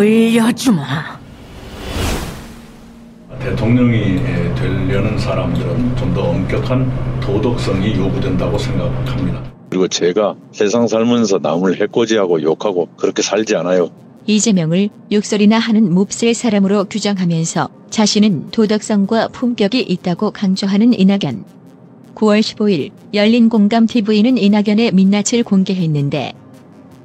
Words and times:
돌려주마. 0.00 1.20
대통령이 3.38 4.16
되려는 4.54 5.18
사람들은 5.18 5.96
좀 5.96 6.14
더 6.14 6.22
엄격한 6.22 7.20
도덕성이 7.20 7.94
요구된다고 7.96 8.56
생각합니다. 8.56 9.44
그리고 9.68 9.86
제가 9.88 10.36
세상 10.52 10.88
살면서 10.88 11.40
남을 11.42 11.80
해코지하고 11.82 12.40
욕하고 12.42 12.88
그렇게 12.96 13.20
살지 13.20 13.54
않아요. 13.56 13.90
이재명을 14.26 14.88
욕설이나 15.12 15.58
하는 15.58 15.92
몹쓸 15.92 16.32
사람으로 16.32 16.84
규정하면서 16.86 17.68
자신은 17.90 18.50
도덕성과 18.52 19.28
품격이 19.28 19.80
있다고 19.82 20.30
강조하는 20.30 20.98
이낙연. 20.98 21.44
9월 22.14 22.40
15일 22.40 22.90
열린 23.12 23.50
공감 23.50 23.86
TV는 23.86 24.38
이낙연의 24.38 24.92
민낯을 24.94 25.44
공개했는데 25.44 26.32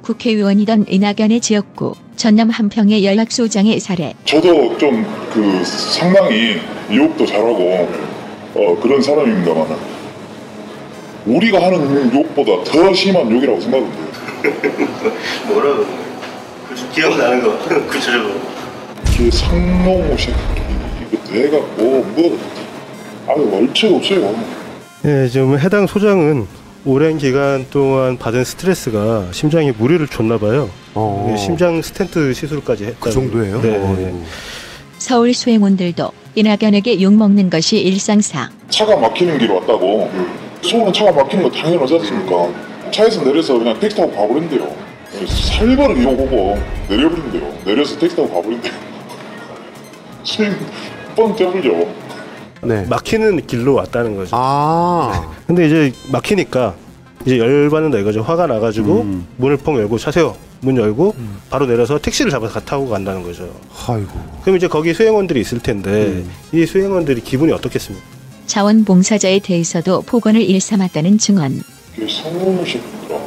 국회의원이던 0.02 0.86
이낙연의 0.88 1.40
지역구 1.40 1.94
전남 2.16 2.50
한평의 2.50 3.04
연락소장의 3.04 3.78
사례. 3.80 4.14
저도 4.24 4.76
좀 4.78 5.04
그 5.36 5.62
상당히 5.64 6.56
욕도 6.90 7.26
잘하고 7.26 7.86
어, 8.54 8.80
그런 8.80 9.02
사람입니다만 9.02 9.66
우리가 11.26 11.62
하는 11.62 12.10
욕보다 12.14 12.64
더 12.64 12.94
심한 12.94 13.30
욕이라고 13.30 13.60
생각합니다. 13.60 14.06
뭐라고? 15.48 15.84
그 16.68 16.90
기억나는 16.94 17.42
거 17.42 17.58
구체적으로. 17.86 18.40
그 19.14 19.30
상놈의 19.30 20.16
새끼 20.16 20.36
이거 21.12 21.22
돼갖고 21.30 21.82
뭐 21.84 22.38
아유 23.28 23.50
얼추 23.54 23.94
없어요. 23.96 24.34
예, 25.04 25.28
지금 25.28 25.58
해당 25.58 25.86
소장은 25.86 26.46
오랜 26.86 27.18
기간 27.18 27.66
동안 27.68 28.16
받은 28.16 28.44
스트레스가 28.44 29.26
심장에 29.32 29.72
무리를 29.72 30.06
줬나 30.06 30.38
봐요. 30.38 30.70
어. 30.94 31.28
예, 31.32 31.36
심장 31.36 31.82
스텐트 31.82 32.32
시술까지 32.32 32.84
했다. 32.84 32.96
그 33.00 33.10
정도예요? 33.10 33.60
네. 33.60 33.76
어. 33.76 34.24
서울 34.98 35.34
수행원들도 35.34 36.12
이낙연에게 36.36 37.02
욕 37.02 37.12
먹는 37.14 37.50
것이 37.50 37.78
일상사. 37.80 38.50
차가 38.68 38.96
막히는 38.96 39.38
길 39.38 39.50
왔다고 39.50 40.08
서울은 40.62 40.92
차가 40.92 41.10
막히는 41.10 41.42
거 41.42 41.50
당연하지 41.50 41.94
않습니까? 41.96 42.52
차에서 42.92 43.24
내려서 43.24 43.58
그냥 43.58 43.78
택시 43.80 43.96
타고 43.96 44.12
가버린대요. 44.12 44.72
살벌하게 45.26 46.04
욕오고 46.04 46.56
내려버린대요. 46.88 47.52
내려서 47.64 47.98
택시 47.98 48.14
타고 48.14 48.32
가버린대요. 48.32 48.72
수행 50.22 50.56
뻥 51.16 51.34
떼불죠. 51.34 52.05
네. 52.62 52.84
막히는 52.88 53.46
길로 53.46 53.74
왔다는 53.74 54.16
거죠. 54.16 54.30
아. 54.34 55.32
근데 55.46 55.66
이제 55.66 55.92
막히니까 56.10 56.74
이제 57.24 57.38
열받는다 57.38 57.98
이거죠. 57.98 58.22
화가 58.22 58.46
나가지고 58.46 59.02
음. 59.02 59.26
문을 59.36 59.56
펑 59.58 59.76
열고 59.76 59.98
차세요. 59.98 60.36
문 60.60 60.76
열고 60.76 61.14
바로 61.50 61.66
내려서 61.66 61.98
택시를 61.98 62.30
잡아서 62.30 62.60
타고 62.60 62.88
간다는 62.88 63.22
거죠. 63.22 63.48
아이고. 63.86 64.08
그럼 64.42 64.56
이제 64.56 64.66
거기 64.68 64.94
수행원들이 64.94 65.40
있을 65.40 65.60
텐데 65.60 66.24
이 66.52 66.64
수행원들이 66.64 67.20
기분이 67.22 67.52
어떻겠습니까? 67.52 68.04
자원봉사자에 68.46 69.40
대해서도 69.40 70.02
폭언을 70.02 70.40
일삼았다는 70.40 71.18
증언. 71.18 71.62
그 71.94 72.06
상놈의 72.08 72.64
새끼들아. 72.64 73.18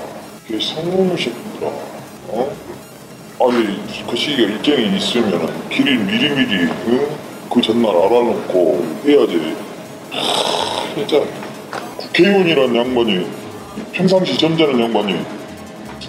그 0.47 0.59
새끼들아. 0.59 1.67
어? 2.29 2.51
아니 3.41 3.79
그 4.09 4.15
시기가 4.15 4.49
일정이 4.49 4.97
있으면 4.97 5.69
길이 5.69 5.97
미리미리 5.97 6.65
어? 6.69 7.28
그 7.49 7.61
전날 7.61 7.91
알아놓고 7.95 8.85
해야지. 9.05 9.55
하, 10.11 10.95
진짜 10.95 11.23
국회의원이라는 11.97 12.75
양반이 12.75 13.25
평상시 13.91 14.37
점잖은 14.37 14.79
양반이 14.79 15.15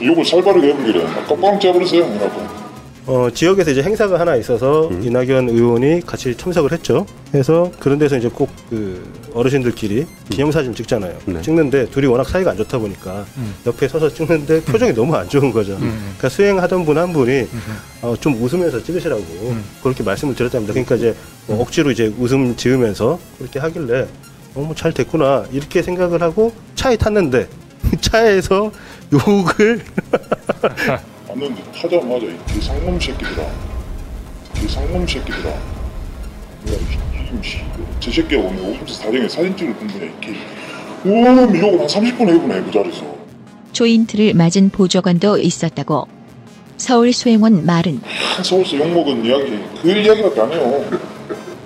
욕을 0.02 0.24
살바르게 0.24 0.68
해본 0.68 0.84
길에 0.86 1.04
깜빵 1.28 1.60
짜버렸어요. 1.60 2.06
뭐라고. 2.06 2.59
어, 3.06 3.28
지역에서 3.32 3.70
이제 3.72 3.82
행사가 3.82 4.20
하나 4.20 4.36
있어서 4.36 4.88
이낙연 5.02 5.48
의원이 5.48 6.02
같이 6.06 6.36
참석을 6.36 6.70
했죠. 6.72 7.06
그래서 7.32 7.70
그런 7.80 7.98
데서 7.98 8.16
이제 8.16 8.28
꼭 8.28 8.48
그 8.70 9.02
어르신들끼리 9.34 10.06
기념사진 10.28 10.74
찍잖아요. 10.74 11.16
네. 11.26 11.42
찍는데 11.42 11.86
둘이 11.90 12.06
워낙 12.06 12.28
사이가 12.28 12.52
안 12.52 12.56
좋다 12.56 12.78
보니까 12.78 13.24
옆에 13.66 13.88
서서 13.88 14.08
찍는데 14.08 14.62
표정이 14.62 14.94
너무 14.94 15.14
안 15.16 15.28
좋은 15.28 15.50
거죠. 15.52 15.76
그러니까 15.78 16.28
수행하던 16.28 16.84
분 16.84 16.98
한 16.98 17.12
분이 17.12 17.48
어, 18.02 18.14
좀 18.20 18.40
웃으면서 18.40 18.82
찍으시라고 18.82 19.24
그렇게 19.82 20.02
말씀을 20.04 20.34
드렸답니다. 20.36 20.72
그러니까 20.72 20.94
이제 20.94 21.16
뭐 21.48 21.60
억지로 21.62 21.90
이제 21.90 22.12
웃음 22.18 22.54
지으면서 22.54 23.18
그렇게 23.38 23.58
하길래 23.58 24.06
어머 24.54 24.72
잘 24.74 24.92
됐구나 24.92 25.46
이렇게 25.50 25.82
생각을 25.82 26.22
하고 26.22 26.52
차에 26.76 26.96
탔는데 26.96 27.48
차에서 28.00 28.70
욕을 29.12 29.80
왔는데 31.30 31.62
타자마자 31.72 32.26
이 32.26 32.36
개상놈 32.46 32.98
새끼들아. 32.98 33.46
개상놈 34.54 35.06
새끼들아. 35.06 35.50
야, 35.50 35.60
이 36.66 37.46
씨, 37.46 37.58
저 38.00 38.10
새끼하고 38.10 38.48
오늘 38.48 38.62
오줌에서 38.62 39.04
다정에 39.04 39.28
사진 39.28 39.56
찍을 39.56 39.74
분이야, 39.74 40.02
이렇게. 40.02 40.34
오, 41.04 41.08
욕을 41.08 41.80
한 41.80 41.86
30분 41.86 42.28
해보네, 42.28 42.62
그 42.62 42.70
자리에서. 42.72 43.04
조인트를 43.72 44.34
맞은 44.34 44.70
보조관도 44.70 45.38
있었다고. 45.38 46.08
서울 46.76 47.12
수행원 47.12 47.64
말은 47.64 48.00
한 48.02 48.44
서울서 48.44 48.78
욕먹은 48.78 49.24
이야기, 49.24 49.58
그 49.80 49.90
이야기밖에 49.90 50.40
안 50.40 50.52
해요. 50.52 50.84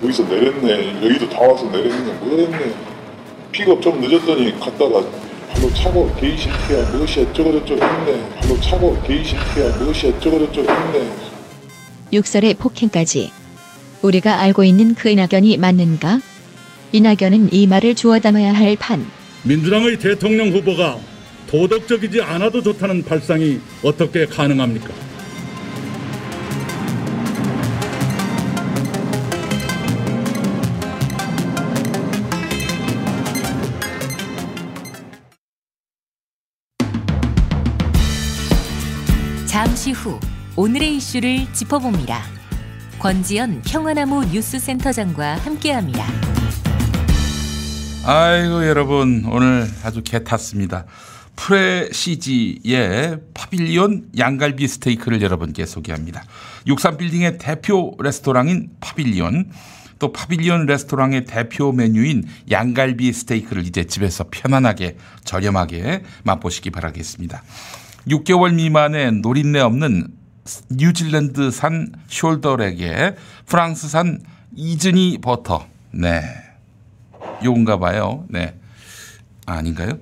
여기서 0.03 0.23
내렸네, 0.23 1.03
여기도 1.03 1.27
다 1.29 1.41
와서 1.41 1.65
내렸네, 1.71 2.13
뭐 2.19 2.37
했네. 2.37 2.73
픽업 3.51 3.81
좀 3.81 3.99
늦었더니 4.01 4.59
갔다가 4.59 5.03
발로 5.55 5.73
차고 5.73 6.13
게이 6.19 6.37
새끼야, 6.37 6.91
무엇이 6.91 7.21
어쩌고저쩌고 7.21 7.81
했네. 7.81 8.29
발로 8.41 8.59
차고 8.59 9.01
게이 9.03 9.23
새끼야, 9.23 9.77
무엇이 9.77 10.07
어쩌고저쩌고 10.07 10.69
했네. 10.69 11.09
육설의 12.11 12.55
폭행까지. 12.55 13.31
우리가 14.01 14.39
알고 14.41 14.63
있는 14.65 14.93
그 14.95 15.09
이낙연이 15.09 15.57
맞는가? 15.57 16.19
이낙연은 16.91 17.53
이 17.53 17.67
말을 17.67 17.95
주워 17.95 18.19
담아야 18.19 18.53
할 18.53 18.75
판. 18.75 19.05
민주당의 19.43 19.97
대통령 19.97 20.49
후보가 20.49 20.97
도덕적이지 21.47 22.21
않아도 22.21 22.61
좋다는 22.61 23.03
발상이 23.03 23.59
어떻게 23.81 24.25
가능합니까? 24.25 24.89
후 40.05 40.19
오늘의 40.55 40.97
이슈를 40.97 41.51
짚어봅니다. 41.51 42.21
권지연 42.99 43.63
평화나무 43.63 44.23
뉴스센터장과 44.25 45.37
함께합니다. 45.37 46.05
아이고 48.05 48.67
여러분 48.67 49.25
오늘 49.25 49.67
아주 49.83 50.03
개 50.03 50.23
탔습니다. 50.23 50.85
프레시지의 51.35 53.19
파빌리온 53.33 54.11
양갈비 54.17 54.67
스테이크를 54.67 55.21
여러분께 55.23 55.65
소개합니다. 55.65 56.23
63빌딩의 56.67 57.37
대표 57.39 57.95
레스토랑인 57.99 58.69
파빌리온 58.79 59.51
또 59.97 60.13
파빌리온 60.13 60.67
레스토랑의 60.67 61.25
대표 61.25 61.71
메뉴인 61.71 62.25
양갈비 62.51 63.11
스테이크를 63.11 63.65
이제 63.65 63.85
집에서 63.85 64.25
편안하게 64.29 64.97
저렴하게 65.23 66.03
맛보시기 66.23 66.69
바라겠습니다. 66.69 67.43
6개월 68.07 68.53
미만의 68.53 69.13
노린내 69.13 69.59
없는 69.59 70.07
뉴질랜드산 70.69 71.93
숄더렉에 72.07 73.15
프랑스산 73.45 74.21
이즈니 74.55 75.17
버터. 75.21 75.65
네. 75.91 76.21
요건가 77.43 77.79
봐요. 77.79 78.25
네. 78.29 78.55
아, 79.45 79.53
아닌가요? 79.53 79.97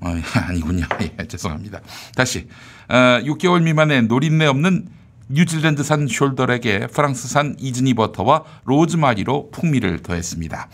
어, 0.00 0.08
아니군요. 0.48 0.86
예, 1.00 1.26
죄송합니다. 1.26 1.80
다시. 2.14 2.48
어, 2.88 3.20
6개월 3.24 3.62
미만의 3.62 4.04
노린내 4.04 4.46
없는 4.46 4.88
뉴질랜드산 5.28 6.06
숄더렉에 6.06 6.92
프랑스산 6.92 7.56
이즈니 7.58 7.94
버터와 7.94 8.44
로즈마리로 8.64 9.50
풍미를 9.50 10.02
더했습니다. 10.02 10.68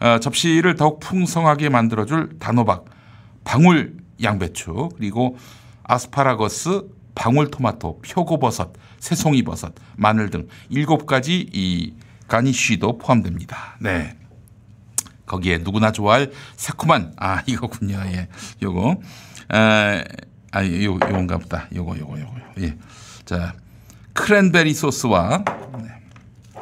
어, 0.00 0.18
접시를 0.20 0.74
더욱 0.74 1.00
풍성하게 1.00 1.68
만들어줄 1.68 2.38
단호박, 2.38 2.86
방울 3.44 3.96
양배추, 4.22 4.90
그리고 4.96 5.36
아스파라거스, 5.84 6.88
방울토마토, 7.14 8.00
표고버섯, 8.00 8.72
새송이버섯, 8.98 9.74
마늘 9.96 10.30
등 10.30 10.48
일곱 10.68 11.06
가지 11.06 11.48
이 11.52 11.94
가니쉬도 12.26 12.98
포함됩니다. 12.98 13.76
네. 13.80 14.16
거기에 15.26 15.58
누구나 15.58 15.92
좋아할 15.92 16.32
새콤한 16.56 17.14
아 17.16 17.42
이거군요. 17.46 17.96
예. 18.06 18.28
요거 18.62 19.00
아, 19.48 20.04
아 20.50 20.64
요, 20.64 20.84
요건가 20.84 21.38
보다. 21.38 21.68
요거 21.74 21.98
요거 21.98 22.20
요거. 22.20 22.34
예. 22.60 22.76
자, 23.24 23.54
크랜베리 24.12 24.74
소스와 24.74 25.44
네. 25.78 25.88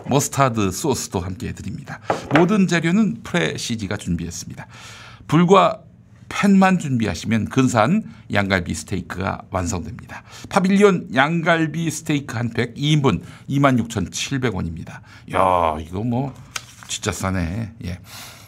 머스타드 0.08 0.70
소스도 0.70 1.20
함께 1.20 1.48
해드립니다. 1.48 2.00
모든 2.34 2.66
재료는 2.66 3.22
프레시지가 3.22 3.96
준비했습니다. 3.96 4.66
불과 5.26 5.82
팬만 6.32 6.78
준비하시면 6.78 7.50
근사한 7.50 8.04
양갈비 8.32 8.74
스테이크가 8.74 9.42
완성됩니다. 9.50 10.22
파빌리온 10.48 11.10
양갈비 11.14 11.90
스테이크 11.90 12.36
한 12.36 12.52
팩 12.52 12.74
2인분 12.74 13.22
26,700원입니다. 13.48 15.00
야, 15.34 15.76
이거 15.80 16.02
뭐 16.02 16.34
진짜 16.88 17.12
싸네. 17.12 17.72
예. 17.84 17.98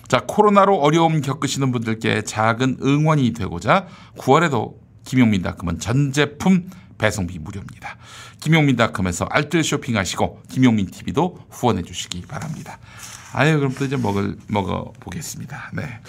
자, 0.08 0.22
코로나로 0.26 0.76
어려움 0.80 1.20
겪으시는 1.20 1.72
분들께 1.72 2.22
작은 2.22 2.78
응원이 2.82 3.32
되고자 3.32 3.86
9월에도 4.18 4.74
김용민닷컴은 5.04 5.78
전 5.78 6.12
제품 6.12 6.68
배송비 6.98 7.38
무료입니다. 7.38 7.96
김용민닷컴에서 8.40 9.26
알뜰 9.30 9.62
쇼핑하시고 9.64 10.42
김용민 10.50 10.86
TV도 10.90 11.38
후원해 11.50 11.82
주시기 11.82 12.22
바랍니다. 12.22 12.78
아유, 13.32 13.58
그럼 13.58 13.74
또 13.74 13.84
이제 13.84 13.96
먹을 13.96 14.36
먹어 14.46 14.92
보겠습니다. 15.00 15.70
네. 15.74 16.00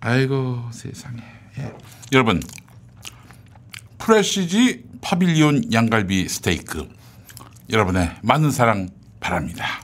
아이고 0.00 0.64
세상에. 0.70 1.20
예. 1.58 1.72
여러분 2.12 2.40
프레시지 3.98 4.84
파빌리온 5.00 5.72
양갈비 5.72 6.28
스테이크 6.28 6.88
여러분의 7.70 8.10
많은 8.22 8.50
사랑 8.50 8.88
바랍니다. 9.20 9.82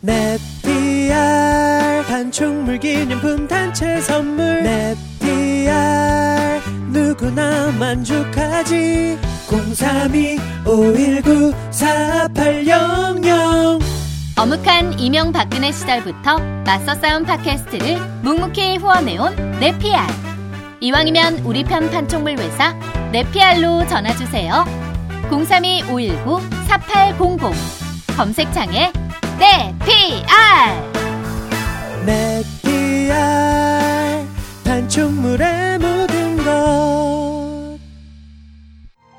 넷피알 0.00 2.04
단축물 2.06 2.78
기념품 2.78 3.48
단체 3.48 4.00
선물 4.00 4.62
넷피알 4.62 6.60
누구나 6.92 7.72
만족하지 7.72 9.18
032 9.48 10.38
519 10.66 11.52
4800 11.70 13.97
어묵한 14.38 14.98
이명박근혜 15.00 15.72
시절부터 15.72 16.38
맞서 16.64 16.94
싸운 16.94 17.24
팟캐스트를 17.24 17.98
묵묵히 18.22 18.76
후원해온 18.76 19.58
네피알. 19.58 20.06
이왕이면 20.78 21.40
우리 21.40 21.64
편 21.64 21.90
판촉물 21.90 22.38
회사 22.38 22.72
네피알로 23.10 23.88
전화주세요. 23.88 24.64
032-519-4800 25.28 27.52
검색창에 28.16 28.92
네피알! 29.40 30.92
넷피알 32.06 33.18
단축물의 34.62 35.78
모 35.78 36.06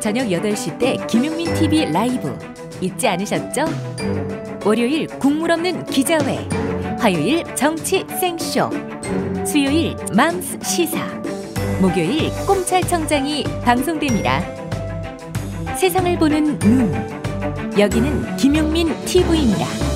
저녁 0.00 0.26
8시 0.26 0.78
때 0.78 0.96
김용민 1.08 1.54
TV 1.54 1.86
라이브 1.92 2.36
잊지 2.80 3.06
않으셨죠? 3.06 3.64
월요일 4.64 5.06
국물 5.06 5.52
없는 5.52 5.84
기자회, 5.86 6.48
화요일 6.98 7.44
정치 7.54 8.04
생쇼, 8.20 8.68
수요일 9.46 9.96
맘스 10.14 10.58
시사, 10.62 11.04
목요일 11.80 12.30
꼼찰청장이 12.46 13.44
방송됩니다. 13.64 14.40
세상을 15.76 16.18
보는 16.18 16.58
눈, 16.58 16.92
여기는 17.78 18.36
김용민 18.36 18.94
TV입니다. 19.04 19.91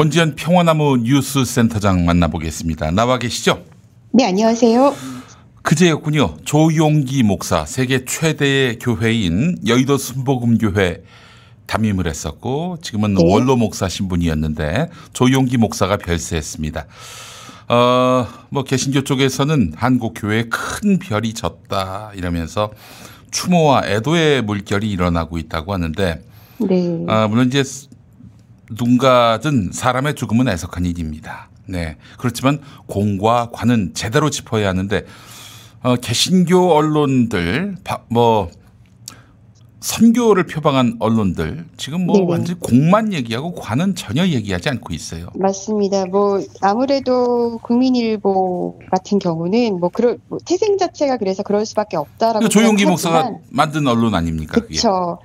권지현 0.00 0.34
평화나무 0.34 0.96
뉴스센터장 1.02 2.06
만나보겠습니다. 2.06 2.90
나와 2.92 3.18
계시죠? 3.18 3.62
네, 4.12 4.24
안녕하세요. 4.24 4.94
그제였군요. 5.60 6.38
조용기 6.42 7.22
목사 7.22 7.66
세계 7.66 8.06
최대의 8.06 8.78
교회인 8.78 9.58
여의도 9.66 9.98
순복음교회 9.98 11.02
담임을 11.66 12.06
했었고 12.06 12.78
지금은 12.80 13.12
네. 13.12 13.22
원로 13.30 13.56
목사 13.56 13.90
신분이었는데 13.90 14.88
조용기 15.12 15.58
목사가 15.58 15.98
별세했습니다. 15.98 16.86
어, 17.68 18.26
뭐 18.48 18.64
개신교 18.64 19.04
쪽에서는 19.04 19.74
한국 19.76 20.14
교회에 20.16 20.44
큰 20.44 20.98
별이 20.98 21.34
졌다 21.34 22.12
이러면서 22.14 22.72
추모와 23.32 23.82
애도의 23.84 24.44
물결이 24.44 24.90
일어나고 24.90 25.36
있다고 25.36 25.74
하는데 25.74 26.22
네. 26.56 27.04
아, 27.06 27.28
물론 27.28 27.48
이제 27.48 27.62
누군가든 28.70 29.70
사람의 29.72 30.14
죽음은 30.14 30.48
애석한 30.48 30.86
일입니다. 30.86 31.48
네. 31.66 31.96
그렇지만 32.18 32.60
공과 32.86 33.50
관은 33.52 33.92
제대로 33.94 34.30
짚어야 34.30 34.68
하는데 34.68 35.04
어, 35.82 35.96
개신교 35.96 36.72
언론들 36.72 37.76
바- 37.84 38.02
뭐 38.08 38.50
선교를 39.80 40.44
표방한 40.44 40.96
언론들 40.98 41.64
지금 41.78 42.04
뭐 42.04 42.18
네네. 42.18 42.30
완전 42.30 42.58
공만 42.58 43.14
얘기하고 43.14 43.54
관은 43.54 43.94
전혀 43.94 44.26
얘기하지 44.26 44.68
않고 44.68 44.92
있어요. 44.92 45.28
맞습니다. 45.34 46.04
뭐 46.04 46.38
아무래도 46.60 47.58
국민일보 47.62 48.78
같은 48.90 49.18
경우는 49.18 49.80
뭐 49.80 49.88
그럴 49.88 50.18
뭐 50.28 50.38
태생 50.44 50.76
자체가 50.76 51.16
그래서 51.16 51.42
그럴 51.42 51.64
수밖에 51.64 51.96
없다라고 51.96 52.40
그러니까 52.40 52.48
조용기 52.50 52.84
목사가 52.84 53.32
만든 53.48 53.86
언론 53.86 54.14
아닙니까? 54.14 54.60
그렇죠. 54.60 55.18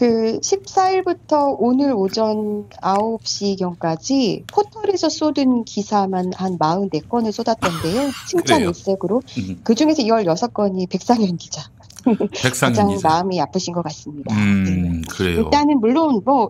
그 0.00 0.40
14일부터 0.40 1.54
오늘 1.58 1.92
오전 1.92 2.70
9시경까지 2.70 4.44
포털에서 4.46 5.10
쏟은 5.10 5.64
기사만 5.66 6.32
한 6.34 6.58
44건을 6.58 7.30
쏟았던데요. 7.30 8.10
칭찬 8.26 8.60
그래요? 8.60 8.68
일색으로. 8.70 9.22
음, 9.36 9.60
그 9.62 9.74
중에서 9.74 10.02
16건이 10.04 10.88
백상현 10.88 11.36
기자. 11.36 11.68
백상현 12.32 12.76
가장 12.76 12.88
기자. 12.88 13.08
마음이 13.08 13.42
아프신 13.42 13.74
것 13.74 13.82
같습니다. 13.82 14.34
음, 14.34 15.02
그래요. 15.06 15.40
일단은 15.40 15.80
물론 15.80 16.22
뭐 16.24 16.48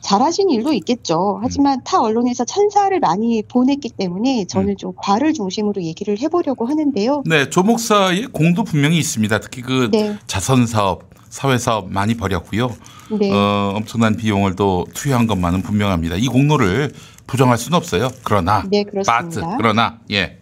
잘하신 0.00 0.50
일도 0.50 0.72
있겠죠. 0.72 1.36
음. 1.36 1.40
하지만 1.44 1.82
타 1.84 2.00
언론에서 2.00 2.44
찬사를 2.44 2.98
많이 3.00 3.42
보냈기 3.42 3.90
때문에 3.90 4.42
음. 4.42 4.46
저는 4.46 4.76
좀 4.76 4.92
과를 4.96 5.32
중심으로 5.32 5.82
얘기를 5.82 6.18
해보려고 6.18 6.66
하는데요. 6.66 7.22
네, 7.26 7.50
조 7.50 7.62
목사의 7.62 8.26
공도 8.32 8.64
분명히 8.64 8.98
있습니다. 8.98 9.38
특히 9.40 9.62
그 9.62 9.90
네. 9.92 10.16
자선 10.26 10.66
사업, 10.66 11.09
사회 11.30 11.56
사업 11.58 11.90
많이 11.90 12.14
벌였고요. 12.14 12.74
네. 13.18 13.32
어, 13.32 13.72
엄청난 13.76 14.16
비용을 14.16 14.56
또 14.56 14.86
투여한 14.92 15.26
것만은 15.26 15.62
분명합니다. 15.62 16.16
이 16.16 16.26
공로를 16.26 16.92
부정할 17.26 17.56
수는 17.56 17.76
없어요. 17.78 18.10
그러나 18.24 18.64
네, 18.68 18.82
그렇습니다. 18.82 19.12
바트, 19.12 19.40
그러나 19.56 19.98
예. 20.10 20.36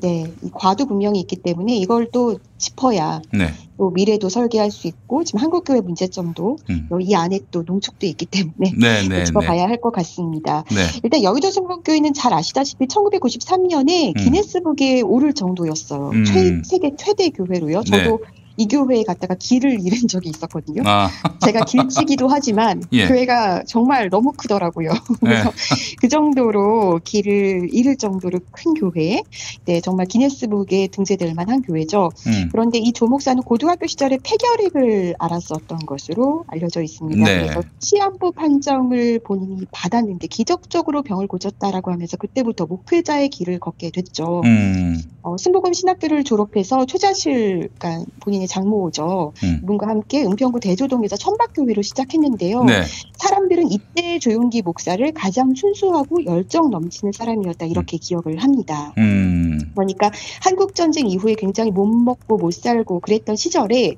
네, 0.00 0.32
이 0.44 0.50
과도 0.52 0.86
분명히 0.86 1.18
있기 1.20 1.36
때문에 1.36 1.74
이걸 1.74 2.10
또 2.12 2.38
짚어야 2.56 3.20
네. 3.32 3.52
또 3.78 3.90
미래도 3.90 4.28
설계할 4.28 4.70
수 4.70 4.86
있고 4.86 5.24
지금 5.24 5.40
한국 5.40 5.64
교회 5.64 5.80
문제점도 5.80 6.58
음. 6.70 6.88
이 7.00 7.14
안에 7.16 7.40
또 7.50 7.64
농축돼 7.66 8.06
있기 8.08 8.26
때문에 8.26 8.74
네, 8.78 9.08
네, 9.08 9.24
짚어봐야 9.24 9.64
할 9.64 9.80
것 9.80 9.90
같습니다. 9.92 10.62
네. 10.70 10.82
일단 11.02 11.22
여의도 11.24 11.50
성북교회는 11.50 12.14
잘 12.14 12.32
아시다시피 12.32 12.86
1993년에 12.86 14.16
음. 14.16 14.24
기네스북에 14.24 15.00
오를 15.00 15.32
정도였어요. 15.32 16.10
음. 16.10 16.24
최, 16.24 16.60
세계 16.64 16.94
최대 16.96 17.30
교회로요. 17.30 17.82
저도 17.82 18.20
이 18.58 18.66
교회에 18.66 19.04
갔다가 19.04 19.36
길을 19.36 19.78
잃은 19.86 20.08
적이 20.08 20.30
있었거든요. 20.30 20.82
아, 20.84 21.08
제가 21.44 21.64
길치기도 21.64 22.26
하지만 22.26 22.82
예. 22.92 23.06
교회가 23.06 23.62
정말 23.64 24.10
너무 24.10 24.32
크더라고요. 24.32 24.90
그래서 25.20 25.52
그 26.00 26.08
정도로 26.08 27.00
길을 27.04 27.68
잃을 27.72 27.96
정도로 27.96 28.40
큰 28.50 28.74
교회, 28.74 29.22
네 29.64 29.80
정말 29.80 30.06
기네스북에 30.06 30.88
등재될 30.88 31.34
만한 31.34 31.62
교회죠. 31.62 32.10
음. 32.26 32.48
그런데 32.50 32.78
이 32.78 32.92
조목사는 32.92 33.40
고등학교 33.44 33.86
시절에 33.86 34.18
폐결핵을 34.24 35.14
앓았었던 35.20 35.78
것으로 35.86 36.44
알려져 36.48 36.82
있습니다. 36.82 37.24
네. 37.24 37.42
그래서 37.42 37.62
치안부 37.78 38.32
판정을 38.32 39.20
본인이 39.20 39.66
받았는데 39.70 40.26
기적적으로 40.26 41.02
병을 41.02 41.28
고쳤다라고 41.28 41.92
하면서 41.92 42.16
그때부터 42.16 42.66
목회자의 42.66 43.28
길을 43.28 43.60
걷게 43.60 43.90
됐죠. 43.90 44.42
음. 44.44 45.00
어, 45.22 45.36
순복음 45.36 45.72
신학교를 45.74 46.24
졸업해서 46.24 46.86
최자실, 46.86 47.68
그러니까 47.78 48.04
본인의 48.20 48.47
장모죠. 48.48 49.32
음. 49.44 49.60
이분과 49.62 49.86
함께 49.86 50.24
은평구 50.24 50.60
대조동에서 50.60 51.16
천박교회로 51.16 51.82
시작했는데요. 51.82 52.64
네. 52.64 52.82
사람들은 53.18 53.70
이때 53.70 54.18
조용기 54.18 54.62
목사를 54.62 55.12
가장 55.12 55.54
순수하고 55.54 56.24
열정 56.24 56.70
넘치는 56.70 57.12
사람이었다 57.12 57.66
이렇게 57.66 57.96
기억을 57.98 58.38
합니다. 58.38 58.92
음. 58.98 59.60
그러니까 59.74 60.10
한국 60.42 60.74
전쟁 60.74 61.06
이후에 61.06 61.34
굉장히 61.34 61.70
못 61.70 61.86
먹고 61.86 62.36
못 62.36 62.52
살고 62.52 63.00
그랬던 63.00 63.36
시절에 63.36 63.96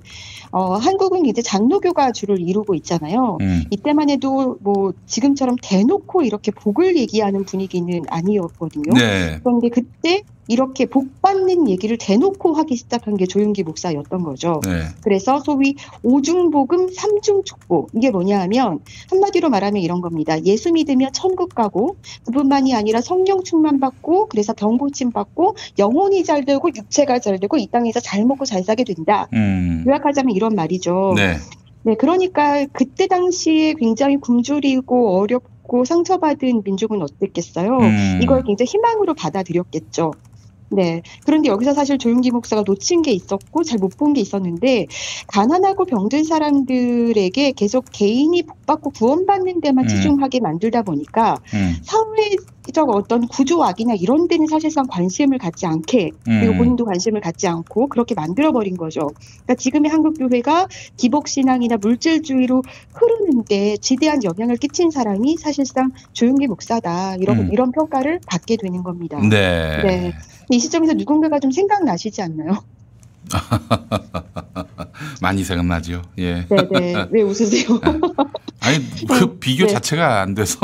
어, 0.52 0.74
한국은 0.74 1.26
이제 1.26 1.42
장로교가 1.42 2.12
주를 2.12 2.40
이루고 2.40 2.74
있잖아요. 2.76 3.38
음. 3.40 3.64
이때만 3.70 4.10
해도 4.10 4.58
뭐 4.60 4.92
지금처럼 5.06 5.56
대놓고 5.62 6.22
이렇게 6.22 6.50
복을 6.50 6.96
얘기하는 6.96 7.44
분위기는 7.44 8.02
아니었거든요. 8.08 8.92
네. 8.94 9.38
그런데 9.42 9.68
그때 9.68 10.22
이렇게 10.50 10.84
복 10.84 11.22
받는 11.22 11.68
얘기를 11.68 11.96
대놓고 11.96 12.54
하기 12.54 12.74
시작한 12.74 13.16
게 13.16 13.24
조용기 13.24 13.62
목사였던 13.62 14.24
거죠. 14.24 14.60
네. 14.64 14.82
그래서 15.00 15.38
소위 15.38 15.76
오중복음 16.02 16.92
삼중축복 16.92 17.90
이게 17.94 18.10
뭐냐 18.10 18.40
하면 18.40 18.80
한마디로 19.10 19.48
말하면 19.48 19.80
이런 19.80 20.00
겁니다. 20.00 20.42
예수 20.44 20.72
믿으면 20.72 21.12
천국 21.12 21.54
가고 21.54 21.96
그뿐만이 22.26 22.74
아니라 22.74 23.00
성령 23.00 23.44
충만 23.44 23.78
받고 23.78 24.26
그래서 24.26 24.52
병 24.52 24.76
고침 24.76 25.12
받고 25.12 25.54
영혼이 25.78 26.24
잘 26.24 26.44
되고 26.44 26.68
육체가 26.68 27.20
잘 27.20 27.38
되고 27.38 27.56
이 27.56 27.68
땅에서 27.68 28.00
잘 28.00 28.24
먹고 28.24 28.44
잘 28.44 28.64
사게 28.64 28.82
된다. 28.82 29.28
음. 29.32 29.84
요약하자면 29.86 30.34
이런 30.34 30.56
말이죠. 30.56 31.14
네. 31.14 31.36
네, 31.82 31.94
그러니까 31.94 32.66
그때 32.72 33.06
당시에 33.06 33.74
굉장히 33.74 34.16
굶주리고 34.16 35.16
어렵고 35.20 35.84
상처받은 35.84 36.62
민족은 36.64 37.00
어땠겠어요? 37.02 37.78
음. 37.78 38.20
이걸 38.20 38.42
굉장히 38.42 38.68
희망으로 38.68 39.14
받아들였겠죠. 39.14 40.12
네. 40.70 41.02
그런데 41.24 41.48
여기서 41.48 41.74
사실 41.74 41.98
조용기 41.98 42.30
목사가 42.30 42.62
놓친 42.64 43.02
게 43.02 43.12
있었고 43.12 43.64
잘 43.64 43.78
못 43.80 43.96
본 43.98 44.12
게 44.14 44.20
있었는데 44.20 44.86
가난하고 45.26 45.84
병든 45.84 46.24
사람들에게 46.24 47.52
계속 47.52 47.86
개인이 47.92 48.40
복받고 48.42 48.90
구원받는 48.90 49.60
데만 49.60 49.84
음. 49.84 49.88
치중하게 49.88 50.40
만들다 50.40 50.82
보니까 50.82 51.38
음. 51.54 51.74
사회적 51.82 52.88
어떤 52.90 53.26
구조악이나 53.26 53.94
이런 53.94 54.28
데는 54.28 54.46
사실상 54.46 54.86
관심을 54.86 55.38
갖지 55.38 55.66
않게 55.66 56.10
그리고 56.24 56.52
음. 56.52 56.58
본인도 56.58 56.84
관심을 56.84 57.20
갖지 57.20 57.48
않고 57.48 57.88
그렇게 57.88 58.14
만들어 58.14 58.52
버린 58.52 58.76
거죠. 58.76 59.08
그러니까 59.44 59.54
지금의 59.56 59.90
한국 59.90 60.18
교회가 60.18 60.68
기복 60.96 61.28
신앙이나 61.28 61.76
물질주의로 61.78 62.62
흐르는데 62.94 63.76
지대한 63.78 64.22
영향을 64.24 64.56
끼친 64.56 64.90
사람이 64.90 65.36
사실상 65.38 65.90
조용기 66.12 66.46
목사다 66.46 67.16
이런 67.16 67.38
음. 67.38 67.48
이런 67.52 67.72
평가를 67.72 68.20
받게 68.26 68.56
되는 68.56 68.82
겁니다. 68.82 69.18
네. 69.20 69.82
네. 69.82 70.12
이 70.50 70.58
시점에서 70.58 70.94
누군가가 70.94 71.38
좀 71.40 71.50
생각나시지 71.50 72.20
않나요? 72.22 72.62
많이 75.20 75.44
생각나죠. 75.44 76.02
예. 76.18 76.46
네네. 76.48 77.08
왜 77.10 77.22
웃으세요? 77.22 77.80
아니 78.60 78.78
그 79.08 79.38
비교 79.38 79.66
네. 79.66 79.72
자체가 79.72 80.20
안 80.20 80.34
돼서. 80.34 80.58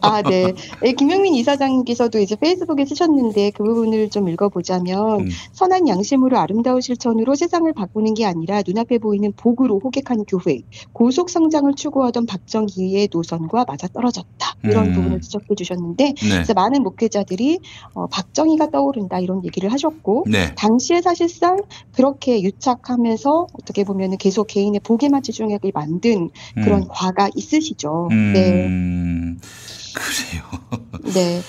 아, 0.00 0.22
네. 0.22 0.52
예, 0.84 0.92
김영민 0.92 1.34
이사장께서도 1.34 2.18
이제 2.18 2.36
페이스북에 2.36 2.84
쓰셨는데 2.86 3.50
그 3.50 3.62
부분을 3.62 4.10
좀 4.10 4.28
읽어보자면 4.28 5.20
음. 5.20 5.28
선한 5.52 5.88
양심으로 5.88 6.38
아름다운 6.38 6.80
실천으로 6.80 7.34
세상을 7.34 7.70
바꾸는 7.74 8.14
게 8.14 8.24
아니라 8.24 8.62
눈앞에 8.66 8.98
보이는 8.98 9.32
복으로 9.36 9.80
호객한 9.80 10.24
교회, 10.26 10.60
고속 10.92 11.28
성장을 11.28 11.72
추구하던 11.74 12.26
박정희의 12.26 13.08
노선과 13.12 13.66
맞아 13.68 13.88
떨어졌다. 13.88 14.54
이런 14.64 14.88
음. 14.88 14.94
부분을 14.94 15.20
지적해 15.20 15.54
주셨는데 15.54 16.04
네. 16.14 16.14
그래서 16.30 16.54
많은 16.54 16.82
목회자들이 16.82 17.60
어, 17.92 18.06
박정희가 18.06 18.70
떠오른다 18.70 19.20
이런 19.20 19.44
얘기를 19.44 19.70
하셨고 19.70 20.24
네. 20.28 20.54
당시에 20.54 21.02
사실상 21.02 21.58
그 21.94 22.02
렇게 22.04 22.42
유착하면서 22.42 23.46
어떻게 23.54 23.82
보면 23.84 24.18
계속 24.18 24.46
개인의 24.46 24.80
복에만 24.80 25.22
치중하게 25.22 25.70
만든 25.72 26.30
그런 26.54 26.82
음. 26.82 26.88
과가 26.88 27.30
있으시죠. 27.34 28.08
네. 28.10 28.66
음. 28.66 29.38
그래요. 29.94 30.44
네. 31.14 31.40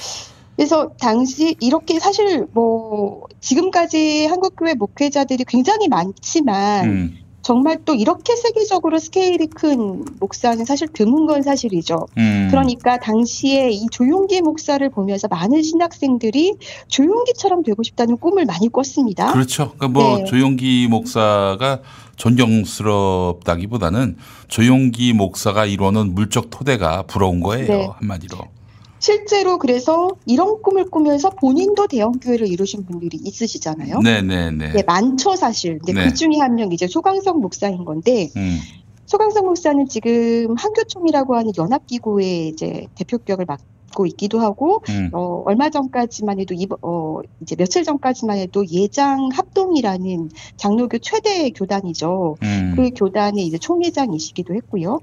그래서 0.55 0.93
당시 1.00 1.57
이렇게 1.59 2.00
사실 2.00 2.47
뭐 2.53 3.24
지금까지 3.41 4.27
한국 4.27 4.55
교회 4.55 4.74
목회자들이 4.74 5.43
굉장히 5.45 5.89
많지만 5.89 6.85
음. 6.85 7.17
정말 7.45 7.77
또 7.85 7.93
이렇게 7.93 8.35
세계적으로 8.35 8.97
스케일이 8.97 9.45
큰 9.45 10.03
목사는 10.19 10.65
사실 10.65 10.87
드문 10.87 11.27
건 11.27 11.43
사실이죠. 11.43 12.07
음. 12.17 12.47
그러니까 12.49 12.97
당시에 12.97 13.69
이 13.69 13.85
조용기 13.91 14.41
목사를 14.41 14.89
보면서 14.89 15.27
많은 15.27 15.61
신학생들이 15.61 16.55
조용기처럼 16.87 17.61
되고 17.61 17.83
싶다는 17.83 18.17
꿈을 18.17 18.45
많이 18.45 18.67
꿨습니다. 18.69 19.31
그렇죠. 19.31 19.73
그러니까 19.73 19.87
뭐 19.89 20.17
네. 20.17 20.23
조용기 20.23 20.87
목사가 20.89 21.81
존경스럽다기보다는 22.15 24.17
조용기 24.47 25.13
목사가 25.13 25.67
이루는 25.67 26.15
물적 26.15 26.49
토대가 26.49 27.03
부러운 27.03 27.41
거예요. 27.41 27.67
네. 27.67 27.87
한마디로. 27.99 28.54
실제로 29.05 29.59
그래서 29.59 30.09
이런 30.25 30.63
꿈을 30.63 30.89
꾸면서 30.89 31.29
본인도 31.29 31.85
대형 31.85 32.13
교회를 32.13 32.47
이루신 32.47 32.85
분들이 32.85 33.19
있으시잖아요. 33.24 34.00
네네네. 34.00 34.74
네, 34.74 34.83
많죠 34.88 35.35
사실. 35.35 35.77
근데 35.77 35.93
네. 35.93 36.05
그 36.09 36.13
중에 36.15 36.39
한 36.39 36.55
명 36.55 36.71
이제 36.71 36.88
소강성 36.88 37.39
목사인 37.39 37.85
건데 37.85 38.29
음. 38.35 38.57
소강성 39.05 39.45
목사는 39.45 39.88
지금 39.89 40.55
한교총이라고 40.57 41.35
하는 41.35 41.51
연합기구의 41.55 42.47
이제 42.47 42.88
대표격을 42.95 43.45
맡고 43.45 44.07
있기도 44.07 44.39
하고 44.39 44.81
음. 44.89 45.12
어, 45.13 45.43
얼마 45.45 45.69
전까지만 45.69 46.39
해도 46.39 46.55
이 46.55 46.65
어, 46.81 47.19
이제 47.41 47.55
며칠 47.55 47.83
전까지만 47.83 48.38
해도 48.39 48.65
예장 48.71 49.29
합동이라는 49.33 50.29
장로교 50.57 50.97
최대 51.00 51.51
교단이죠. 51.51 52.38
음. 52.41 52.74
그 52.75 52.89
교단의 52.95 53.45
이제 53.45 53.59
총회장이시기도 53.59 54.55
했고요. 54.55 55.01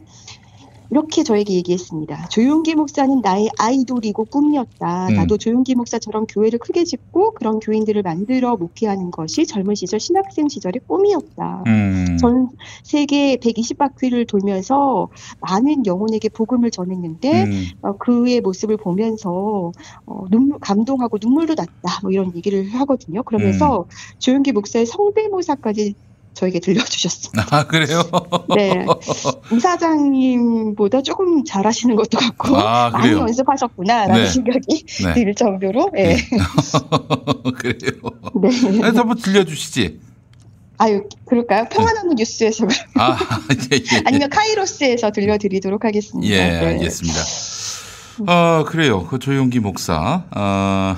이렇게 0.92 1.22
저에게 1.22 1.54
얘기했습니다. 1.54 2.28
조용기 2.28 2.74
목사는 2.74 3.22
나의 3.22 3.48
아이돌이고 3.58 4.26
꿈이었다. 4.26 5.08
음. 5.08 5.14
나도 5.14 5.38
조용기 5.38 5.74
목사처럼 5.74 6.26
교회를 6.26 6.58
크게 6.58 6.84
짓고 6.84 7.32
그런 7.32 7.60
교인들을 7.60 8.02
만들어 8.02 8.58
목회하는 8.58 9.10
것이 9.10 9.46
젊은 9.46 9.74
시절 9.74 9.98
신학생 9.98 10.48
시절의 10.48 10.82
꿈이었다. 10.86 11.62
음. 11.66 12.18
전 12.20 12.50
세계 12.82 13.36
120바퀴를 13.36 14.28
돌면서 14.28 15.08
많은 15.40 15.86
영혼에게 15.86 16.28
복음을 16.28 16.70
전했는데 16.70 17.44
음. 17.44 17.64
어, 17.80 17.96
그의 17.96 18.42
모습을 18.42 18.76
보면서 18.76 19.72
어, 20.04 20.24
눈물 20.30 20.58
감동하고 20.58 21.16
눈물도 21.22 21.54
났다. 21.54 22.00
뭐 22.02 22.10
이런 22.10 22.36
얘기를 22.36 22.68
하거든요. 22.68 23.22
그러면서 23.22 23.80
음. 23.80 24.16
조용기 24.18 24.52
목사의 24.52 24.84
성대모사까지 24.84 25.94
저에게 26.34 26.60
들려주셨습니다. 26.60 27.46
아 27.56 27.66
그래요? 27.66 28.02
네. 28.54 28.86
이사장님보다 29.52 31.02
조금 31.02 31.44
잘하시는 31.44 31.94
것도 31.96 32.18
같고 32.18 32.56
아, 32.56 32.90
많이 32.90 33.08
그래요? 33.08 33.20
연습하셨구나라는 33.20 34.22
네. 34.22 34.28
생각이 34.28 34.84
네. 35.04 35.14
들 35.14 35.34
정도로 35.34 35.90
예. 35.96 36.16
그래요. 37.56 37.92
네. 38.40 38.78
그래서 38.78 39.00
한번 39.00 39.16
들려주시지. 39.18 40.00
아유 40.78 41.04
그럴까요? 41.26 41.66
평안한 41.70 42.08
뉴스에서. 42.16 42.66
아 42.96 43.18
예, 43.72 43.76
예. 43.76 44.02
아니면 44.04 44.30
카이로스에서 44.30 45.10
들려드리도록 45.12 45.84
하겠습니다. 45.84 46.34
예, 46.34 46.48
네. 46.48 46.66
알겠습니다. 46.66 47.20
어, 48.26 48.64
그래요. 48.64 49.06
그 49.06 49.18
조용기 49.18 49.60
목사. 49.60 50.24
어, 50.30 50.96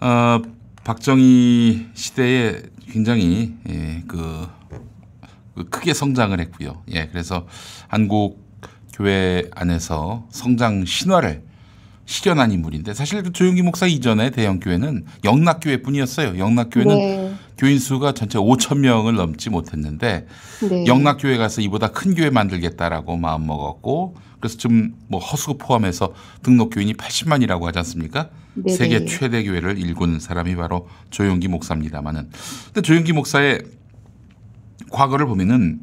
어, 0.00 0.42
박정희 0.84 1.88
시대에 1.94 2.62
굉장히, 2.90 3.54
예, 3.68 4.02
그, 4.06 4.48
그 5.54 5.68
크게 5.68 5.94
성장을 5.94 6.38
했고요. 6.38 6.82
예, 6.92 7.08
그래서 7.08 7.46
한국 7.88 8.46
교회 8.92 9.44
안에서 9.54 10.26
성장 10.30 10.84
신화를 10.84 11.42
실현한 12.08 12.52
인물인데 12.52 12.94
사실 12.94 13.22
그 13.22 13.32
조용기 13.32 13.60
목사 13.62 13.86
이전에 13.86 14.30
대형 14.30 14.60
교회는 14.60 15.04
영락교회뿐이었어요. 15.24 16.38
영락교회는 16.38 16.96
네. 16.96 17.34
교인 17.58 17.78
수가 17.78 18.12
전체 18.12 18.38
5천 18.38 18.78
명을 18.78 19.14
넘지 19.14 19.50
못했는데 19.50 20.26
네. 20.68 20.86
영락교회 20.86 21.36
가서 21.36 21.60
이보다 21.60 21.88
큰 21.88 22.14
교회 22.14 22.30
만들겠다라고 22.30 23.18
마음 23.18 23.46
먹었고 23.46 24.16
그래서 24.40 24.56
지금 24.56 24.94
뭐 25.08 25.20
허수 25.20 25.58
포함해서 25.58 26.14
등록 26.42 26.70
교인이 26.70 26.94
80만이라고 26.94 27.64
하지 27.64 27.78
않습니까? 27.80 28.30
네네. 28.64 28.76
세계 28.76 29.04
최대 29.04 29.42
교회를 29.44 29.78
일군 29.78 30.20
사람이 30.20 30.56
바로 30.56 30.88
조용기 31.10 31.48
목사입니다만은 31.48 32.30
근데 32.66 32.82
조용기 32.82 33.12
목사의 33.12 33.62
과거를 34.90 35.26
보면은 35.26 35.80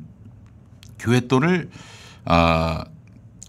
교회 0.99 1.21
돈을 1.21 1.69
어, 2.25 2.83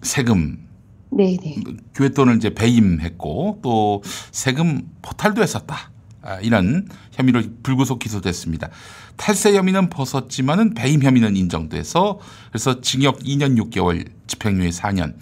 세금 0.02 0.66
네네. 1.10 1.56
교회 1.94 2.10
돈을 2.10 2.36
이제 2.36 2.52
배임했고 2.54 3.60
또 3.62 4.02
세금 4.32 4.82
포탈도 5.02 5.42
했었다. 5.42 5.90
아, 6.22 6.40
이런 6.40 6.88
혐의로 7.12 7.40
불구속 7.62 8.00
기소됐습니다. 8.00 8.68
탈세 9.16 9.56
혐의는 9.56 9.88
벗었지만은 9.88 10.74
배임 10.74 11.02
혐의는 11.02 11.36
인정돼서 11.36 12.18
그래서 12.50 12.80
징역 12.80 13.20
2년 13.20 13.56
6개월 13.70 14.10
집행유예 14.26 14.70
4년 14.70 15.14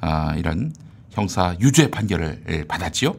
아, 0.00 0.34
이런 0.36 0.72
형사 1.10 1.56
유죄 1.60 1.90
판결을 1.90 2.44
예, 2.48 2.64
받았지요. 2.64 3.16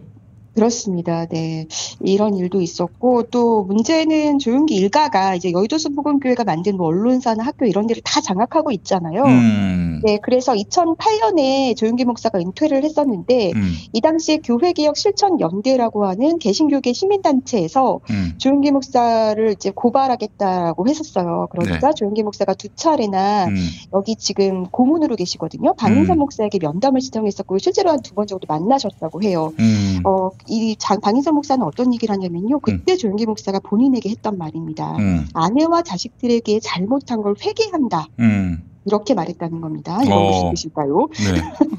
그렇습니다. 0.55 1.25
네. 1.25 1.67
이런 2.00 2.35
일도 2.35 2.62
있었고, 2.62 3.24
또 3.24 3.63
문제는 3.63 4.39
조용기 4.39 4.74
일가가 4.75 5.35
이제 5.35 5.51
여의도 5.51 5.77
순복음교회가 5.77 6.43
만든 6.45 6.77
뭐 6.77 6.88
언론사나 6.88 7.43
학교 7.43 7.65
이런 7.65 7.88
데를 7.88 8.01
다 8.03 8.21
장악하고 8.21 8.71
있잖아요. 8.71 9.24
음. 9.25 10.01
네. 10.03 10.17
그래서 10.24 10.53
2008년에 10.53 11.75
조용기 11.75 12.05
목사가 12.05 12.39
은퇴를 12.39 12.83
했었는데, 12.83 13.51
음. 13.53 13.74
이 13.93 14.01
당시에 14.01 14.38
교회개혁 14.38 14.97
실천연대라고 14.97 16.05
하는 16.05 16.39
개신교계 16.39 16.93
시민단체에서 16.93 18.00
음. 18.09 18.33
조용기 18.38 18.71
목사를 18.71 19.51
이제 19.51 19.71
고발하겠다라고 19.71 20.88
했었어요. 20.88 21.47
그러니까 21.51 21.89
네. 21.89 21.93
조용기 21.95 22.24
목사가 22.24 22.53
두 22.53 22.69
차례나 22.75 23.45
음. 23.47 23.55
여기 23.93 24.15
지금 24.15 24.63
고문으로 24.67 25.15
계시거든요. 25.15 25.74
박인선 25.75 26.17
음. 26.17 26.19
목사에게 26.19 26.59
면담을 26.59 27.01
신청했었고 27.01 27.57
실제로 27.57 27.89
한 27.91 28.00
두 28.05 28.13
번 28.15 28.27
정도 28.27 28.45
만나셨다고 28.47 29.24
해요. 29.24 29.51
음. 29.59 30.00
어, 30.05 30.29
이 30.48 30.75
장, 30.78 31.00
박인선 31.02 31.34
목사는 31.34 31.64
어떤 31.66 31.94
얘기를 31.94 32.14
하냐면요. 32.14 32.60
그때 32.60 32.96
조용기 32.96 33.25
목사가 33.25 33.60
본인에게 33.60 34.10
했던 34.10 34.38
말입니다. 34.38 34.98
음. 34.98 35.28
아내와 35.34 35.84
자식들에게 35.84 36.60
잘못한 36.60 37.22
걸 37.22 37.36
회개한다. 37.42 38.08
음. 38.20 38.64
이렇게 38.86 39.13
말했다는 39.13 39.62
겁니다. 39.62 40.00
이건 40.04 40.18
어. 40.18 40.32
무슨 40.32 40.50
뜻일까요? 40.51 41.10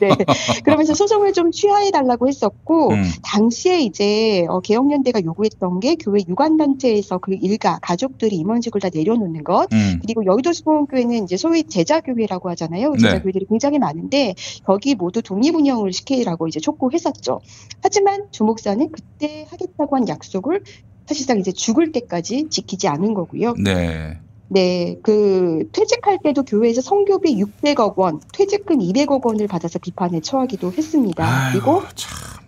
네. 0.00 0.08
네. 0.16 0.24
그러면서 0.64 0.94
소송을 0.94 1.32
좀 1.32 1.50
취하해 1.52 1.90
달라고 1.90 2.28
했었고 2.28 2.90
음. 2.90 3.02
당시에 3.22 3.80
이제 3.80 4.44
어, 4.48 4.60
개혁연대가 4.60 5.22
요구했던 5.24 5.80
게 5.80 5.94
교회 5.96 6.20
유관단체에서 6.26 7.18
그 7.18 7.34
일가 7.34 7.78
가족들이 7.80 8.36
임원직을 8.36 8.80
다 8.80 8.88
내려놓는 8.92 9.44
것 9.44 9.72
음. 9.72 10.00
그리고 10.02 10.24
여의도 10.26 10.52
수봉교회는 10.52 11.24
이제 11.24 11.36
소위 11.36 11.64
제자교회라고 11.64 12.50
하잖아요. 12.50 12.92
네. 12.92 12.98
제자교회들이 12.98 13.46
굉장히 13.48 13.78
많은데 13.78 14.34
거기 14.64 14.94
모두 14.94 15.22
독립운영을 15.22 15.92
시키라고 15.92 16.48
이제 16.48 16.58
촉구했었죠. 16.60 17.40
하지만 17.82 18.26
주 18.32 18.44
목사는 18.44 18.90
그때 18.90 19.46
하겠다고 19.50 19.96
한 19.96 20.08
약속을 20.08 20.62
사실상 21.06 21.38
이제 21.38 21.52
죽을 21.52 21.92
때까지 21.92 22.48
지키지 22.50 22.88
않은 22.88 23.14
거고요. 23.14 23.54
네. 23.62 24.18
네, 24.48 24.96
그 25.02 25.68
퇴직할 25.72 26.18
때도 26.22 26.44
교회에서 26.44 26.80
선교비 26.80 27.42
600억 27.42 27.96
원, 27.96 28.20
퇴직금 28.32 28.78
200억 28.78 29.24
원을 29.24 29.48
받아서 29.48 29.78
비판에 29.78 30.20
처하기도 30.20 30.72
했습니다. 30.72 31.50
그리고 31.52 31.82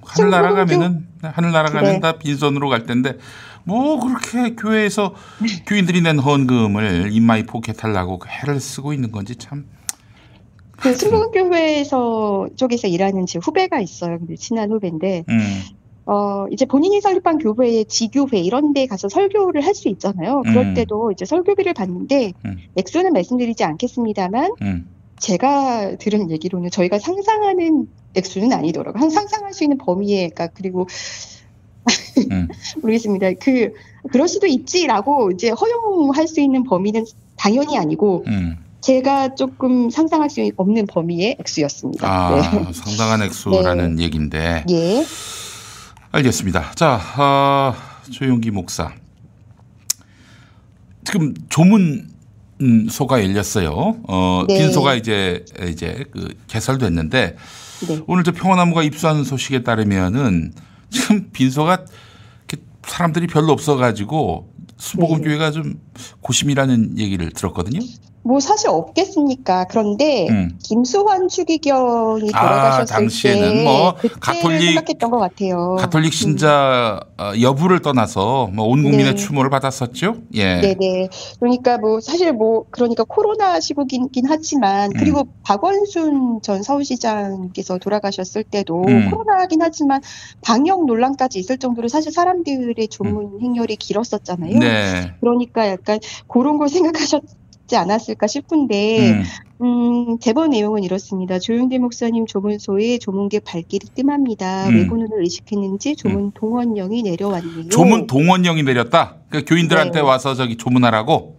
하늘나라 0.02 0.52
가면은 0.54 1.06
하늘나라 1.22 1.70
가면 1.70 1.92
네. 1.94 2.00
다 2.00 2.12
빈손으로 2.12 2.68
갈 2.68 2.86
텐데 2.86 3.16
뭐 3.64 4.00
그렇게 4.00 4.54
교회에서 4.54 5.14
교인들이 5.66 6.00
낸 6.00 6.18
헌금을 6.18 7.10
in 7.12 7.28
my 7.28 7.44
pocket하려고 7.44 8.18
애를 8.26 8.60
쓰고 8.60 8.92
있는 8.94 9.12
건지 9.12 9.36
참 9.36 10.15
그 10.15 10.94
순복음교회에서 10.96 12.48
쪽에서 12.56 12.88
일하는 12.88 13.26
제 13.26 13.38
후배가 13.38 13.80
있어요. 13.80 14.18
근데 14.18 14.36
친한 14.36 14.70
후배인데 14.70 15.24
음. 15.28 15.62
어, 16.10 16.46
이제 16.50 16.64
본인이 16.64 17.02
설립한 17.02 17.36
교회의 17.38 17.84
지교회 17.84 18.38
이런 18.40 18.72
데 18.72 18.86
가서 18.86 19.10
설교를 19.10 19.64
할 19.64 19.74
수 19.74 19.88
있잖아요. 19.90 20.42
그럴 20.42 20.68
음. 20.68 20.74
때도 20.74 21.12
이제 21.12 21.24
설교비를 21.24 21.74
받는데 21.74 22.32
음. 22.46 22.56
액수는 22.76 23.12
말씀드리지 23.12 23.62
않겠습니다만 23.62 24.54
음. 24.62 24.88
제가 25.20 25.96
들은 25.96 26.30
얘기로는 26.30 26.70
저희가 26.70 26.98
상상하는 26.98 27.86
액수는 28.14 28.52
아니더라고요. 28.52 29.00
한 29.00 29.10
상상할 29.10 29.52
수 29.52 29.64
있는 29.64 29.76
범위에, 29.78 30.30
그러니까 30.30 30.48
그리고 30.48 30.86
음. 32.32 32.48
모르겠습니다. 32.82 33.32
그 33.40 33.72
그럴 34.10 34.26
수도 34.26 34.46
있지라고 34.46 35.30
이제 35.30 35.50
허용할 35.50 36.26
수 36.26 36.40
있는 36.40 36.64
범위는 36.64 37.04
당연히 37.36 37.76
아니고 37.76 38.24
음. 38.26 38.56
제가 38.80 39.34
조금 39.34 39.90
상상할 39.90 40.30
수 40.30 40.48
없는 40.56 40.86
범위의 40.86 41.36
액수였습니다. 41.38 42.08
아, 42.08 42.34
네. 42.34 42.72
상당한 42.72 43.22
액수라는 43.22 44.00
얘기인데. 44.00 44.64
예. 44.70 45.04
알겠습니다. 46.18 46.72
자, 46.74 47.00
아, 47.16 47.74
조용기 48.10 48.50
목사. 48.50 48.92
지금 51.04 51.32
조문 51.48 52.08
음, 52.60 52.88
소가 52.88 53.22
열렸어요. 53.22 54.00
어, 54.08 54.44
네. 54.48 54.58
빈소가 54.58 54.94
이제 54.94 55.44
이제 55.68 56.04
그 56.10 56.34
개설됐는데 56.48 57.36
네. 57.86 58.00
오늘 58.08 58.24
저 58.24 58.32
평화나무가 58.32 58.82
입수한 58.82 59.22
소식에 59.22 59.62
따르면은 59.62 60.52
지금 60.90 61.30
빈소가 61.32 61.84
사람들이 62.84 63.26
별로 63.26 63.52
없어가지고 63.52 64.52
수복음 64.76 65.22
교회가 65.22 65.50
좀 65.50 65.80
고심이라는 66.22 66.98
얘기를 66.98 67.30
들었거든요. 67.30 67.80
뭐 68.28 68.40
사실 68.40 68.68
없겠습니까? 68.68 69.64
그런데 69.70 70.28
음. 70.28 70.50
김수환 70.62 71.28
추기경이 71.28 72.28
아, 72.34 72.40
돌아가셨을 72.42 72.94
당시에는 72.94 73.54
때뭐 73.64 73.94
가톨릭- 74.20 74.60
생각했던 74.74 75.10
것 75.10 75.16
같아요. 75.18 75.76
가톨릭 75.78 76.12
신자 76.12 77.00
어, 77.16 77.32
여부를 77.40 77.80
떠나서 77.80 78.50
뭐 78.52 78.66
온 78.68 78.82
국민의 78.82 79.06
네. 79.06 79.14
추모를 79.14 79.48
받았었죠. 79.48 80.16
예. 80.34 80.60
네네. 80.60 81.08
그러니까 81.40 81.78
뭐 81.78 82.00
사실 82.00 82.34
뭐 82.34 82.66
그러니까 82.70 83.02
코로나 83.04 83.60
시국이긴 83.60 84.26
하지만 84.28 84.90
음. 84.92 84.96
그리고 84.98 85.26
박원순 85.42 86.40
전 86.42 86.62
서울시장께서 86.62 87.78
돌아가셨을 87.78 88.44
때도 88.44 88.84
음. 88.88 89.10
코로나긴 89.10 89.62
하지만 89.62 90.02
방역 90.42 90.84
논란까지 90.84 91.38
있을 91.38 91.56
정도로 91.56 91.88
사실 91.88 92.12
사람들의 92.12 92.88
조문 92.88 93.40
행렬이 93.40 93.76
길었었잖아요. 93.76 94.52
음. 94.52 94.58
네. 94.58 95.12
그러니까 95.20 95.66
약간 95.66 95.98
그런 96.28 96.58
걸 96.58 96.68
생각하셨 96.68 97.22
지 97.68 97.76
않았을까 97.76 98.26
싶은데 98.26 99.10
음. 99.10 99.24
음, 99.60 100.18
제보 100.20 100.46
내용은 100.46 100.82
이렇습니다. 100.82 101.38
조용대 101.38 101.78
목사님 101.78 102.26
조문소에 102.26 102.98
조문계 102.98 103.40
발길이 103.40 103.88
뜸합니다. 103.94 104.68
음. 104.68 104.76
외부 104.76 104.96
눈을 104.96 105.22
의식했는지 105.22 105.94
조문 105.94 106.32
동원령이 106.32 107.02
내려왔네요. 107.02 107.68
조문 107.68 108.06
동원령이 108.06 108.62
내렸다. 108.62 109.16
그 109.28 109.44
교인들한테 109.44 110.00
네. 110.00 110.00
와서 110.00 110.34
저기 110.34 110.56
조문하라고. 110.56 111.36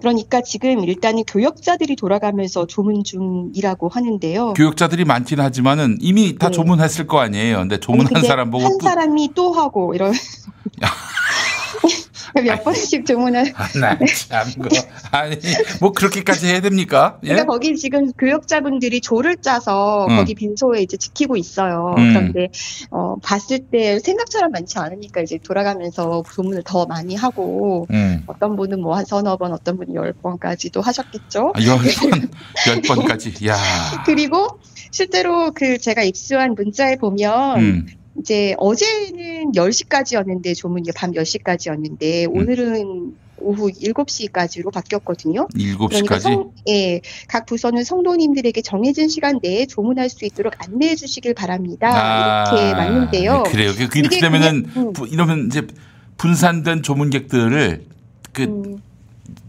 그러니까 0.00 0.42
지금 0.42 0.84
일단은 0.84 1.24
교역자들이 1.24 1.96
돌아가면서 1.96 2.66
조문 2.66 3.04
중이라고 3.04 3.88
하는데요. 3.88 4.54
교육자들이 4.54 5.04
많긴 5.04 5.40
하지만은 5.40 5.98
이미 6.00 6.36
다 6.36 6.48
네. 6.48 6.52
조문했을 6.52 7.06
거 7.06 7.20
아니에요. 7.20 7.58
근데 7.58 7.78
조문한 7.78 8.12
근데 8.12 8.26
사람 8.26 8.50
보고 8.50 8.64
한또 8.64 8.84
사람이 8.84 9.30
또 9.34 9.52
하고 9.52 9.94
이런 9.94 10.12
몇 12.42 12.64
번씩 12.64 13.06
조문을 13.06 13.52
나 13.80 13.98
참, 13.98 14.48
그 14.60 14.68
아니, 15.10 15.36
뭐, 15.80 15.92
그렇게까지 15.92 16.46
해야 16.46 16.60
됩니까? 16.60 17.18
예? 17.22 17.28
그러니까 17.28 17.52
거기 17.52 17.76
지금 17.76 18.10
교역자분들이 18.12 19.00
조를 19.00 19.36
짜서 19.36 20.06
음. 20.08 20.16
거기 20.16 20.34
빈소에 20.34 20.80
이제 20.80 20.96
지키고 20.96 21.36
있어요. 21.36 21.94
음. 21.98 22.12
그런데 22.12 22.48
어, 22.90 23.16
봤을 23.22 23.58
때 23.70 23.98
생각처럼 23.98 24.50
많지 24.50 24.78
않으니까 24.78 25.20
이제 25.20 25.38
돌아가면서 25.38 26.22
조문을 26.34 26.62
더 26.64 26.86
많이 26.86 27.14
하고 27.14 27.86
음. 27.90 28.22
어떤 28.26 28.56
분은 28.56 28.80
뭐 28.80 28.94
한 28.94 29.04
서너 29.04 29.36
번, 29.36 29.52
어떤 29.52 29.76
분이 29.76 29.94
열 29.94 30.12
번까지도 30.12 30.80
하셨겠죠. 30.80 31.52
아, 31.54 31.62
열 31.62 31.78
번, 31.78 32.30
열 32.68 32.82
번까지. 32.82 33.46
야 33.46 33.56
그리고 34.06 34.60
실제로 34.90 35.50
그 35.52 35.78
제가 35.78 36.02
입수한 36.02 36.54
문자에 36.54 36.96
보면 36.96 37.60
음. 37.60 37.86
이제 38.18 38.54
어제는 38.58 39.52
10시까지였는데 39.52 40.56
조문이 40.56 40.90
밤 40.94 41.12
10시까지였는데 41.12 42.26
음. 42.28 42.36
오늘은 42.36 43.14
오후 43.38 43.68
7시까지로 43.70 44.72
바뀌었거든요. 44.72 45.48
일곱 45.56 45.88
그러니까 45.88 46.18
시까지? 46.18 46.34
성, 46.34 46.52
예, 46.68 47.00
각 47.28 47.44
부서는 47.46 47.82
성도님들에게 47.84 48.62
정해진 48.62 49.08
시간 49.08 49.40
내에 49.42 49.66
조문할 49.66 50.08
수 50.08 50.24
있도록 50.24 50.54
안내해 50.58 50.94
주시길 50.94 51.34
바랍니다. 51.34 52.44
이렇게 52.48 52.72
맞는데요. 52.72 53.42
네, 53.42 53.50
그래요. 53.50 53.72
그, 53.76 53.80
이렇게 53.82 54.00
이게 54.00 54.20
되면은, 54.20 54.62
그냥, 54.72 54.86
음. 54.88 54.92
부- 54.92 55.08
이러면 55.08 55.48
이제 55.48 55.66
분산된 56.16 56.82
조문객들을 56.82 57.84
그, 58.32 58.42
음. 58.44 58.78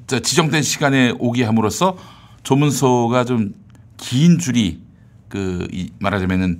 저 0.07 0.19
지정된 0.19 0.61
시간에 0.63 1.13
오게 1.19 1.43
함으로써 1.43 1.97
조문소가 2.43 3.25
좀 3.25 3.53
긴 3.97 4.39
줄이 4.39 4.81
그, 5.29 5.67
이 5.71 5.89
말하자면은 5.99 6.59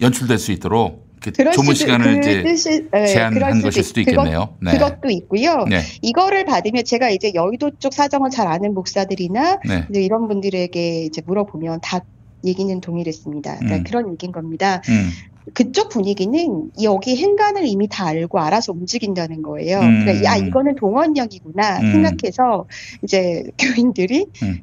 연출될 0.00 0.38
수 0.38 0.50
있도록 0.50 1.06
그럴 1.20 1.52
조문 1.52 1.74
시간을 1.74 2.20
그 2.20 2.28
이제 2.28 2.42
뜻이- 2.42 2.88
네, 2.90 3.06
제한한 3.06 3.34
그럴 3.34 3.50
것일 3.62 3.72
수도 3.72 3.82
수도 3.82 4.00
있- 4.00 4.04
그것- 4.06 4.22
있겠네요. 4.24 4.54
네. 4.62 4.72
그것도 4.72 5.10
있고요. 5.10 5.64
네. 5.68 5.80
이거를 6.02 6.44
받으면 6.46 6.84
제가 6.84 7.10
이제 7.10 7.32
여의도 7.34 7.72
쪽 7.78 7.92
사정을 7.92 8.30
잘 8.30 8.46
아는 8.46 8.72
목사들이나 8.74 9.58
네. 9.66 9.84
이런 10.00 10.28
분들에게 10.28 11.04
이제 11.04 11.22
물어보면 11.26 11.80
다 11.82 12.00
얘기는 12.44 12.80
동일했습니다. 12.80 13.56
그러니까 13.58 13.76
음. 13.76 13.84
그런 13.84 14.12
얘기인 14.12 14.32
겁니다. 14.32 14.80
음. 14.88 15.10
그쪽 15.52 15.88
분위기는 15.90 16.70
여기 16.82 17.16
행간을 17.16 17.66
이미 17.66 17.88
다 17.88 18.06
알고 18.06 18.38
알아서 18.38 18.72
움직인다는 18.72 19.42
거예요. 19.42 19.80
음. 19.80 20.04
그러니까 20.04 20.24
야 20.24 20.36
이거는 20.36 20.76
동원역이구나 20.76 21.80
음. 21.80 21.92
생각해서 21.92 22.66
이제 23.02 23.44
교인들이 23.58 24.26
음. 24.42 24.60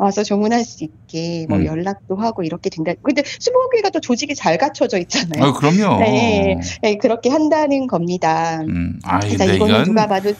와서 0.00 0.22
조문할 0.22 0.64
수 0.64 0.82
있게 0.82 1.44
뭐 1.46 1.58
음. 1.58 1.66
연락도 1.66 2.16
하고 2.16 2.42
이렇게 2.42 2.70
된다. 2.70 2.92
근데 3.02 3.22
수목교회가 3.38 3.90
또 3.90 4.00
조직이 4.00 4.34
잘 4.34 4.56
갖춰져 4.56 4.96
있잖아요. 4.96 5.44
아, 5.44 5.52
그럼요. 5.52 6.00
네, 6.00 6.58
네, 6.80 6.96
그렇게 6.96 7.28
한다는 7.28 7.86
겁니다. 7.86 8.62
음. 8.62 8.98
아, 9.04 9.20
그래서 9.20 9.36
근데 9.36 9.56
이거는 9.56 9.74
이건 9.74 9.84
누가 9.84 10.06
봐도 10.06 10.32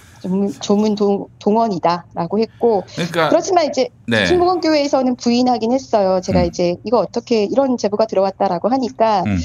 조문, 0.61 0.94
동, 0.94 1.27
동원이다라고 1.38 2.38
했고 2.38 2.85
그러니까 2.94 3.29
그렇지만 3.29 3.66
이제 3.66 3.90
네. 4.07 4.25
신봉교회에서는 4.25 5.16
부인하긴 5.16 5.73
했어요. 5.73 6.23
제가 6.23 6.40
음. 6.40 6.46
이제 6.46 6.77
이거 6.85 6.99
어떻게 6.99 7.44
이런 7.44 7.77
제보가 7.77 8.07
들어왔다라고 8.07 8.70
하니까 8.70 9.25
음. 9.27 9.38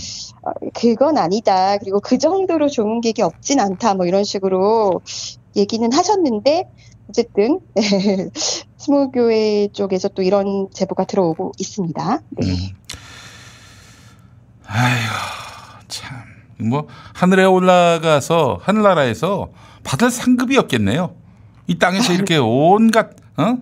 어, 0.44 0.52
그건 0.74 1.18
아니다. 1.18 1.78
그리고 1.78 2.00
그 2.00 2.18
정도로 2.18 2.70
조문객이 2.70 3.22
없진 3.22 3.60
않다. 3.60 3.96
뭐 3.96 4.06
이런 4.06 4.24
식으로 4.24 5.02
얘기는 5.58 5.92
하셨는데 5.92 6.70
어쨌든 7.10 7.60
스모교회 8.78 9.70
쪽에서 9.74 10.10
또 10.10 10.22
이런 10.22 10.68
제보가 10.74 11.06
들어오고 11.06 11.54
있습니다. 11.58 12.20
네. 12.30 12.48
음. 12.48 12.56
아이고 14.66 15.14
참. 15.88 16.18
뭐 16.58 16.88
하늘에 17.14 17.44
올라가서 17.44 18.60
하늘나라에서 18.62 19.52
받을 19.84 20.10
상급이 20.10 20.58
없겠네요. 20.58 21.16
이 21.68 21.78
땅에서 21.78 22.14
이렇게 22.14 22.38
온갖 22.38 23.12
어? 23.38 23.58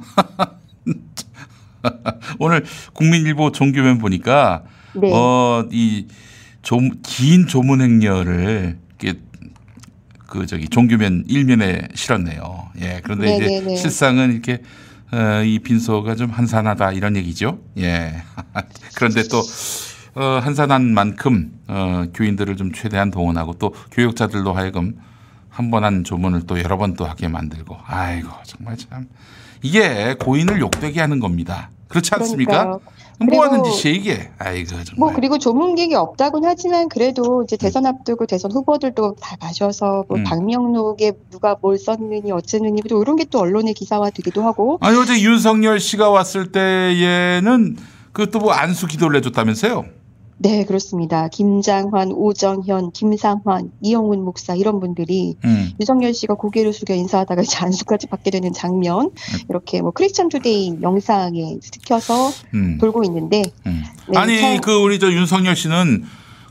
오늘 2.39 2.63
국민일보 2.93 3.51
종교면 3.51 3.97
보니까 3.97 4.63
네. 4.95 5.11
어이 5.11 6.07
긴 7.01 7.47
조문 7.47 7.81
행렬을 7.81 8.77
그 10.33 10.47
저기 10.47 10.67
종교면 10.67 11.25
일면에 11.27 11.89
실었네요. 11.93 12.69
예. 12.81 13.01
그런데 13.03 13.35
이제 13.35 13.45
네네네. 13.45 13.75
실상은 13.75 14.31
이렇게 14.33 14.63
어, 15.11 15.43
이 15.43 15.59
빈소가 15.59 16.15
좀 16.15 16.31
한산하다 16.31 16.93
이런 16.93 17.15
얘기죠. 17.15 17.59
예. 17.77 18.15
그런데 18.97 19.21
또 19.29 19.43
어, 20.15 20.39
한산한 20.41 20.91
만큼 20.91 21.51
어, 21.67 22.05
교인들을 22.15 22.57
좀 22.57 22.71
최대한 22.71 23.11
동원하고 23.11 23.53
또 23.59 23.75
교육자들로 23.91 24.53
하여금 24.53 24.95
한 25.51 25.69
번 25.69 25.83
한 25.83 26.03
조문을 26.03 26.47
또 26.47 26.57
여러 26.59 26.77
번 26.77 26.95
또 26.95 27.05
하게 27.05 27.27
만들고 27.27 27.77
아이고 27.85 28.29
정말 28.43 28.75
참 28.75 29.07
이게 29.61 30.15
고인을 30.19 30.59
욕되게 30.61 30.99
하는 30.99 31.19
겁니다. 31.19 31.69
그렇지 31.89 32.09
않습니까? 32.15 32.51
그러니까요. 32.63 32.81
뭐 33.19 33.43
하는 33.43 33.63
짓이에요 33.63 33.95
이게? 33.95 34.29
아이고 34.37 34.69
정말. 34.69 34.85
뭐 34.97 35.11
그리고 35.13 35.37
조문객이 35.37 35.95
없다고는 35.95 36.47
하지만 36.47 36.87
그래도 36.87 37.43
이제 37.43 37.57
대선 37.57 37.85
앞두고 37.85 38.25
대선 38.25 38.51
후보들도 38.51 39.15
다 39.19 39.35
가셔서 39.37 40.05
뭐 40.07 40.17
음. 40.17 40.23
방명록에 40.23 41.13
누가 41.29 41.55
뭘 41.61 41.77
썼느니 41.77 42.31
어쩌느니 42.31 42.81
또 42.83 43.01
이런 43.01 43.15
게 43.15 43.23
또 43.33 43.39
언론에 43.39 43.73
기사화 43.73 44.11
되기도 44.11 44.43
하고 44.43 44.77
아니 44.81 44.97
어제 44.97 45.19
윤석열 45.19 45.79
씨가 45.79 46.09
왔을 46.09 46.51
때에는 46.51 47.77
그것도 48.11 48.39
뭐 48.39 48.51
안수 48.53 48.85
기도를 48.85 49.17
해줬다면서요? 49.17 49.85
네 50.43 50.65
그렇습니다. 50.65 51.29
김장환, 51.29 52.11
오정현, 52.11 52.91
김상환, 52.91 53.71
이영훈 53.81 54.25
목사 54.25 54.55
이런 54.55 54.81
분들이 54.81 55.37
음. 55.45 55.71
윤석열 55.79 56.13
씨가 56.13 56.33
고개를 56.33 56.73
숙여 56.73 56.93
인사하다가 56.95 57.43
이제 57.43 57.55
안수까지 57.59 58.07
받게 58.07 58.29
되는 58.29 58.51
장면 58.51 59.11
이렇게 59.49 59.81
뭐 59.81 59.91
크리스천 59.91 60.27
투데이 60.27 60.79
영상에 60.81 61.59
찍혀서 61.61 62.31
음. 62.55 62.77
돌고 62.77 63.05
있는데 63.05 63.41
네, 63.65 63.83
아니 64.17 64.37
참- 64.41 64.59
그 64.59 64.75
우리 64.75 64.99
저 64.99 65.09
윤석열 65.13 65.55
씨는 65.55 66.03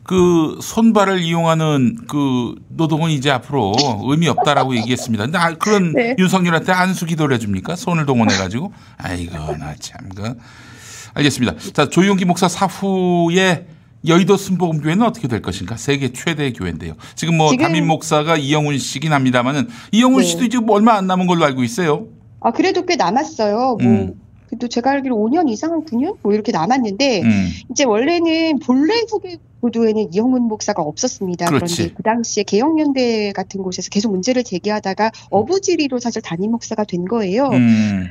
그 0.05 0.59
손발을 0.63 1.21
이용하는 1.21 1.97
그 2.09 2.55
노동은 2.69 3.11
이제 3.11 3.31
앞으로 3.31 3.75
의미 4.05 4.27
없다라고 4.29 4.75
얘기했습니다. 4.77 5.25
근데 5.27 5.37
아, 5.39 5.53
그런 5.59 5.93
네. 5.93 6.17
윤석열한테 6.19 6.73
안수 6.73 7.05
기도를 7.05 7.35
해줍니까? 7.37 7.77
손을 7.77 8.07
동원해 8.07 8.35
가지고 8.39 8.73
아이고 8.97 9.35
나 9.59 9.75
참 9.79 10.09
그. 10.17 10.35
알겠습니다. 11.15 11.57
자 11.75 11.91
조용기 11.91 12.25
목사 12.25 12.49
사후에 12.49 13.67
여의도 14.07 14.37
순복음교회는 14.37 15.07
어떻게 15.07 15.29
될 15.29 15.43
것인가? 15.43 15.77
세계 15.77 16.13
최대 16.13 16.53
교회인데요. 16.53 16.95
지금 17.15 17.37
뭐 17.37 17.51
지금- 17.51 17.65
담임 17.65 17.87
목사가 17.87 18.37
이영훈 18.37 18.79
씨긴 18.79 19.13
합니다만은 19.13 19.69
이영훈 19.93 20.23
네. 20.23 20.27
씨도 20.27 20.45
이제 20.45 20.59
뭐 20.59 20.77
얼마 20.77 20.95
안 20.95 21.07
남은 21.07 21.27
걸로 21.27 21.45
알고 21.45 21.63
있어요. 21.63 22.07
아 22.41 22.51
그래도 22.51 22.85
꽤 22.85 22.97
남았어요. 22.97 23.57
뭐 23.57 23.77
음. 23.81 24.15
그래도 24.49 24.69
제가 24.69 24.91
알기로 24.91 25.17
5년 25.17 25.49
이상 25.49 25.85
9년 25.85 26.17
뭐 26.23 26.35
이렇게 26.35 26.53
남았는데 26.53 27.23
음. 27.23 27.49
이제 27.71 27.85
원래는 27.85 28.59
본래 28.59 28.95
후배 29.09 29.37
보도에는 29.61 30.13
이영훈 30.13 30.43
목사가 30.43 30.83
없었습니다. 30.83 31.47
그렇지. 31.47 31.77
그런데 31.77 31.95
그 31.95 32.03
당시에 32.03 32.43
개혁연대 32.43 33.33
같은 33.33 33.63
곳에서 33.63 33.89
계속 33.91 34.11
문제를 34.11 34.43
제기하다가 34.43 35.13
어부지리로 35.31 36.01
사실 36.01 36.21
담임 36.21 36.51
목사가 36.51 36.83
된 36.85 37.05
거예요. 37.05 37.47
음. 37.53 38.09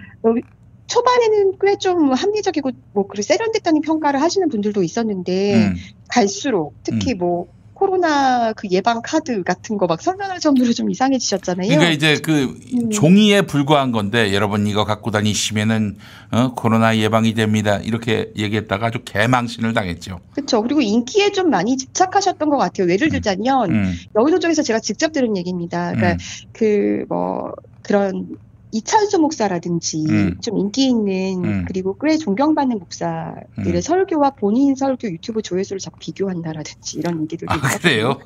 초반에는 0.91 1.54
꽤 1.62 1.75
좀 1.80 2.12
합리적이고 2.13 2.71
뭐 2.93 3.08
그리고 3.08 3.23
세련됐다는 3.23 3.82
평가를 3.82 4.21
하시는 4.21 4.47
분들도 4.49 4.84
있었는데 4.84 5.56
음. 5.56 5.75
갈수록 6.10 6.75
특히 6.84 7.13
뭐 7.15 7.47
코로나 7.73 8.54
그 8.54 8.67
예방 8.69 9.01
카드 9.04 9.41
같은 9.41 9.77
거 9.77 9.88
막 9.88 9.99
설명할 10.01 10.39
정도로 10.39 10.71
좀 10.73 10.91
이상해지셨잖아요. 10.91 11.67
그러니까 11.69 11.89
이제 11.89 12.19
그 12.21 12.56
음. 12.75 12.89
종이에 12.91 13.41
불과한 13.43 13.91
건데 13.91 14.34
여러분 14.36 14.67
이거 14.67 14.86
갖고 14.86 15.10
다니시면은 15.10 15.97
어, 16.32 16.54
코로나 16.54 16.95
예방이 16.97 17.34
됩니다. 17.34 17.80
이렇게 17.82 18.32
얘기했다가 18.38 18.88
아주 18.88 18.99
개망신을 19.04 19.73
당했죠. 19.73 20.19
그렇죠. 20.36 20.62
그리고 20.62 20.82
인기에 20.82 21.32
좀 21.32 21.49
많이 21.49 21.75
집착하셨던 21.77 22.49
것 22.49 22.58
같아요. 22.58 22.88
예를 22.91 23.10
들자면 23.10 23.71
음. 23.71 23.93
여의도 24.15 24.38
쪽에서 24.39 24.62
제가 24.62 24.80
직접 24.80 25.12
들은 25.13 25.36
얘기입니다. 25.38 25.93
그러니까 25.93 26.12
음. 26.12 26.17
그뭐 26.54 27.54
그런 27.82 28.27
이찬수 28.71 29.19
목사라든지 29.19 30.05
음. 30.10 30.38
좀 30.41 30.57
인기 30.57 30.88
있는 30.88 31.43
음. 31.43 31.65
그리고 31.67 31.97
꽤 31.99 32.17
존경받는 32.17 32.79
목사들의 32.79 33.75
음. 33.75 33.81
설교와 33.81 34.31
본인 34.31 34.75
설교 34.75 35.10
유튜브 35.10 35.41
조회수를 35.41 35.79
자꾸 35.79 35.99
비교한다라든지 35.99 36.97
이런 36.97 37.21
얘기들도 37.23 37.53
아, 37.53 37.60
그래요? 37.60 38.19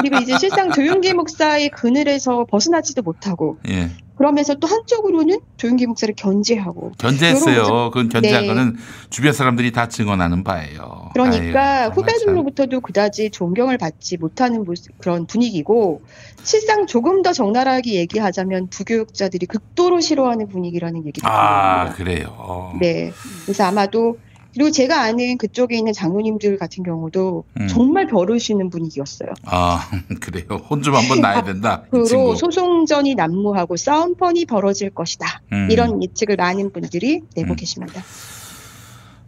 그리고 0.00 0.18
이제 0.18 0.36
실상 0.38 0.72
조용기 0.72 1.14
목사의 1.14 1.70
그늘에서 1.70 2.44
벗어나지도 2.46 3.02
못하고 3.02 3.58
예. 3.68 3.90
그러면서 4.16 4.54
또 4.54 4.66
한쪽으로는 4.66 5.40
조용기 5.58 5.86
목사를 5.86 6.14
견제하고 6.16 6.92
견제했어요. 6.98 7.90
그건 7.90 8.08
견제한 8.08 8.42
네. 8.42 8.46
거는 8.48 8.76
주변 9.10 9.32
사람들이 9.32 9.72
다 9.72 9.88
증언하는 9.88 10.42
바예요. 10.42 11.10
그러니까 11.12 11.84
참. 11.84 11.92
후배들로부터도 11.92 12.80
그다지 12.80 13.30
존경을 13.30 13.76
받지 13.78 14.16
못하는 14.16 14.64
그런 14.98 15.26
분위기고 15.26 16.02
실상 16.42 16.86
조금 16.86 17.22
더 17.22 17.32
적나라하게 17.32 17.94
얘기하자면 17.94 18.68
부교육자들이 18.68 19.46
극도로 19.46 20.00
싫어하는 20.00 20.48
분위기라는 20.48 21.06
얘기도 21.06 21.28
아 21.28 21.92
그래요. 21.92 22.74
네. 22.80 23.12
그래서 23.44 23.64
아마도 23.64 24.18
그리고 24.56 24.70
제가 24.70 25.02
아는 25.02 25.36
그쪽에 25.36 25.76
있는 25.76 25.92
장로님들 25.92 26.56
같은 26.56 26.82
경우도 26.82 27.44
음. 27.60 27.68
정말 27.68 28.06
벼르시는 28.06 28.70
분위기였어요. 28.70 29.28
아 29.44 29.86
그래요. 30.20 30.46
혼 30.70 30.82
좀 30.82 30.94
한번 30.94 31.20
나야 31.20 31.42
된다. 31.44 31.82
앞으로 31.86 32.04
친구. 32.04 32.36
소송전이 32.36 33.16
난무하고 33.16 33.76
싸움펀이 33.76 34.46
벌어질 34.46 34.88
것이다. 34.90 35.42
음. 35.52 35.68
이런 35.70 36.02
예측을 36.02 36.36
많은 36.36 36.72
분들이 36.72 37.20
내고 37.34 37.50
음. 37.52 37.56
계십니다. 37.56 38.02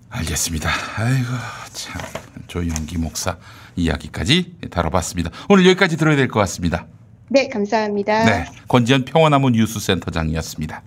알겠습니다. 0.09 0.71
아이고 0.97 1.29
참 1.75 2.01
조영기 2.47 2.97
목사 2.97 3.37
이야기까지 3.77 4.55
다뤄봤습니다. 4.71 5.31
오늘 5.51 5.67
여기까지 5.67 5.99
들어야 5.99 6.17
될 6.17 6.29
것 6.29 6.41
같습니다. 6.41 6.87
네, 7.29 7.49
감사합니다. 7.49 8.25
네, 8.25 8.47
권지현 8.69 9.05
평화나무 9.05 9.51
뉴스센터장이었습니다. 9.51 10.83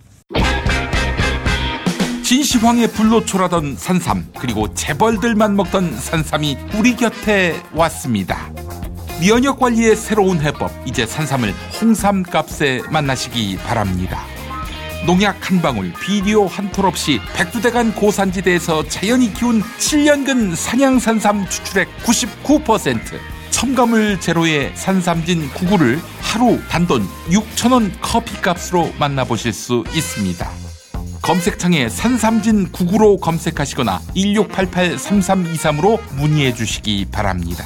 진시황의 2.31 2.93
불로초라던 2.93 3.75
산삼 3.75 4.27
그리고 4.39 4.73
재벌들만 4.73 5.53
먹던 5.57 5.99
산삼이 5.99 6.57
우리 6.77 6.95
곁에 6.95 7.61
왔습니다. 7.73 8.49
면역 9.19 9.59
관리의 9.59 9.97
새로운 9.97 10.39
해법 10.39 10.71
이제 10.85 11.05
산삼을 11.05 11.53
홍삼 11.81 12.23
값에 12.23 12.83
만나시기 12.89 13.57
바랍니다. 13.57 14.21
농약 15.05 15.51
한 15.51 15.61
방울, 15.61 15.91
비료 15.99 16.47
한 16.47 16.71
톨 16.71 16.85
없이 16.85 17.19
백두대간 17.35 17.95
고산지대에서 17.95 18.87
자연이 18.87 19.33
키운 19.33 19.61
7년근 19.61 20.55
산양산삼 20.55 21.49
추출액 21.49 21.89
99%. 21.97 22.97
첨가물 23.49 24.21
제로의 24.21 24.71
산삼진 24.75 25.49
99를 25.49 25.99
하루 26.21 26.61
단돈 26.69 27.05
6천원 27.29 27.91
커피값으로 27.99 28.93
만나보실 28.97 29.51
수 29.51 29.83
있습니다. 29.93 30.70
검색창에 31.21 31.87
산삼진 31.87 32.71
99로 32.71 33.19
검색하시거나 33.21 33.99
1688-3323으로 34.15 35.99
문의해 36.15 36.53
주시기 36.53 37.05
바랍니다. 37.11 37.63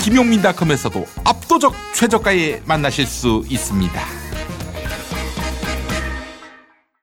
김용민닷컴에서도 0.00 1.04
압도적 1.24 1.74
최저가에 1.94 2.62
만나실 2.64 3.06
수 3.06 3.44
있습니다. 3.48 4.00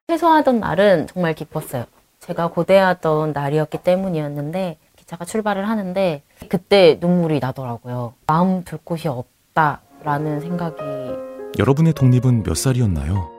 퇴소하던 0.07 0.59
날은 0.59 1.07
정말 1.07 1.33
기뻤어요. 1.33 1.85
제가 2.19 2.47
고대하던 2.49 3.33
날이었기 3.33 3.79
때문이었는데 3.79 4.77
기차가 4.95 5.25
출발을 5.25 5.67
하는데 5.67 6.21
그때 6.47 6.97
눈물이 7.01 7.39
나더라고요. 7.39 8.13
마음 8.25 8.63
둘 8.63 8.79
곳이 8.83 9.07
없다라는 9.07 10.39
생각이 10.41 10.77
여러분의 11.57 11.93
독립은 11.93 12.43
몇 12.43 12.55
살이었나요? 12.55 13.38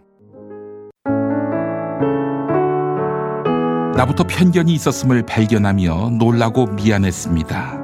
나부터 4.01 4.23
편견이 4.23 4.73
있었음을 4.73 5.21
발견하며 5.27 6.13
놀라고 6.17 6.65
미안했습니다. 6.65 7.79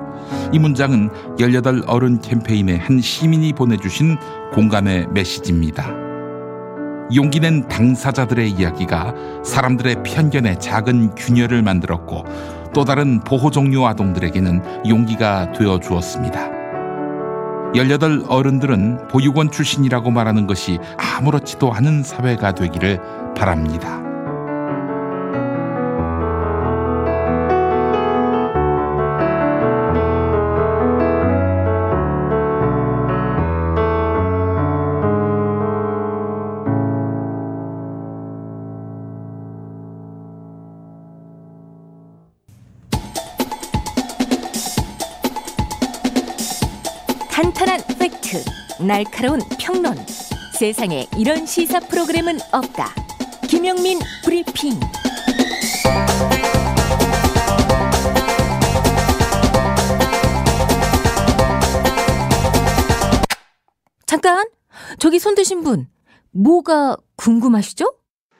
이 0.51 0.57
문장은 0.57 1.11
18 1.39 1.83
어른 1.85 2.21
캠페인의 2.21 2.79
한 2.79 2.99
시민이 2.99 3.53
보내주신 3.53 4.17
공감의 4.51 5.09
메시지입니다. 5.11 5.91
용기 7.13 7.39
낸 7.39 7.67
당사자들의 7.67 8.49
이야기가 8.49 9.13
사람들의 9.45 10.01
편견에 10.01 10.57
작은 10.57 11.13
균열을 11.13 11.61
만들었고 11.61 12.25
또 12.73 12.83
다른 12.83 13.19
보호 13.19 13.51
종류 13.51 13.85
아동들에게는 13.85 14.87
용기가 14.89 15.51
되어 15.51 15.79
주었습니다. 15.79 16.49
18 17.75 18.23
어른들은 18.27 19.09
보육원 19.09 19.51
출신이라고 19.51 20.09
말하는 20.09 20.47
것이 20.47 20.79
아무렇지도 20.97 21.71
않은 21.73 22.01
사회가 22.01 22.53
되기를 22.53 22.99
바랍니다. 23.35 24.06
날카로운 48.97 49.39
평론. 49.59 49.95
세상에 50.57 51.05
이런 51.19 51.45
시사 51.45 51.79
프로그램은 51.81 52.39
없다. 52.51 52.95
김영민 53.47 53.99
브리핑. 54.23 54.71
잠깐, 64.07 64.47
저기 64.97 65.19
손 65.19 65.35
드신 65.35 65.61
분, 65.61 65.87
뭐가 66.31 66.97
궁금하시죠? 67.17 67.96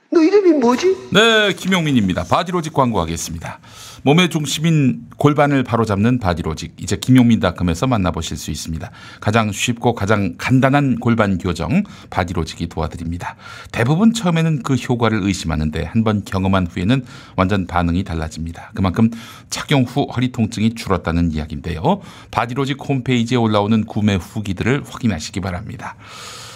너 0.10 0.22
이름이 0.22 0.54
뭐지? 0.60 1.10
네, 1.12 1.54
김용민입니다. 1.54 2.24
바디로직 2.24 2.74
광고하겠습니다. 2.74 3.60
몸의 4.04 4.30
중심인 4.30 5.02
골반을 5.18 5.64
바로잡는 5.64 6.20
바디로직. 6.20 6.76
이제 6.78 6.96
김용민닷컴에서 6.96 7.88
만나보실 7.88 8.38
수 8.38 8.50
있습니다. 8.50 8.90
가장 9.20 9.52
쉽고 9.52 9.96
가장 9.96 10.36
간단한 10.38 11.00
골반 11.00 11.38
교정 11.38 11.84
바디로직이 12.10 12.68
도와드립니다. 12.68 13.36
대부분 13.74 14.14
처음에는 14.14 14.64
그 14.64 14.76
효과를 14.76 15.24
의심하는데 15.24 15.84
한번 15.84 16.24
경험한 16.24 16.68
후에는 16.68 17.04
완전 17.36 17.68
반응이 17.68 18.06
달라집니다. 18.06 18.72
그만큼 18.76 19.12
착용 19.50 19.84
후 19.84 20.08
허리 20.16 20.32
통증이 20.32 20.76
줄었다는 20.76 21.34
이야기인데요. 21.34 22.00
바디로직 22.32 22.78
홈페이지에 22.88 23.38
올라오는 23.38 23.84
구매 23.84 24.16
후기들을 24.16 24.84
확인하시기 24.88 25.42
바랍니다. 25.42 25.96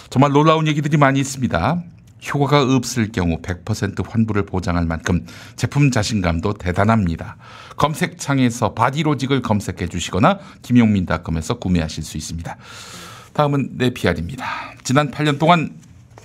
정말 0.08 0.32
놀라운 0.32 0.66
얘기들이 0.66 0.96
많이 0.96 1.20
있습니다. 1.20 1.82
효과가 2.30 2.74
없을 2.74 3.10
경우 3.10 3.40
100% 3.42 4.08
환불을 4.08 4.46
보장할 4.46 4.86
만큼 4.86 5.26
제품 5.56 5.90
자신감도 5.90 6.54
대단합니다. 6.54 7.36
검색창에서 7.76 8.74
바디로직을 8.74 9.42
검색해 9.42 9.88
주시거나 9.88 10.38
김용민닷컴에서 10.62 11.58
구매하실 11.58 12.04
수 12.04 12.16
있습니다. 12.16 12.56
다음은 13.32 13.70
네피알입니다. 13.74 14.46
지난 14.84 15.10
8년 15.10 15.38
동안 15.38 15.74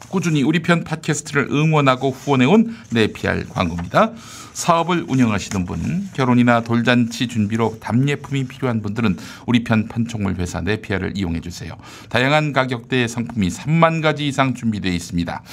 꾸준히 0.10 0.42
우리 0.44 0.62
편 0.62 0.84
팟캐스트를 0.84 1.50
응원하고 1.52 2.12
후원해온 2.12 2.76
네피알 2.92 3.48
광고입니다. 3.50 4.14
사업을 4.54 5.06
운영하시는 5.08 5.66
분, 5.66 6.10
결혼이나 6.14 6.62
돌잔치 6.62 7.28
준비로 7.28 7.80
답례품이 7.80 8.48
필요한 8.48 8.82
분들은 8.82 9.18
우리 9.46 9.64
편 9.64 9.88
판촉물 9.88 10.36
회사 10.36 10.62
네피알을 10.62 11.14
이용해 11.16 11.42
주세요. 11.42 11.74
다양한 12.10 12.54
가격대의 12.54 13.08
상품이 13.08 13.50
3만 13.50 14.02
가지 14.02 14.28
이상 14.28 14.54
준비되어 14.54 14.92
있습니다. 14.92 15.44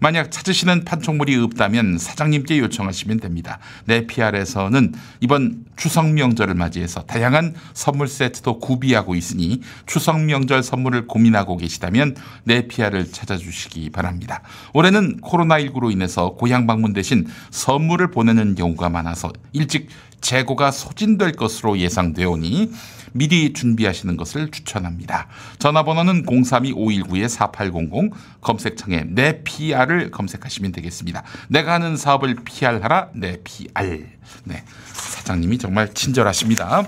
만약 0.00 0.30
찾으시는 0.30 0.84
판촉물이 0.84 1.36
없다면 1.36 1.98
사장님께 1.98 2.58
요청하시면 2.58 3.20
됩니다. 3.20 3.58
네피알에서는 3.86 4.94
이번 5.20 5.64
추석 5.76 6.10
명절을 6.10 6.54
맞이해서 6.54 7.02
다양한 7.02 7.54
선물 7.74 8.08
세트도 8.08 8.60
구비하고 8.60 9.14
있으니 9.14 9.60
추석 9.86 10.20
명절 10.20 10.62
선물을 10.62 11.06
고민하고 11.06 11.56
계시다면 11.56 12.16
네피알을 12.44 13.10
찾아주시기 13.10 13.90
바랍니다. 13.90 14.42
올해는 14.72 15.20
코로나19로 15.20 15.90
인해서 15.90 16.30
고향 16.34 16.66
방문 16.66 16.92
대신 16.92 17.26
선물을 17.50 18.10
보내는 18.10 18.54
경우가 18.54 18.88
많아서 18.88 19.32
일찍 19.52 19.88
재고가 20.20 20.70
소진될 20.70 21.32
것으로 21.32 21.78
예상되오니 21.78 22.72
미리 23.12 23.52
준비하시는 23.52 24.16
것을 24.16 24.50
추천합니다. 24.50 25.28
전화번호는 25.58 26.26
032-519-4800 26.26 28.12
검색창에 28.40 29.04
내 29.08 29.42
PR을 29.42 30.10
검색하시면 30.10 30.72
되겠습니다. 30.72 31.22
내가 31.48 31.74
하는 31.74 31.96
사업을 31.96 32.36
PR하라 32.44 33.10
내 33.14 33.38
PR. 33.42 34.04
네. 34.44 34.64
사장님이 34.92 35.58
정말 35.58 35.94
친절하십니다. 35.94 36.86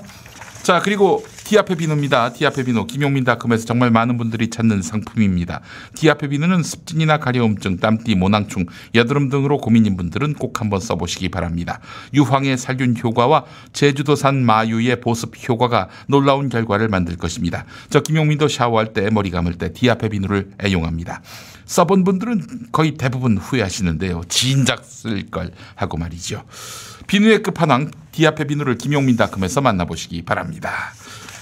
자, 0.63 0.81
그리고 0.81 1.25
디아페 1.51 1.75
비누입니다. 1.75 2.33
디아페 2.33 2.63
비누 2.63 2.87
김용민닷컴에서 2.87 3.65
정말 3.65 3.91
많은 3.91 4.17
분들이 4.19 4.51
찾는 4.51 4.83
상품입니다. 4.83 5.63
디아페 5.97 6.29
비누는 6.29 6.63
습진이나 6.63 7.19
가려움증, 7.19 7.79
땀띠, 7.79 8.15
모낭충, 8.15 8.67
여드름 8.95 9.29
등으로 9.31 9.59
고민인 9.59 9.97
분들은 9.97 10.35
꼭 10.35 10.61
한번 10.61 10.79
써보시기 10.79 11.29
바랍니다. 11.29 11.81
유황의 12.15 12.57
살균 12.57 12.97
효과와 13.03 13.47
제주도산 13.73 14.45
마유의 14.47 15.01
보습 15.01 15.33
효과가 15.49 15.89
놀라운 16.07 16.51
결과를 16.51 16.87
만들 16.87 17.17
것입니다. 17.17 17.65
저 17.89 17.99
김용민도 17.99 18.47
샤워할 18.47 18.93
때 18.93 19.11
머리 19.11 19.31
감을 19.31 19.55
때 19.55 19.73
디아페 19.73 20.11
비누를 20.11 20.53
애용합니다. 20.65 21.21
써본 21.65 22.05
분들은 22.05 22.69
거의 22.71 22.93
대부분 22.93 23.37
후회하시는데요. 23.37 24.23
진작 24.29 24.85
쓸 24.85 25.29
걸 25.33 25.51
하고 25.75 25.97
말이죠. 25.97 26.45
비누의 27.09 27.43
끝판왕 27.43 27.91
디아페 28.13 28.45
비누를 28.45 28.79
김용민닷컴에서 28.79 29.61
만나보시기 29.61 30.23
바랍니다. 30.23 30.93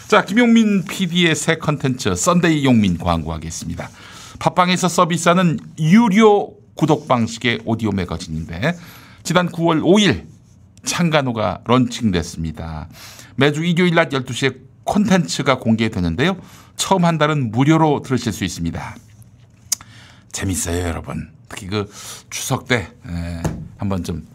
자, 0.08 0.24
김용민 0.24 0.84
PD의 0.84 1.36
새 1.36 1.56
컨텐츠 1.56 2.16
썬데이 2.16 2.64
용민 2.64 2.96
광고하겠습니다. 2.96 3.90
팟빵에서 4.38 4.88
서비스하는 4.88 5.58
유료 5.78 6.54
구독 6.72 7.06
방식의 7.06 7.60
오디오 7.66 7.92
매거진인데 7.92 8.74
지난 9.22 9.50
9월 9.50 9.82
5일 9.82 10.24
창간호가 10.82 11.60
런칭됐습니다. 11.66 12.88
매주 13.36 13.62
일요일 13.62 13.96
낮 13.96 14.08
12시에 14.08 14.58
콘텐츠가 14.84 15.58
공개되는데요. 15.58 16.40
처음 16.76 17.04
한 17.04 17.18
달은 17.18 17.50
무료로 17.50 18.00
들으실 18.00 18.32
수 18.32 18.44
있습니다. 18.44 18.96
재밌어요, 20.32 20.88
여러분. 20.88 21.32
특히 21.50 21.66
그 21.66 21.86
추석 22.30 22.66
때 22.66 22.88
에, 23.06 23.42
한번 23.76 24.02
좀 24.04 24.26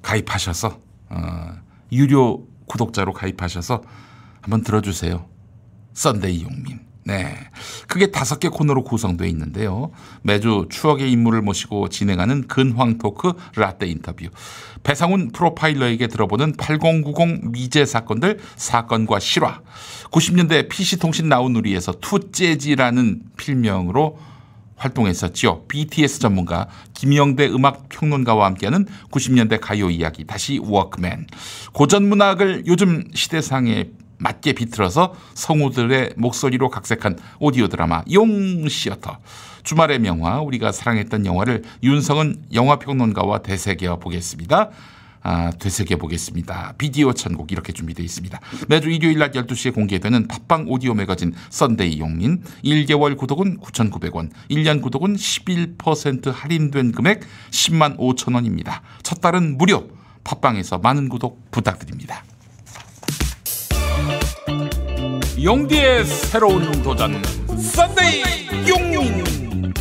가입하셔서 0.00 0.78
어, 1.08 1.54
유료 1.90 2.46
구독자로 2.66 3.12
가입하셔서 3.14 3.82
한번 4.48 4.62
들어주세요. 4.62 5.26
썬데이 5.92 6.42
용민. 6.42 6.80
네. 7.04 7.36
크게 7.86 8.10
다섯 8.10 8.40
개 8.40 8.48
코너로 8.48 8.82
구성되어 8.82 9.26
있는데요. 9.28 9.90
매주 10.22 10.66
추억의 10.70 11.12
인물을 11.12 11.42
모시고 11.42 11.90
진행하는 11.90 12.48
근황 12.48 12.96
토크 12.96 13.34
라떼 13.56 13.86
인터뷰. 13.86 14.28
배상훈 14.82 15.32
프로파일러에게 15.32 16.06
들어보는 16.06 16.54
8090 16.56 17.50
미제 17.50 17.84
사건들 17.84 18.38
사건과 18.56 19.18
실화. 19.18 19.60
90년대 20.10 20.70
PC통신 20.70 21.28
나우누리에서 21.28 21.92
투재지라는 22.00 23.24
필명으로 23.36 24.18
활동했었죠. 24.76 25.66
BTS 25.68 26.20
전문가 26.20 26.68
김영대 26.94 27.48
음악 27.48 27.88
평론가와 27.90 28.46
함께하는 28.46 28.86
90년대 29.10 29.58
가요 29.60 29.90
이야기 29.90 30.24
다시 30.24 30.58
워크맨. 30.62 31.26
고전 31.72 32.08
문학을 32.08 32.64
요즘 32.66 33.04
시대상에 33.12 33.90
맞게 34.18 34.52
비틀어서 34.54 35.14
성우들의 35.34 36.14
목소리로 36.16 36.70
각색한 36.70 37.18
오디오 37.40 37.68
드라마 37.68 38.02
용시어터. 38.10 39.18
주말의 39.62 39.98
명화 39.98 40.40
우리가 40.40 40.72
사랑했던 40.72 41.26
영화를 41.26 41.62
윤성은 41.82 42.46
영화평론가와 42.52 43.42
되새겨 43.42 43.98
보겠습니다. 43.98 44.70
아, 45.22 45.50
되새겨 45.50 45.96
보겠습니다. 45.96 46.74
비디오 46.78 47.12
천곡 47.12 47.52
이렇게 47.52 47.72
준비되어 47.72 48.04
있습니다. 48.04 48.40
매주 48.68 48.88
일요일 48.88 49.18
낮 49.18 49.32
12시에 49.32 49.74
공개되는 49.74 50.28
팟빵 50.28 50.66
오디오 50.68 50.94
매거진 50.94 51.34
썬데이 51.50 51.98
용민 51.98 52.42
1개월 52.64 53.16
구독은 53.16 53.58
9,900원, 53.58 54.30
1년 54.50 54.80
구독은 54.80 55.16
11% 55.16 56.32
할인된 56.32 56.92
금액 56.92 57.20
10만 57.50 57.98
5천 57.98 58.34
원입니다. 58.34 58.82
첫 59.02 59.20
달은 59.20 59.58
무료. 59.58 59.88
팟빵에서 60.24 60.78
많은 60.78 61.08
구독 61.08 61.50
부탁드립니다. 61.50 62.22
용디의 65.42 66.04
새로운 66.04 66.82
도전 66.82 67.22
썬데이 67.56 68.68
용민 68.68 69.72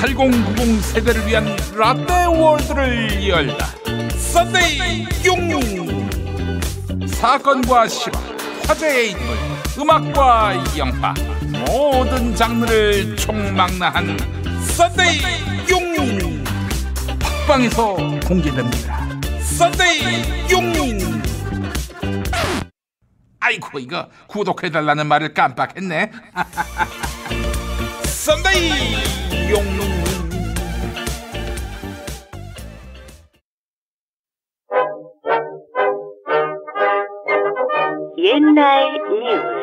8090 0.00 0.82
세대를 0.82 1.26
위한 1.26 1.56
라떼 1.74 2.26
월드를 2.26 3.28
열다 3.28 3.66
썬데이 4.16 5.06
용민 5.24 6.20
사건과 7.06 7.88
실화 7.88 8.20
화제의 8.66 9.12
인물 9.12 9.36
음악과 9.78 10.54
영화 10.76 11.14
모든 11.66 12.34
장르를 12.34 13.16
총망라한 13.16 14.18
썬데이 14.76 15.20
용민 15.70 16.44
팟빵에서 17.48 17.96
공개됩니다. 18.26 19.08
썬데이 19.40 20.50
용민 20.50 21.07
아이고 23.40 23.78
이거 23.78 24.08
구독해달라는 24.28 25.06
말을 25.06 25.34
깜빡했네 25.34 26.12
썬데이 28.04 29.50
용민 29.50 29.98
옛날 38.18 38.98
뉴스 39.08 39.58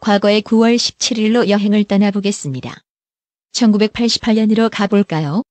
과거의 0.00 0.40
9월 0.40 0.76
17일로 0.76 1.48
여행을 1.48 1.84
떠나보겠습니다. 1.84 2.74
1988년으로 3.52 4.70
가볼까요? 4.72 5.42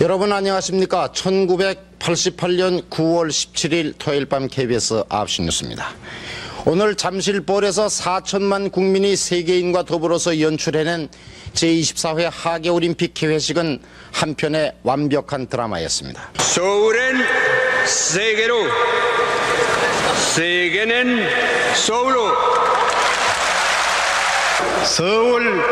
여러분 0.00 0.32
안녕하십니까. 0.32 1.12
1988년 1.12 2.88
9월 2.90 3.28
17일 3.28 3.94
토요일 3.96 4.26
밤 4.26 4.48
KBS 4.48 5.04
9시 5.08 5.42
뉴스입니다. 5.44 5.86
오늘 6.66 6.96
잠실볼에서 6.96 7.86
4천만 7.86 8.72
국민이 8.72 9.14
세계인과 9.14 9.84
더불어서 9.84 10.40
연출해낸 10.40 11.08
제24회 11.52 12.28
하계올림픽 12.32 13.14
개회식은 13.14 13.80
한편의 14.12 14.72
완벽한 14.82 15.46
드라마였습니다. 15.46 16.30
서울은 16.38 17.22
세계로, 17.86 18.56
세계는 20.34 21.28
서울로. 21.76 22.32
서울 24.84 25.62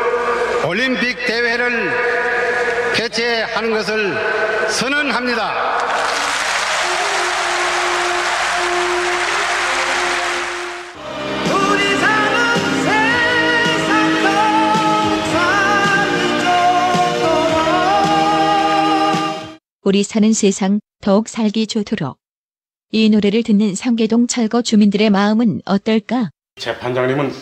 올림픽 0.64 1.26
대회를 1.26 2.21
개최하는 3.12 3.70
것을 3.70 4.16
선언합니다. 4.70 5.72
우리 19.84 20.02
사는 20.04 20.32
세상 20.32 20.80
더욱 21.02 21.28
살기 21.28 21.66
좋도록. 21.66 22.16
이 22.92 23.10
노래를 23.10 23.42
듣는 23.42 23.74
상계동 23.74 24.26
철거 24.26 24.62
주민들의 24.62 25.10
마음은 25.10 25.60
어떨까? 25.66 26.30
재판장님은 26.56 27.32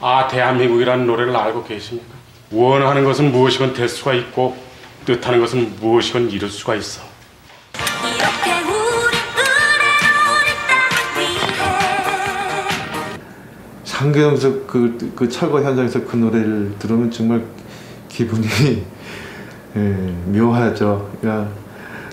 아 0.00 0.28
대한민국이라는 0.28 1.06
노래를 1.06 1.34
알고 1.34 1.64
계십니까? 1.64 2.14
원하는 2.50 3.04
것은 3.04 3.32
무엇이건 3.32 3.72
될 3.72 3.88
수가 3.88 4.14
있고 4.14 4.63
뜻하는 5.04 5.40
것은 5.40 5.76
무엇이건 5.80 6.30
이룰 6.30 6.48
수가 6.48 6.74
있어. 6.76 7.02
상계동에서 13.84 14.66
그, 14.66 15.12
그 15.14 15.28
철거 15.28 15.62
현장에서 15.62 16.04
그 16.04 16.16
노래를 16.16 16.74
들으면 16.78 17.10
정말 17.10 17.44
기분이 18.08 18.46
예, 19.76 19.80
묘하죠. 20.26 21.10
그러니까 21.20 21.52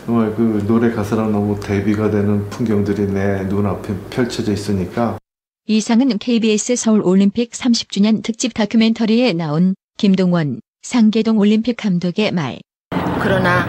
정말 0.06 0.34
그 0.36 0.64
노래 0.68 0.92
가사랑 0.92 1.32
너무 1.32 1.60
대비가 1.60 2.10
되는 2.10 2.50
풍경들이 2.50 3.08
내 3.08 3.44
눈앞에 3.44 3.94
펼쳐져 4.10 4.52
있으니까 4.52 5.18
이상은 5.68 6.18
KBS 6.18 6.76
서울 6.76 7.02
올림픽 7.02 7.52
30주년 7.52 8.24
특집 8.24 8.54
다큐멘터리에 8.54 9.34
나온 9.34 9.76
김동원 9.98 10.60
상계동 10.82 11.38
올림픽 11.38 11.78
감독의 11.78 12.32
말. 12.32 12.60
그러나 13.22 13.68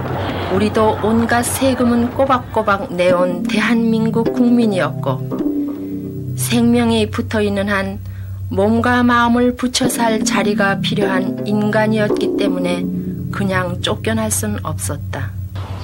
우리도 0.54 0.98
온갖 1.02 1.42
세금은 1.42 2.14
꼬박꼬박 2.14 2.94
내온 2.94 3.42
대한민국 3.42 4.32
국민이었고 4.32 6.36
생명이 6.36 7.10
붙어 7.10 7.42
있는 7.42 7.68
한 7.68 8.00
몸과 8.48 9.02
마음을 9.02 9.56
붙여 9.56 9.90
살 9.90 10.24
자리가 10.24 10.80
필요한 10.80 11.46
인간이었기 11.46 12.36
때문에 12.38 12.86
그냥 13.30 13.80
쫓겨날 13.82 14.30
순 14.30 14.58
없었다. 14.62 15.30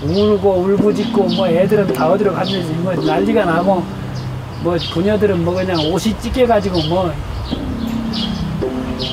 울고 0.03 0.51
울부짖고 0.51 1.25
뭐 1.37 1.47
애들은 1.47 1.93
다 1.93 2.11
어디로 2.11 2.33
갔는지 2.33 2.73
뭐 2.75 2.95
난리가 2.95 3.45
나고 3.45 3.85
뭐 4.63 4.77
부녀들은 4.93 5.45
뭐 5.45 5.55
그냥 5.55 5.79
옷이 5.93 6.19
찢겨가지고 6.21 6.89
뭐 6.89 7.13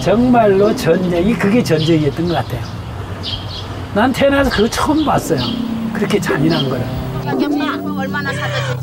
정말로 0.01 0.73
전쟁이 0.75 1.33
그게 1.33 1.61
전쟁이었던 1.61 2.27
것 2.27 2.35
같아요. 2.35 2.84
난 3.95 4.11
태어나서 4.11 4.49
그거 4.49 4.69
처음 4.69 5.05
봤어요. 5.05 5.39
그렇게 5.93 6.19
잔인한 6.19 6.67
거를. 6.69 6.83
얼마나 7.97 8.29
사줬지? 8.33 8.75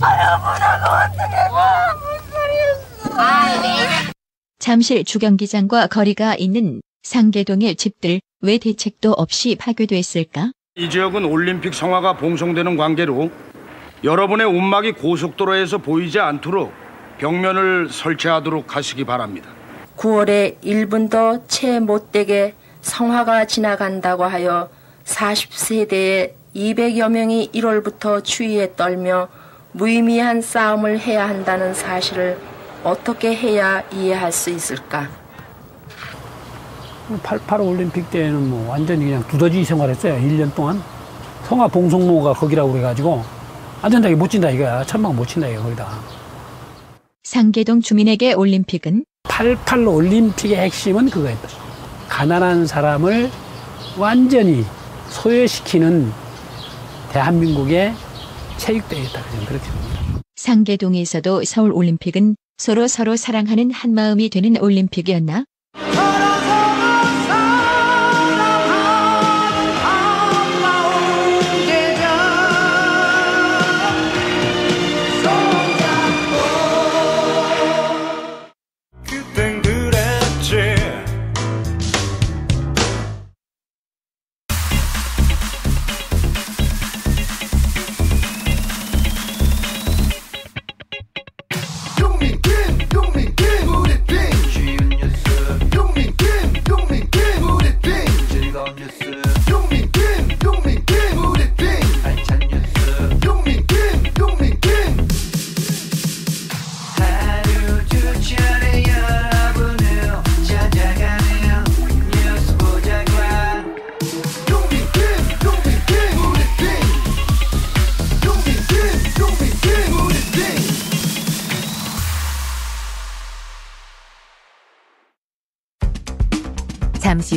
잠실 4.59 5.05
주경기장과 5.05 5.89
거리가 5.89 6.35
있는 6.37 6.81
상계동의 7.03 7.77
집들 7.77 8.21
왜 8.41 8.57
대책도 8.57 9.13
없이 9.13 9.55
파괴됐을까? 9.57 10.53
이 10.77 10.89
지역은 10.89 11.27
올림픽 11.27 11.75
성화가 11.75 12.17
봉송되는 12.17 12.79
관계로 12.79 13.31
여러분의 14.05 14.47
움막이 14.47 14.93
고속도로에서 14.93 15.79
보이지 15.79 16.21
않도록 16.21 16.73
벽면을 17.19 17.91
설치하도록 17.91 18.75
하시기 18.75 19.05
바랍니다. 19.05 19.51
9월에 19.99 20.59
1분도 20.63 21.43
채 21.49 21.81
못되게 21.81 22.55
성화가 22.81 23.45
지나간다고 23.45 24.25
하여 24.25 24.71
40세대의 25.05 26.33
200여 26.55 27.11
명이 27.11 27.51
1월부터 27.55 28.23
추위에 28.23 28.75
떨며 28.77 29.29
무의미한 29.73 30.43
싸움을 30.43 31.01
해야 31.01 31.29
한다는 31.29 31.75
사실을 31.75 32.39
어떻게 32.85 33.35
해야 33.35 33.83
이해할 33.93 34.33
수 34.33 34.51
있을까? 34.51 35.09
88 37.23 37.61
올림픽 37.61 38.11
때는 38.11 38.51
뭐 38.51 38.71
완전히 38.71 39.05
그냥 39.07 39.27
두더지 39.29 39.65
생활했어요. 39.65 40.15
1년 40.15 40.55
동안. 40.55 40.83
성화 41.45 41.69
봉송로가 41.69 42.35
거기라고 42.35 42.73
그래가지고 42.73 43.23
안 43.83 43.91
된다, 43.91 44.09
이거 44.09 44.17
못 44.17 44.29
친다, 44.29 44.49
이거야. 44.51 44.85
천막 44.85 45.15
못 45.15 45.27
친다, 45.27 45.49
이거 45.49 45.63
거기다. 45.65 45.89
상계동 47.25 47.81
주민에게 47.81 48.33
올림픽은 48.35 49.05
88 49.25 49.87
올림픽의 49.87 50.57
핵심은 50.57 51.11
그거였다. 51.11 51.49
가난한 52.09 52.67
사람을 52.67 53.31
완전히 53.99 54.65
소외시키는 55.13 56.11
대한민국의 57.13 57.95
체육대회다 58.57 59.23
그렇게 59.47 59.71
봅니다. 59.71 60.21
상계동에서도 60.37 61.45
서울 61.45 61.73
올림픽은 61.73 62.37
서로 62.57 62.89
서로 62.89 63.17
사랑하는 63.17 63.71
한 63.71 63.93
마음이 63.95 64.31
되는 64.31 64.61
올림픽이었나? 64.61 65.45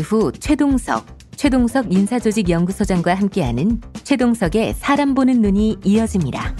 후 0.06 0.32
최동석, 0.32 1.06
최동석 1.36 1.91
인사조직 1.91 2.49
연구소장과 2.49 3.16
함께하는 3.16 3.82
최동석의 4.03 4.76
사람 4.76 5.16
보는 5.16 5.41
눈이 5.41 5.80
이어집니다. 5.84 6.56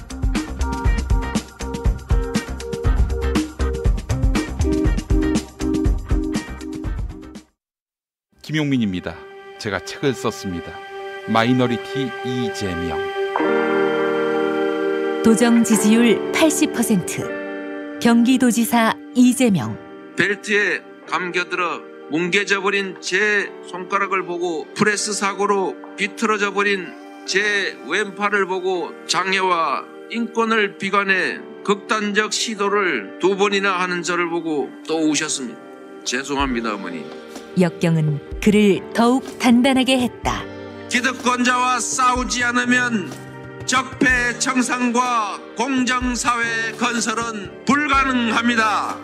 김용민입니다. 8.42 9.16
제가 9.60 9.80
책을 9.86 10.14
썼습니다. 10.14 10.72
마이너리티 11.28 12.10
이재명. 12.26 13.00
도정 15.24 15.64
지지율 15.64 16.32
80%. 16.32 18.00
경기도지사 18.00 18.94
이재명. 19.16 19.78
벨트에 20.16 20.82
감겨들어 21.08 21.95
뭉개져 22.12 22.62
버린 22.62 22.96
제 23.02 23.52
손가락을 23.70 24.26
보고 24.26 24.68
프레스 24.76 25.14
사고로 25.14 25.76
비틀어져 25.98 26.54
버린 26.54 26.94
제 27.26 27.78
왼팔을 27.88 28.46
보고 28.46 28.94
장애와 29.08 29.86
인권을 30.12 30.78
비관해 30.78 31.40
극단적 31.64 32.32
시도를 32.32 33.18
두 33.20 33.36
번이나 33.36 33.80
하는 33.80 34.04
저를 34.04 34.30
보고 34.30 34.70
또 34.88 35.10
우셨습니다. 35.10 35.60
죄송합니다, 36.04 36.76
어머니. 36.76 37.04
역경은 37.60 38.40
그를 38.40 38.82
더욱 38.94 39.40
단단하게 39.40 40.00
했다. 40.02 40.44
기득권자와 40.90 41.80
싸우지 41.80 42.44
않으면 42.44 43.12
적폐 43.66 44.38
청산과 44.38 45.40
공정사회 45.58 46.74
건설은 46.74 47.66
불가능합니다. 47.66 49.00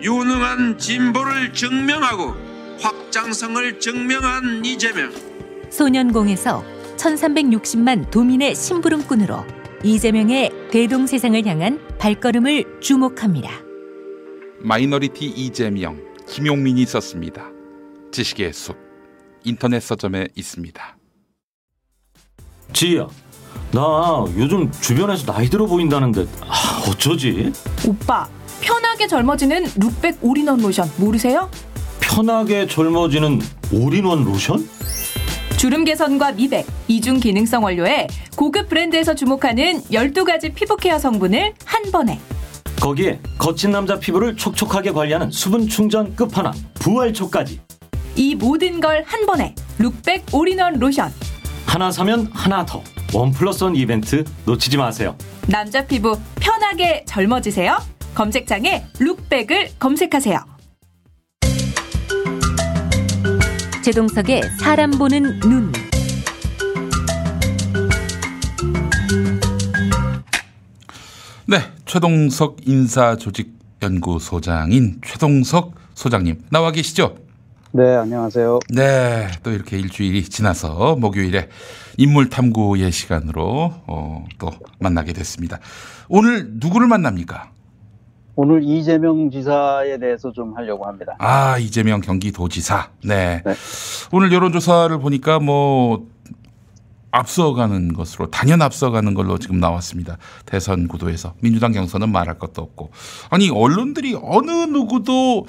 유능한 0.00 0.78
진보를 0.78 1.52
증명하고 1.52 2.43
확장성을 2.80 3.80
증명한 3.80 4.64
이재명. 4.64 5.12
소년공에서 5.70 6.64
1360만 6.96 8.10
도민의 8.10 8.54
심부름꾼으로 8.54 9.44
이재명의 9.82 10.50
대동세상을 10.70 11.46
향한 11.46 11.80
발걸음을 11.98 12.80
주목합니다. 12.80 13.50
마이너리티 14.60 15.26
이재명. 15.26 16.00
김용민이 16.28 16.86
썼습니다. 16.86 17.50
지식의 18.12 18.52
숲. 18.52 18.76
인터넷 19.44 19.80
서점에 19.80 20.28
있습니다. 20.34 20.96
지희야, 22.72 23.06
나 23.72 24.24
요즘 24.38 24.70
주변에서 24.72 25.30
나이 25.30 25.48
들어 25.50 25.66
보인다는데 25.66 26.26
아, 26.40 26.82
어쩌지? 26.88 27.52
오빠 27.86 28.26
편하게 28.62 29.06
젊어지는 29.06 29.64
룩백 29.76 30.18
올인원 30.22 30.60
로션 30.60 30.90
모르세요? 30.96 31.50
편하게 32.04 32.66
젊어지는 32.66 33.40
올인원 33.72 34.24
로션? 34.24 34.68
주름 35.56 35.84
개선과 35.84 36.32
미백, 36.32 36.66
이중 36.88 37.18
기능성 37.18 37.64
원료에 37.64 38.06
고급 38.36 38.68
브랜드에서 38.68 39.14
주목하는 39.14 39.80
12가지 39.84 40.52
피부 40.54 40.76
케어 40.76 40.98
성분을 40.98 41.54
한 41.64 41.82
번에 41.90 42.20
거기에 42.80 43.18
거친 43.38 43.70
남자 43.70 43.98
피부를 43.98 44.36
촉촉하게 44.36 44.90
관리하는 44.92 45.30
수분 45.30 45.66
충전 45.68 46.14
끝판왕 46.14 46.52
부활초까지 46.74 47.60
이 48.16 48.34
모든 48.34 48.80
걸 48.80 49.02
한 49.06 49.24
번에 49.26 49.54
룩백 49.78 50.26
올인원 50.32 50.78
로션 50.78 51.12
하나 51.66 51.90
사면 51.90 52.28
하나 52.32 52.64
더 52.64 52.82
원 53.14 53.30
플러스 53.30 53.62
원 53.62 53.76
이벤트 53.76 54.24
놓치지 54.44 54.76
마세요. 54.76 55.16
남자 55.46 55.86
피부 55.86 56.18
편하게 56.40 57.04
젊어지세요. 57.06 57.78
검색창에 58.12 58.84
룩백을 58.98 59.68
검색하세요. 59.78 60.36
최동석의 63.84 64.42
사람 64.58 64.90
보는 64.92 65.40
눈. 65.40 65.70
네, 71.46 71.58
최동석 71.84 72.66
인사조직연구소장인 72.66 75.02
최동석 75.04 75.74
소장님 75.92 76.44
나와 76.50 76.72
계시죠? 76.72 77.16
네, 77.72 77.94
안녕하세요. 77.94 78.60
네, 78.70 79.28
또 79.42 79.50
이렇게 79.50 79.78
일주일이 79.78 80.24
지나서 80.24 80.96
목요일에 80.96 81.50
인물 81.98 82.30
탐구의 82.30 82.90
시간으로 82.90 83.74
어, 83.86 84.24
또 84.38 84.50
만나게 84.78 85.12
됐습니다. 85.12 85.58
오늘 86.08 86.46
누구를 86.52 86.86
만납니까? 86.86 87.50
오늘 88.36 88.62
이재명 88.64 89.30
지사에 89.30 89.98
대해서 89.98 90.32
좀 90.32 90.56
하려고 90.56 90.86
합니다. 90.86 91.14
아, 91.18 91.58
이재명 91.58 92.00
경기도지사. 92.00 92.90
네. 93.04 93.42
오늘 94.12 94.32
여론조사를 94.32 94.98
보니까 94.98 95.38
뭐 95.38 96.06
앞서가는 97.12 97.92
것으로 97.92 98.30
단연 98.30 98.60
앞서가는 98.60 99.14
걸로 99.14 99.38
지금 99.38 99.60
나왔습니다. 99.60 100.18
대선 100.46 100.88
구도에서 100.88 101.34
민주당 101.40 101.70
경선은 101.70 102.10
말할 102.10 102.38
것도 102.40 102.60
없고 102.60 102.90
아니 103.30 103.50
언론들이 103.50 104.18
어느 104.20 104.50
누구도 104.50 105.46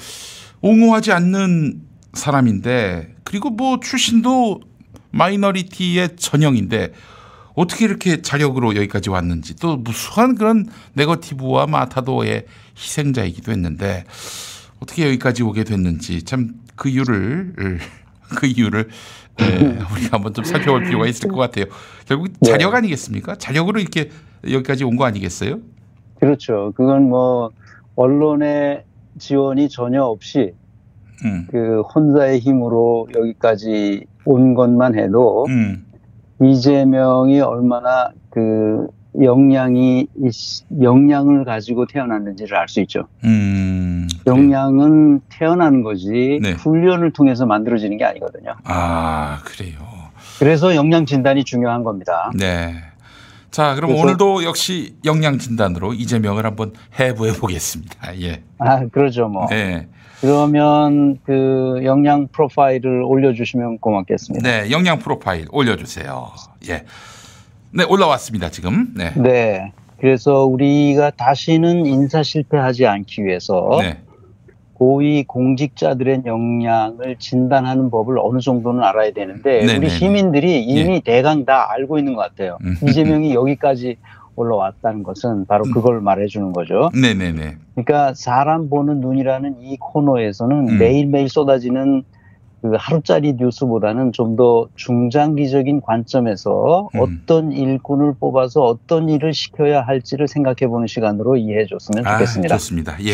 옹호하지 0.61 1.11
않는 1.11 1.81
사람인데 2.13 3.15
그리고 3.23 3.49
뭐 3.49 3.79
출신도 3.79 4.61
마이너리티의 5.09 6.17
전형인데 6.17 6.93
어떻게 7.55 7.85
이렇게 7.85 8.21
자력으로 8.21 8.75
여기까지 8.75 9.09
왔는지 9.09 9.55
또 9.55 9.77
무수한 9.77 10.35
그런 10.35 10.65
네거티브와 10.93 11.67
마타도의 11.67 12.45
희생자이기도 12.77 13.51
했는데 13.51 14.03
어떻게 14.81 15.05
여기까지 15.07 15.43
오게 15.43 15.63
됐는지 15.63 16.23
참 16.23 16.65
그 16.75 16.89
이유를 16.89 17.53
그 18.37 18.45
이유를 18.47 18.89
네, 19.37 19.45
우리가 19.93 20.17
한번 20.17 20.33
좀 20.33 20.43
살펴볼 20.43 20.83
필요가 20.83 21.07
있을 21.07 21.29
것 21.29 21.37
같아요. 21.37 21.65
결국 22.05 22.29
자력 22.43 22.73
아니겠습니까? 22.73 23.35
자력으로 23.35 23.79
이렇게 23.79 24.09
여기까지 24.43 24.83
온 24.83 24.97
거 24.97 25.05
아니겠어요? 25.05 25.59
그렇죠. 26.19 26.73
그건 26.75 27.07
뭐 27.09 27.51
언론의 27.95 28.83
지원이 29.19 29.69
전혀 29.69 30.03
없이 30.03 30.53
음. 31.23 31.47
그 31.49 31.81
혼자의 31.81 32.39
힘으로 32.39 33.07
여기까지 33.15 34.05
온 34.25 34.53
것만 34.53 34.99
해도 34.99 35.45
음. 35.47 35.84
이재명이 36.41 37.39
얼마나 37.41 38.11
그 38.29 38.87
역량이 39.21 40.07
있- 40.25 40.65
역량을 40.81 41.45
가지고 41.45 41.85
태어났는지를 41.87 42.57
알 42.57 42.67
수 42.67 42.81
있죠. 42.81 43.07
음. 43.23 44.07
역량은 44.27 45.21
태어나는 45.29 45.83
거지 45.83 46.39
네. 46.41 46.51
훈련을 46.51 47.11
통해서 47.11 47.45
만들어지는 47.45 47.97
게 47.97 48.03
아니거든요. 48.03 48.55
아 48.65 49.39
그래요. 49.45 49.77
그래서 50.39 50.75
역량 50.75 51.05
진단이 51.05 51.45
중요한 51.45 51.83
겁니다. 51.85 52.29
네. 52.37 52.75
자, 53.51 53.73
그럼 53.75 53.95
오늘도 53.95 54.43
역시 54.43 54.97
역량 55.05 55.37
진단으로 55.37 55.93
이재명을 55.93 56.45
한번 56.45 56.73
해부해 56.99 57.39
보겠습니다. 57.39 58.19
예. 58.21 58.43
아 58.57 58.85
그러죠 58.87 59.29
뭐. 59.29 59.47
네. 59.47 59.87
그러면 60.25 61.19
그 61.23 61.81
역량 61.83 62.27
프로파일을 62.27 63.03
올려주시면 63.03 63.77
고맙겠습니다. 63.77 64.49
네, 64.49 64.71
역량 64.71 64.97
프로파일 64.97 65.45
올려주세요. 65.51 66.31
예. 66.69 66.83
네, 67.71 67.83
올라왔습니다, 67.83 68.49
지금. 68.49 68.93
네. 68.95 69.11
네. 69.15 69.71
그래서 69.99 70.45
우리가 70.45 71.11
다시는 71.11 71.85
인사 71.85 72.23
실패하지 72.23 72.87
않기 72.87 73.23
위해서 73.23 73.69
네. 73.81 73.99
고위 74.73 75.23
공직자들의 75.23 76.23
역량을 76.25 77.15
진단하는 77.19 77.89
법을 77.91 78.17
어느 78.19 78.39
정도는 78.39 78.83
알아야 78.83 79.11
되는데 79.11 79.59
네, 79.59 79.65
네, 79.65 79.77
우리 79.77 79.87
네. 79.87 79.89
시민들이 79.89 80.63
이미 80.63 81.01
대강 81.01 81.45
다 81.45 81.71
알고 81.71 81.97
있는 81.97 82.15
것 82.15 82.21
같아요. 82.21 82.57
음. 82.63 82.75
이재명이 82.87 83.33
여기까지 83.33 83.97
올라왔다는 84.35 85.03
것은 85.03 85.45
바로 85.45 85.63
그걸 85.73 86.01
말해주는 86.01 86.53
거죠. 86.53 86.89
네, 86.93 87.13
네, 87.13 87.31
네. 87.31 87.57
그러니까 87.73 88.13
사람 88.13 88.69
보는 88.69 88.99
눈이라는 89.01 89.61
이 89.61 89.77
코너에서는 89.77 90.69
음. 90.69 90.77
매일매일 90.77 91.29
쏟아지는 91.29 92.03
그 92.61 92.73
하루짜리 92.77 93.33
뉴스보다는 93.33 94.11
좀 94.11 94.35
더 94.35 94.67
중장기적인 94.75 95.81
관점에서 95.81 96.89
음. 96.95 96.99
어떤 96.99 97.51
일꾼을 97.51 98.15
뽑아서 98.19 98.63
어떤 98.63 99.07
일을 99.07 99.33
시켜야 99.33 99.81
할지를 99.81 100.27
생각해 100.27 100.67
보는 100.67 100.87
시간으로 100.87 101.37
이해해 101.37 101.65
줬으면 101.67 102.05
아, 102.05 102.13
좋겠습니다. 102.13 102.57
좋습니다. 102.57 102.97
예. 103.05 103.13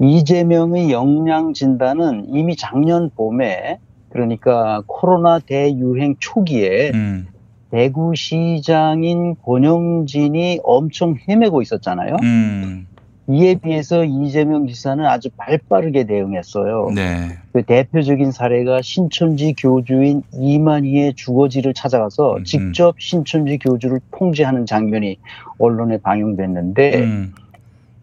이재명의 0.00 0.92
역량 0.92 1.52
진단은 1.52 2.26
이미 2.28 2.54
작년 2.54 3.10
봄에 3.10 3.78
그러니까 4.10 4.82
코로나 4.86 5.40
대유행 5.40 6.14
초기에 6.20 6.92
음. 6.94 7.26
대구시장인 7.74 9.34
권영진이 9.42 10.60
엄청 10.62 11.16
헤매고 11.28 11.60
있었잖아요. 11.60 12.16
음. 12.22 12.86
이에 13.26 13.54
비해서 13.54 14.04
이재명 14.04 14.68
지사는 14.68 15.04
아주 15.04 15.30
발빠르게 15.36 16.04
대응했어요. 16.04 16.90
네. 16.94 17.38
그 17.52 17.62
대표적인 17.62 18.30
사례가 18.30 18.80
신천지 18.82 19.54
교주인 19.58 20.22
이만희의 20.34 21.14
주거지를 21.14 21.74
찾아가서 21.74 22.36
음. 22.36 22.44
직접 22.44 23.00
신천지 23.00 23.58
교주를 23.58 24.00
통제하는 24.16 24.66
장면이 24.66 25.16
언론에 25.58 25.96
방영됐는데 25.98 26.98
음. 27.02 27.34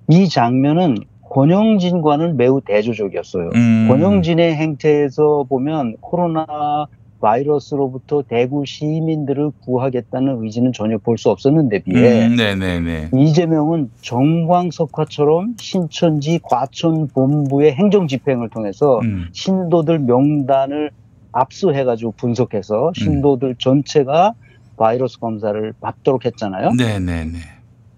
이 0.09 0.27
장면은 0.27 0.97
권영진과는 1.29 2.35
매우 2.35 2.59
대조적이었어요. 2.59 3.51
음. 3.55 3.87
권영진의 3.89 4.55
행태에서 4.55 5.45
보면 5.47 5.95
코로나 6.01 6.87
바이러스로부터 7.21 8.23
대구 8.27 8.65
시민들을 8.65 9.51
구하겠다는 9.63 10.43
의지는 10.43 10.73
전혀 10.73 10.97
볼 10.97 11.17
수 11.17 11.29
없었는데 11.29 11.83
비해 11.83 12.25
음, 12.25 12.35
네, 12.35 12.55
네, 12.55 12.79
네. 12.79 13.09
이재명은 13.13 13.91
정광석화처럼 14.01 15.55
신천지 15.59 16.39
과천 16.41 17.09
본부의 17.09 17.73
행정 17.73 18.07
집행을 18.07 18.49
통해서 18.49 18.99
음. 19.03 19.27
신도들 19.33 19.99
명단을 19.99 20.89
압수해가지고 21.31 22.13
분석해서 22.13 22.93
신도들 22.95 23.55
전체가 23.59 24.33
바이러스 24.77 25.19
검사를 25.19 25.73
받도록 25.79 26.25
했잖아요. 26.25 26.71
네, 26.75 26.97
네, 26.99 27.23
네. 27.25 27.37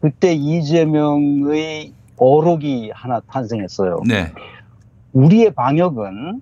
그때 0.02 0.34
이재명의 0.34 1.94
어록이 2.18 2.92
하나 2.94 3.22
탄생했어요. 3.22 4.02
네. 4.06 4.32
우리의 5.14 5.52
방역은 5.52 6.42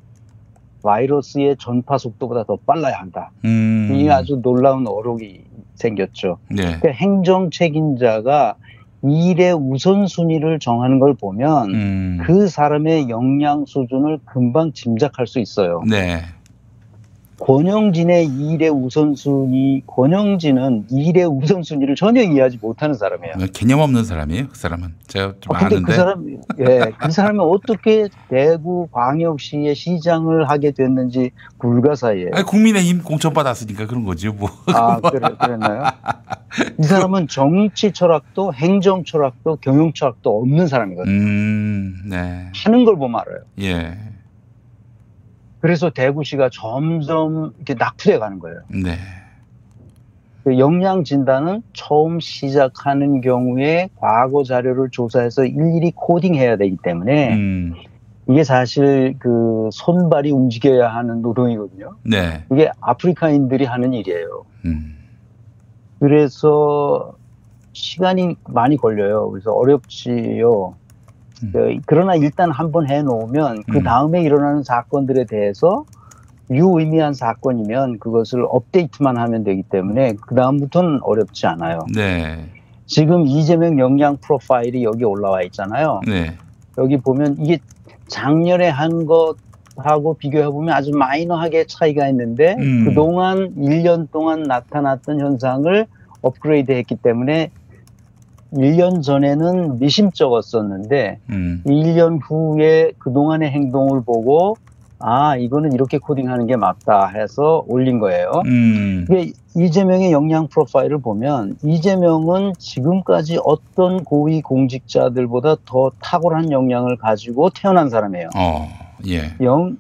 바이러스의 0.84 1.58
전파 1.60 1.98
속도보다 1.98 2.44
더 2.44 2.58
빨라야 2.66 3.00
한다. 3.00 3.32
음. 3.46 3.92
이 3.94 4.10
아주 4.10 4.42
놀라운 4.42 4.88
어록이 4.88 5.44
생겼죠. 5.76 6.38
네. 6.50 6.64
그러니까 6.64 6.90
행정 6.90 7.50
책임자가 7.50 8.56
일의 9.04 9.54
우선순위를 9.54 10.60
정하는 10.60 11.00
걸 11.00 11.16
보면 11.16 11.74
음. 11.74 12.20
그 12.24 12.48
사람의 12.48 13.10
역량 13.10 13.66
수준을 13.66 14.20
금방 14.26 14.74
짐작할 14.74 15.26
수 15.26 15.40
있어요. 15.40 15.82
네. 15.90 16.22
권영진의 17.42 18.28
일의 18.28 18.70
우선순위, 18.70 19.82
권영진은 19.88 20.86
일의 20.92 21.26
우선순위를 21.26 21.96
전혀 21.96 22.22
이해하지 22.22 22.60
못하는 22.62 22.94
사람이에요. 22.94 23.34
개념 23.52 23.80
없는 23.80 24.04
사람이에요, 24.04 24.50
그 24.50 24.58
사람은. 24.58 24.94
제가 25.08 25.34
좀 25.42 25.56
아, 25.56 25.60
근데 25.60 25.76
아는데. 25.76 25.92
그 25.92 25.96
사람, 25.96 26.38
예, 26.60 26.92
그 27.00 27.12
사람이 27.12 27.40
어떻게 27.42 28.10
대구 28.30 28.88
광역시의 28.92 29.74
시장을 29.74 30.50
하게 30.50 30.70
됐는지 30.70 31.32
불가사의해요. 31.58 32.30
아니, 32.34 32.46
국민의힘 32.46 33.02
공천 33.02 33.34
받았으니까 33.34 33.88
그런 33.88 34.04
거죠, 34.04 34.34
뭐. 34.34 34.48
아, 34.68 35.00
그래, 35.02 35.30
그랬나요? 35.40 35.84
이 36.80 36.84
사람은 36.84 37.28
정치 37.28 37.92
철학도 37.92 38.54
행정 38.54 39.04
철학도 39.04 39.58
경영 39.62 39.94
철학도 39.94 40.42
없는 40.42 40.68
사람이거든요. 40.68 41.12
음, 41.12 41.96
네. 42.06 42.52
하는 42.54 42.86
걸 42.86 42.98
보면 42.98 43.20
알아요. 43.20 43.40
예. 43.62 44.11
그래서 45.62 45.92
대구시가 45.92 46.50
점점 46.52 47.54
이렇게 47.58 47.76
낙후돼 47.76 48.18
가는 48.20 48.40
거예요. 48.40 48.62
네. 48.68 48.98
그 50.44 50.58
역량 50.58 51.04
진단은 51.04 51.62
처음 51.74 52.20
시작하는 52.20 53.22
경우에 53.22 53.90
과거 53.96 54.44
자료를 54.44 54.90
조사해서 54.90 55.46
일일이 55.46 55.92
코딩해야 55.96 56.58
되기 56.58 56.78
때문에 56.82 57.36
음, 57.36 57.76
이게 58.28 58.44
사실 58.44 59.16
그 59.20 59.70
손발이 59.72 60.32
움직여야 60.32 60.88
하는 60.88 61.22
노동이거든요. 61.22 61.96
네. 62.04 62.44
이게 62.52 62.72
아프리카인들이 62.82 63.66
하는 63.66 63.94
일이에요. 63.94 64.46
음. 64.66 64.98
그래서 66.00 67.14
시간이 67.74 68.36
많이 68.48 68.78
걸려요. 68.78 69.30
그래서 69.30 69.52
어렵지요. 69.52 70.76
그, 71.52 71.78
그러나 71.86 72.16
일단 72.16 72.52
한번 72.52 72.90
해놓으면 72.90 73.64
그 73.72 73.82
다음에 73.84 74.22
일어나는 74.22 74.64
사건들에 74.64 75.26
대해서 75.26 75.86
유의미한 76.52 77.14
사건이면 77.14 78.00
그것을 78.00 78.46
업데이트만 78.48 79.18
하면 79.18 79.44
되기 79.44 79.64
때문에 79.64 80.14
그 80.28 80.36
다음부터는 80.36 81.00
어렵지 81.02 81.48
않아요. 81.48 81.80
네. 81.96 82.46
지금 82.86 83.26
이재명 83.26 83.80
역량 83.80 84.18
프로파일이 84.18 84.84
여기 84.84 85.06
올라와 85.06 85.44
있잖아요. 85.44 86.02
네. 86.06 86.36
여기 86.78 86.98
보면 86.98 87.38
이게 87.40 87.60
작년에 88.08 88.68
한 88.68 89.06
것하고 89.06 90.16
비교해 90.16 90.50
보면 90.50 90.74
아주 90.74 90.92
마이너하게 90.92 91.66
차이가 91.68 92.10
있는데 92.10 92.56
음. 92.60 92.84
그동안 92.86 93.56
1년 93.56 94.12
동안 94.12 94.44
나타났던 94.44 95.22
현상을 95.22 95.88
업그레이드 96.22 96.72
했기 96.74 96.96
때문에 96.96 97.52
1년 98.54 99.02
전에는 99.02 99.80
미심쩍었었는데 99.80 101.20
음. 101.30 101.64
1년 101.66 102.20
후에 102.22 102.92
그동안의 103.00 103.50
행동을 103.52 104.04
보고 104.04 104.58
아 105.00 105.36
이거는 105.36 105.74
이렇게 105.74 105.98
코딩하는 105.98 106.48
게 106.48 106.56
맞다 106.56 107.08
해서 107.08 107.64
올린 107.68 108.00
거예요. 108.00 108.44
음. 108.46 109.06
이게 109.10 109.32
이재명의 109.56 110.12
역량 110.12 110.48
프로파일을 110.48 111.00
보면 111.00 111.58
이재명은 111.64 112.54
지금까지 112.58 113.40
어떤 113.44 114.04
고위 114.04 114.42
공직자들보다 114.42 115.56
더 115.66 115.92
탁월한 116.02 116.52
역량을 116.52 116.98
가지고 116.98 117.50
태어난 117.50 117.90
사람이에요. 117.90 118.30
어, 118.36 118.68
예. 119.08 119.34
영 119.42 119.78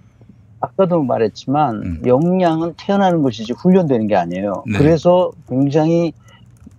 아까도 0.60 1.02
말했지만 1.04 2.02
역량은 2.06 2.74
태어나는 2.78 3.22
것이지 3.22 3.54
훈련되는 3.54 4.08
게 4.08 4.16
아니에요. 4.16 4.64
네. 4.72 4.78
그래서 4.78 5.32
굉장히 5.48 6.14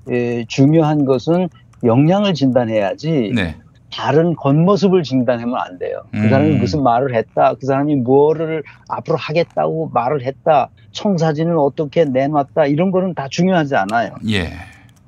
에, 0.09 0.45
중요한 0.47 1.05
것은 1.05 1.49
역량을 1.85 2.35
진단해야지 2.35 3.33
네. 3.35 3.57
다른 3.93 4.35
겉모습을 4.35 5.03
진단하면 5.03 5.55
안 5.57 5.79
돼요. 5.79 6.03
그 6.11 6.19
음. 6.19 6.31
사람이 6.31 6.57
무슨 6.57 6.83
말을 6.83 7.15
했다, 7.15 7.55
그 7.55 7.67
사람이 7.67 7.97
뭐를 7.97 8.63
앞으로 8.89 9.17
하겠다고 9.17 9.91
말을 9.93 10.25
했다, 10.25 10.71
청사진을 10.93 11.57
어떻게 11.59 12.05
내놨다 12.05 12.67
이런 12.67 12.91
거는 12.91 13.15
다 13.15 13.29
중요하지 13.29 13.77
않아요. 13.77 14.15
예. 14.29 14.51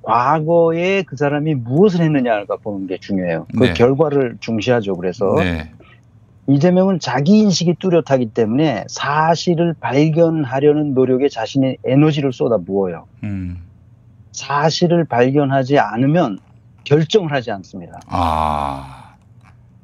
과거에 0.02 1.02
그 1.02 1.16
사람이 1.16 1.54
무엇을 1.54 2.02
했느냐가 2.02 2.56
보는 2.56 2.86
게 2.86 2.98
중요해요. 2.98 3.46
그 3.56 3.64
네. 3.64 3.72
결과를 3.72 4.36
중시하죠. 4.40 4.96
그래서 4.96 5.34
네. 5.38 5.70
이재명은 6.46 7.00
자기 7.00 7.38
인식이 7.38 7.76
뚜렷하기 7.80 8.26
때문에 8.34 8.84
사실을 8.88 9.74
발견하려는 9.80 10.92
노력에 10.92 11.30
자신의 11.30 11.78
에너지를 11.86 12.34
쏟아 12.34 12.58
부어요. 12.58 13.06
음. 13.22 13.62
사실을 14.32 15.04
발견하지 15.04 15.78
않으면 15.78 16.38
결정을 16.84 17.32
하지 17.32 17.50
않습니다. 17.50 18.00
아, 18.06 19.14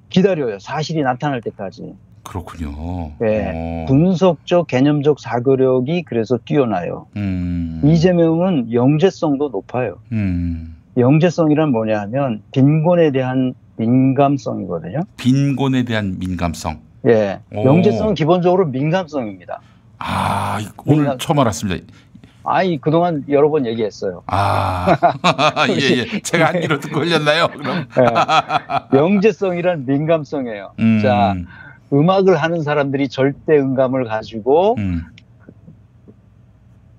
기다려요. 0.08 0.58
사실이 0.58 1.02
나타날 1.02 1.40
때까지. 1.40 1.94
그렇군요. 2.22 3.12
네. 3.18 3.52
어. 3.54 3.86
분석적, 3.88 4.66
개념적 4.66 5.18
사고력이 5.20 6.04
그래서 6.04 6.38
뛰어나요. 6.44 7.06
음. 7.16 7.80
이재명은 7.84 8.72
영재성도 8.72 9.48
높아요. 9.48 9.98
음. 10.12 10.76
영재성이란 10.96 11.70
뭐냐 11.72 12.00
하면 12.02 12.42
빈곤에 12.52 13.10
대한 13.10 13.54
민감성이거든요. 13.76 15.00
빈곤에 15.16 15.84
대한 15.84 16.18
민감성. 16.18 16.80
예. 17.06 17.40
오. 17.54 17.64
영재성은 17.64 18.14
기본적으로 18.14 18.66
민감성입니다. 18.66 19.60
아, 19.98 20.58
오늘 20.84 21.16
처음 21.18 21.38
알았습니다. 21.38 21.84
아이, 22.50 22.78
그동안 22.78 23.24
여러 23.28 23.50
번 23.50 23.66
얘기했어요. 23.66 24.22
아, 24.26 24.96
예, 25.70 25.98
예. 25.98 26.20
제가 26.20 26.48
한 26.48 26.60
귀로 26.60 26.80
듣고 26.80 27.00
걸렸나요? 27.00 27.48
그럼. 27.48 27.86
예. 28.92 28.96
영재성이란 28.96 29.86
민감성이에요. 29.86 30.72
음. 30.80 31.00
자, 31.02 31.34
음악을 31.92 32.36
하는 32.36 32.62
사람들이 32.62 33.08
절대 33.08 33.58
음감을 33.58 34.04
가지고 34.04 34.74
음. 34.78 35.04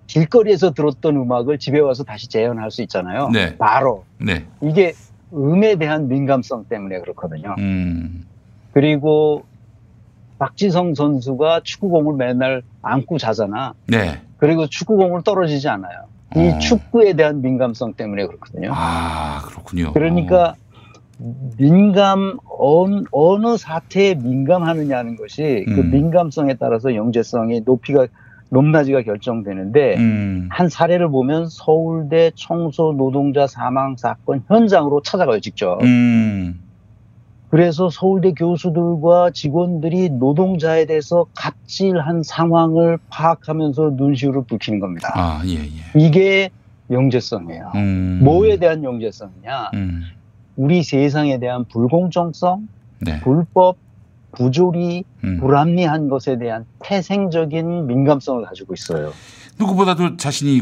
길거리에서 0.07 0.73
들었던 0.73 1.15
음악을 1.15 1.57
집에 1.57 1.79
와서 1.79 2.03
다시 2.03 2.27
재현할 2.27 2.71
수 2.71 2.81
있잖아요. 2.81 3.29
네. 3.29 3.57
바로 3.57 4.03
네. 4.17 4.45
이게 4.61 4.93
음에 5.33 5.75
대한 5.75 6.07
민감성 6.09 6.65
때문에 6.67 6.99
그렇거든요. 6.99 7.55
음. 7.59 8.25
그리고 8.73 9.45
박지성 10.39 10.95
선수가 10.95 11.61
축구공을 11.63 12.15
맨날 12.15 12.63
안고 12.81 13.19
자잖아. 13.19 13.73
네. 13.87 14.21
그리고 14.41 14.65
축구공을 14.65 15.21
떨어지지 15.21 15.69
않아요. 15.69 16.07
이 16.35 16.59
축구에 16.59 17.13
대한 17.13 17.43
민감성 17.43 17.93
때문에 17.93 18.25
그렇거든요. 18.25 18.71
아, 18.73 19.43
그렇군요. 19.45 19.93
그러니까 19.93 20.55
민감 21.59 22.39
어느, 22.57 23.03
어느 23.11 23.55
사태에 23.55 24.15
민감하느냐는 24.15 25.15
것이 25.15 25.63
그 25.67 25.81
음. 25.81 25.91
민감성에 25.91 26.55
따라서 26.55 26.95
영재성이 26.95 27.61
높이가 27.63 28.07
높낮이가 28.49 29.03
결정되는데 29.03 29.97
음. 29.97 30.49
한 30.49 30.69
사례를 30.69 31.09
보면 31.09 31.47
서울대 31.47 32.31
청소 32.33 32.93
노동자 32.93 33.45
사망 33.45 33.95
사건 33.95 34.41
현장으로 34.47 35.03
찾아가요 35.03 35.39
직접. 35.39 35.83
음. 35.83 36.59
그래서 37.51 37.89
서울대 37.89 38.31
교수들과 38.31 39.31
직원들이 39.31 40.11
노동자에 40.11 40.85
대해서 40.85 41.25
갑질한 41.35 42.23
상황을 42.23 42.97
파악하면서 43.09 43.91
눈시울을 43.97 44.45
붉히는 44.45 44.79
겁니다. 44.79 45.11
아, 45.13 45.43
예, 45.45 45.55
예. 45.55 45.99
이게 45.99 46.49
영재성이에요. 46.89 47.71
음. 47.75 48.21
뭐에 48.23 48.55
대한 48.55 48.85
영재성이냐? 48.85 49.71
음. 49.73 50.03
우리 50.55 50.81
세상에 50.81 51.39
대한 51.39 51.65
불공정성, 51.65 52.69
네. 52.99 53.19
불법, 53.19 53.75
부조리, 54.31 55.03
음. 55.25 55.37
불합리한 55.41 56.07
것에 56.07 56.37
대한 56.37 56.65
태생적인 56.79 57.85
민감성을 57.87 58.45
가지고 58.45 58.73
있어요. 58.73 59.11
누구보다도 59.59 60.15
자신이 60.15 60.61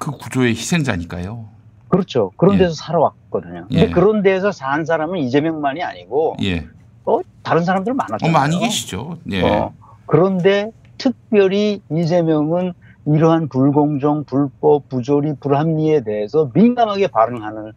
그 0.00 0.10
구조의 0.10 0.50
희생자니까요. 0.50 1.55
그렇죠. 1.88 2.32
그런 2.36 2.54
예. 2.54 2.58
데서 2.58 2.74
살아왔거든요. 2.74 3.66
근데 3.68 3.82
예. 3.82 3.90
그런 3.90 4.22
데서 4.22 4.52
산 4.52 4.84
사람은 4.84 5.18
이재명만이 5.20 5.82
아니고 5.82 6.36
예. 6.42 6.66
어, 7.04 7.20
다른 7.42 7.64
사람들 7.64 7.92
어, 7.92 7.94
많았잖아요. 7.94 8.32
많이 8.32 8.58
계시죠. 8.58 9.18
예. 9.30 9.42
어, 9.42 9.72
그런데 10.06 10.70
특별히 10.98 11.80
이재명은 11.90 12.72
이러한 13.06 13.48
불공정, 13.48 14.24
불법, 14.24 14.88
부조리, 14.88 15.34
불합리에 15.38 16.02
대해서 16.02 16.50
민감하게 16.52 17.06
반응하는 17.08 17.72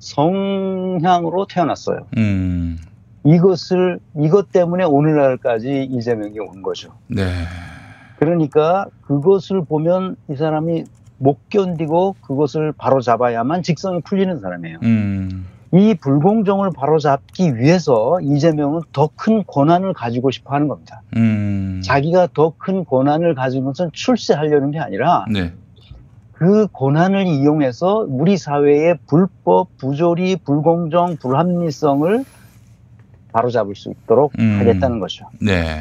성향으로 0.00 1.46
태어났어요. 1.46 2.06
음. 2.16 2.78
이것을 3.24 4.00
이것 4.18 4.50
때문에 4.52 4.84
오늘날까지 4.84 5.88
이재명이 5.90 6.38
온 6.40 6.62
거죠. 6.62 6.92
네. 7.06 7.24
그러니까 8.18 8.86
그것을 9.02 9.64
보면 9.64 10.16
이 10.30 10.36
사람이 10.36 10.84
못 11.18 11.48
견디고 11.48 12.16
그것을 12.20 12.72
바로 12.76 13.00
잡아야만 13.00 13.62
직성이 13.62 14.00
풀리는 14.00 14.40
사람이에요. 14.40 14.78
음. 14.82 15.46
이 15.72 15.94
불공정을 15.94 16.70
바로잡기 16.76 17.56
위해서 17.56 18.20
이재명은 18.20 18.82
더 18.92 19.08
큰 19.16 19.42
권한을 19.46 19.92
가지고 19.92 20.30
싶어 20.30 20.54
하는 20.54 20.68
겁니다. 20.68 21.02
음. 21.16 21.80
자기가 21.84 22.28
더 22.32 22.54
큰 22.58 22.84
권한을 22.84 23.34
가지고선 23.34 23.90
출세하려는 23.92 24.70
게 24.70 24.78
아니라 24.78 25.24
네. 25.32 25.52
그 26.32 26.66
권한을 26.72 27.26
이용해서 27.26 28.06
우리 28.08 28.36
사회의 28.36 28.96
불법, 29.06 29.76
부조리, 29.78 30.36
불공정, 30.36 31.16
불합리성을 31.16 32.24
바로잡을 33.32 33.74
수 33.74 33.90
있도록 33.90 34.32
음. 34.38 34.58
하겠다는 34.60 35.00
거죠. 35.00 35.26
네. 35.40 35.80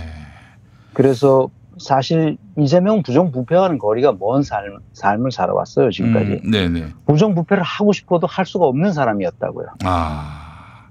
그래서 0.94 1.50
사실 1.84 2.38
이재명 2.58 3.04
부정부패와는 3.04 3.78
거리가 3.78 4.16
먼 4.20 4.42
삶, 4.42 4.80
삶을 4.94 5.32
살아왔어요, 5.32 5.92
지금까지. 5.92 6.42
음, 6.46 6.52
네네. 6.52 6.88
부정부패를 7.06 7.62
하고 7.62 7.92
싶어도 7.92 8.26
할 8.26 8.46
수가 8.46 8.66
없는 8.66 8.94
사람이었다고요. 8.94 9.68
아. 9.84 10.88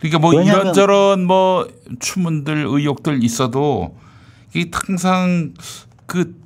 그러니까 0.00 0.18
뭐 0.18 0.34
이런저런 0.34 1.24
뭐 1.24 1.68
추문들 2.00 2.66
의혹들 2.66 3.22
있어도 3.22 3.96
이게 4.54 4.70
항상 4.72 5.54
그, 6.06 6.36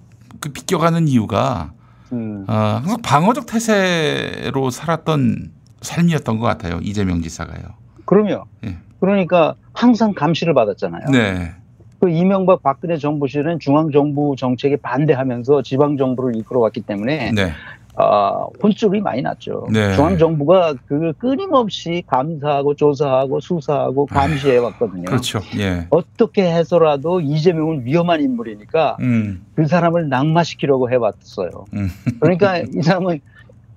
그 0.41 0.51
비껴가는 0.51 1.09
이유가 1.09 1.73
음. 2.13 2.45
어, 2.49 2.81
항상 2.83 3.01
방어적 3.03 3.47
태세로 3.47 4.71
살았던 4.71 5.51
삶이었던 5.81 6.39
것 6.39 6.47
같아요. 6.47 6.79
이재명 6.83 7.23
지사가요. 7.23 7.63
그럼요. 8.05 8.45
예. 8.65 8.79
그러니까 9.01 9.55
항상 9.73 10.15
감시를 10.15 10.55
받았잖아요. 10.55 11.07
네. 11.11 11.55
그 12.03 12.11
이명박 12.11 12.65
박근혜 12.65 12.97
정부 12.97 13.29
시절엔 13.29 13.61
중앙 13.61 13.93
정부 13.93 14.35
정책에 14.37 14.75
반대하면서 14.75 15.63
지방 15.63 15.97
정부를 15.97 16.35
이끌어왔기 16.35 16.81
때문에 16.81 17.31
네. 17.31 17.53
아, 17.95 18.47
혼쭐이 18.61 19.01
많이 19.01 19.23
났죠. 19.23 19.69
네. 19.71 19.95
중앙 19.95 20.19
정부가 20.19 20.75
그걸 20.87 21.13
끊임없이 21.13 22.03
감사하고 22.09 22.75
조사하고 22.75 23.39
수사하고 23.39 24.07
감시해 24.07 24.57
왔거든요. 24.57 25.05
그렇죠. 25.05 25.39
예. 25.61 25.87
어떻게 25.91 26.43
해서라도 26.53 27.21
이재명은 27.21 27.85
위험한 27.85 28.21
인물이니까 28.21 28.97
음. 28.99 29.47
그 29.55 29.69
사람을 29.69 30.09
낙마시키려고 30.09 30.91
해왔어요. 30.91 31.67
음. 31.75 31.89
그러니까 32.19 32.59
이 32.75 32.83
사람은 32.83 33.21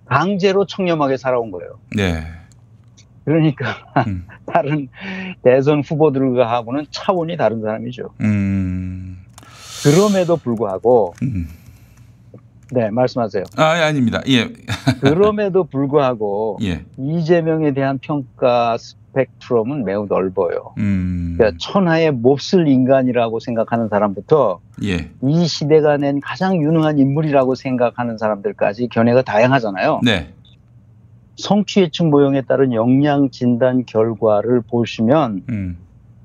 강제로 0.06 0.66
청렴하게 0.66 1.18
살아온 1.18 1.52
거예요. 1.52 1.78
네. 1.96 2.24
그러니까 3.26 3.66
음. 4.08 4.26
다른 4.46 4.88
대선 5.44 5.82
후보들과 5.82 6.50
하고는 6.50 6.86
차원이 6.92 7.36
다른 7.36 7.62
사람이죠. 7.62 8.12
음. 8.22 9.18
그럼에도 9.84 10.38
불구하고 10.38 11.14
네 12.72 12.90
말씀하세요. 12.90 13.44
아, 13.58 13.78
예, 13.78 13.84
아닙니다. 13.84 14.22
예. 14.28 14.48
그럼에도 15.02 15.64
불구하고 15.66 16.58
예. 16.64 16.84
이재명에 16.98 17.74
대한 17.74 18.00
평가 18.00 18.78
스펙트럼은 18.78 19.86
매우 19.86 20.08
넓어요. 20.08 20.74
음. 20.78 21.36
그러니까 21.38 21.58
천하의 21.62 22.12
몹쓸 22.12 22.68
인간이라고 22.68 23.40
생각하는 23.40 23.90
사람부터 23.90 24.60
예. 24.84 25.10
이 25.24 25.48
시대가 25.48 25.98
낸 25.98 26.20
가장 26.20 26.62
유능한 26.62 26.98
인물이라고 26.98 27.56
생각하는 27.56 28.18
사람들까지 28.18 28.88
견해가 28.90 29.22
다양하잖아요. 29.22 30.02
네. 30.04 30.34
성취예측 31.36 32.08
모형에 32.08 32.42
따른 32.42 32.74
역량 32.74 33.30
진단 33.30 33.86
결과를 33.86 34.62
보시면 34.62 35.44
음. 35.50 35.78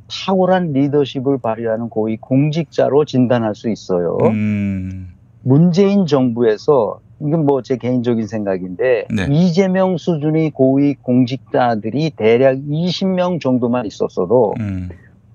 탁월한 0.09 0.73
리더십을 0.73 1.39
발휘하는 1.39 1.89
고위 1.89 2.17
공직자로 2.17 3.05
진단할 3.05 3.55
수 3.55 3.71
있어요. 3.71 4.19
음. 4.23 5.09
문재인 5.43 6.07
정부에서 6.07 7.01
이건 7.21 7.45
뭐 7.47 7.61
제 7.63 7.77
개인적인 7.77 8.27
생각인데 8.27 9.07
네. 9.15 9.27
이재명 9.31 9.99
수준의 9.99 10.51
고위 10.51 10.95
공직자들이 10.95 12.11
대략 12.17 12.57
20명 12.57 13.41
정도만 13.41 13.87
있었어도 13.87 14.55
음. 14.59 14.89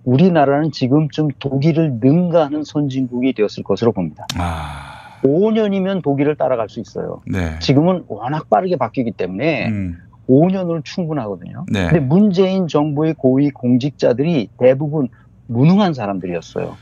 우리나라는 0.04 0.72
지금쯤 0.72 1.30
독일을 1.40 2.00
능가하는 2.02 2.64
선진국이 2.64 3.34
되었을 3.34 3.64
것으로 3.64 3.92
봅니다. 3.92 4.26
아. 4.38 4.95
5년이면 5.26 6.04
독일을 6.04 6.36
따라갈 6.36 6.70
수 6.70 6.80
있어요. 6.80 7.22
네. 7.26 7.58
지금은 7.60 8.04
워낙 8.08 8.50
빠르게 8.50 8.78
바뀌기 8.78 9.12
때문에 9.12 9.70
음. 9.70 9.98
5년으로 10.30 10.84
충분하거든요. 10.84 11.66
네. 11.72 11.88
근데 11.88 12.00
문재인 12.00 12.68
정부의 12.68 13.14
고위 13.16 13.50
공직자들이 13.52 14.50
대부분 14.58 15.10
무능한 15.48 15.94
사람들이었어요. 15.94 16.76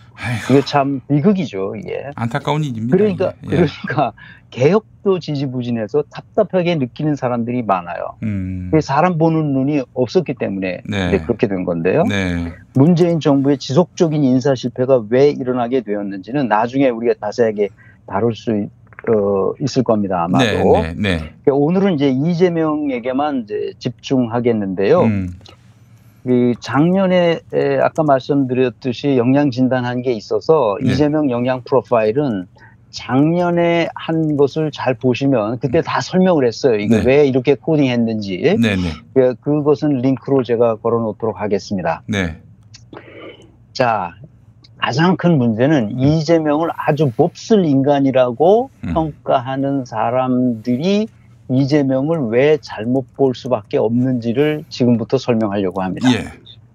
이게 0.49 0.61
참 0.61 1.01
비극이죠, 1.09 1.75
이게. 1.75 2.05
안타까운 2.15 2.63
일입니다. 2.63 2.95
그러니까. 2.95 3.33
예. 3.45 3.47
그러니까 3.49 4.13
개혁도 4.51 5.19
지지부진해서 5.19 6.03
답답하게 6.11 6.75
느끼는 6.75 7.15
사람들이 7.15 7.63
많아요. 7.63 8.15
음. 8.23 8.69
그게 8.71 8.79
사람 8.79 9.17
보는 9.17 9.53
눈이 9.53 9.81
없었기 9.93 10.35
때문에 10.35 10.81
네. 10.87 11.19
그렇게 11.23 11.47
된 11.47 11.65
건데요. 11.65 12.03
네. 12.03 12.53
문재인 12.75 13.19
정부의 13.19 13.57
지속적인 13.57 14.23
인사 14.23 14.55
실패가 14.55 15.05
왜 15.09 15.29
일어나게 15.29 15.81
되었는지는 15.81 16.47
나중에 16.47 16.89
우리가 16.89 17.15
자세하게 17.19 17.69
다룰 18.07 18.35
수 18.35 18.51
어, 19.09 19.53
있을 19.59 19.83
겁니다 19.83 20.23
아마도. 20.23 20.43
네, 20.45 20.63
네, 20.63 20.93
네. 20.97 21.17
그러니까 21.43 21.53
오늘은 21.55 21.95
이제 21.95 22.09
이재명에게만 22.09 23.43
이제 23.43 23.73
집중하겠는데요. 23.79 25.01
음. 25.01 25.29
그 26.23 26.53
작년에 26.61 27.39
에, 27.53 27.77
아까 27.81 28.03
말씀드렸듯이 28.03 29.17
영양 29.17 29.51
진단한 29.51 30.01
게 30.01 30.13
있어서 30.13 30.77
네. 30.81 30.91
이재명 30.91 31.29
영양 31.31 31.61
프로파일은 31.63 32.47
작년에 32.91 33.89
한 33.95 34.37
것을 34.37 34.71
잘 34.71 34.93
보시면 34.93 35.59
그때 35.59 35.81
다 35.81 35.99
설명을 35.99 36.45
했어요. 36.45 36.75
이게 36.75 36.97
네. 36.99 37.03
왜 37.05 37.27
이렇게 37.27 37.55
코딩했는지. 37.55 38.37
네, 38.41 38.55
네. 38.55 38.77
그- 39.13 39.35
그것은 39.41 39.97
링크로 39.97 40.43
제가 40.43 40.75
걸어놓도록 40.77 41.41
하겠습니다. 41.41 42.03
네. 42.07 42.37
자, 43.73 44.13
가장 44.83 45.15
큰 45.15 45.37
문제는 45.37 45.97
이재명을 45.97 46.69
아주 46.75 47.09
몹쓸 47.15 47.63
인간이라고 47.63 48.69
음. 48.83 48.93
평가하는 48.93 49.85
사람들이 49.85 51.07
이재명을 51.49 52.27
왜 52.27 52.57
잘못 52.61 53.05
볼 53.13 53.33
수밖에 53.33 53.77
없는지를 53.77 54.65
지금부터 54.67 55.17
설명하려고 55.17 55.81
합니다. 55.81 56.11
예. 56.11 56.25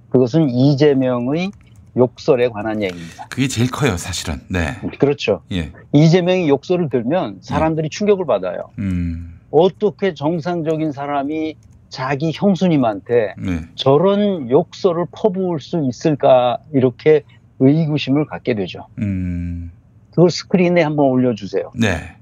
그것은 0.08 0.48
이재명의 0.48 1.50
욕설에 1.98 2.48
관한 2.48 2.82
얘기입니다. 2.82 3.26
그게 3.28 3.46
제일 3.46 3.70
커요, 3.70 3.98
사실은. 3.98 4.40
네. 4.48 4.80
그렇죠. 4.98 5.42
예. 5.52 5.72
이재명이 5.92 6.48
욕설을 6.48 6.88
들면 6.88 7.40
사람들이 7.42 7.90
충격을 7.90 8.24
받아요. 8.24 8.70
음. 8.78 9.38
어떻게 9.50 10.14
정상적인 10.14 10.92
사람이 10.92 11.56
자기 11.90 12.32
형수님한테 12.34 13.34
네. 13.38 13.60
저런 13.74 14.48
욕설을 14.48 15.06
퍼부을 15.12 15.60
수 15.60 15.82
있을까 15.86 16.58
이렇게 16.72 17.24
의구심을 17.60 18.26
갖게 18.26 18.54
되죠. 18.54 18.86
음. 18.98 19.70
그걸 20.10 20.30
스크린에 20.30 20.82
한번 20.82 21.06
올려주세요. 21.06 21.72
네. 21.74 22.16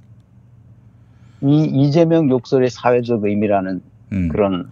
이 1.43 1.65
이재명 1.65 2.31
욕설의 2.31 2.71
사회적 2.71 3.25
의미라는 3.25 3.81
그런 4.31 4.71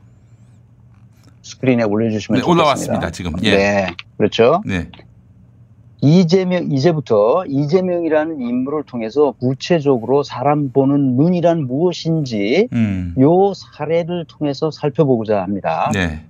스크린에 1.42 1.84
올려주시면 1.84 2.36
음. 2.36 2.40
네, 2.40 2.42
좋겠습니다. 2.42 2.50
올라왔습니다, 2.50 3.10
지금. 3.10 3.32
예. 3.42 3.56
네, 3.56 3.86
그렇죠. 4.16 4.62
네. 4.66 4.88
이재명 6.00 6.70
이제부터 6.70 7.44
이재명이라는 7.46 8.40
인물을 8.40 8.82
통해서 8.84 9.32
구체적으로 9.40 10.22
사람 10.22 10.70
보는 10.70 11.16
눈이란 11.16 11.66
무엇인지 11.66 12.68
음. 12.74 13.14
요 13.18 13.52
사례를 13.54 14.26
통해서 14.28 14.70
살펴보고자 14.70 15.40
합니다. 15.40 15.90
네. 15.94 16.24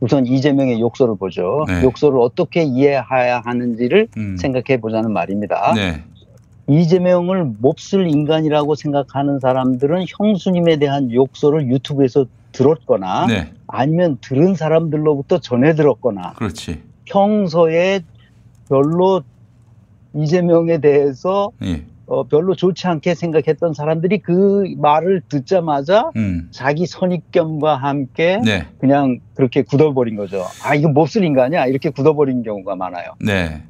우선 0.00 0.26
이재명의 0.26 0.80
욕설을 0.80 1.16
보죠. 1.16 1.64
네. 1.66 1.82
욕설을 1.82 2.18
어떻게 2.20 2.62
이해해야 2.62 3.40
하는지를 3.44 4.08
음. 4.16 4.36
생각해 4.36 4.80
보자는 4.80 5.12
말입니다. 5.12 5.72
네. 5.74 6.02
이재명을 6.68 7.54
몹쓸 7.60 8.08
인간이라고 8.08 8.74
생각하는 8.74 9.38
사람들은 9.38 10.04
형수님에 10.08 10.76
대한 10.76 11.12
욕설을 11.12 11.68
유튜브에서 11.68 12.26
들었거나 12.52 13.26
네. 13.26 13.52
아니면 13.68 14.18
들은 14.20 14.54
사람들로부터 14.54 15.38
전해 15.38 15.74
들었거나 15.74 16.32
그렇지. 16.34 16.82
평소에 17.04 18.00
별로 18.68 19.22
이재명에 20.14 20.78
대해서 20.78 21.50
예. 21.62 21.84
어, 22.06 22.24
별로 22.24 22.54
좋지 22.54 22.86
않게 22.86 23.14
생각했던 23.14 23.74
사람들이 23.74 24.18
그 24.18 24.64
말을 24.76 25.22
듣자마자 25.28 26.10
음. 26.16 26.48
자기 26.52 26.86
선입견과 26.86 27.76
함께 27.76 28.40
네. 28.44 28.66
그냥 28.78 29.18
그렇게 29.34 29.62
굳어버린 29.62 30.16
거죠. 30.16 30.44
아 30.64 30.74
이거 30.74 30.88
몹쓸 30.88 31.24
인간이야 31.24 31.66
이렇게 31.66 31.90
굳어버린 31.90 32.42
경우가 32.42 32.76
많아요. 32.76 33.14
네. 33.20 33.62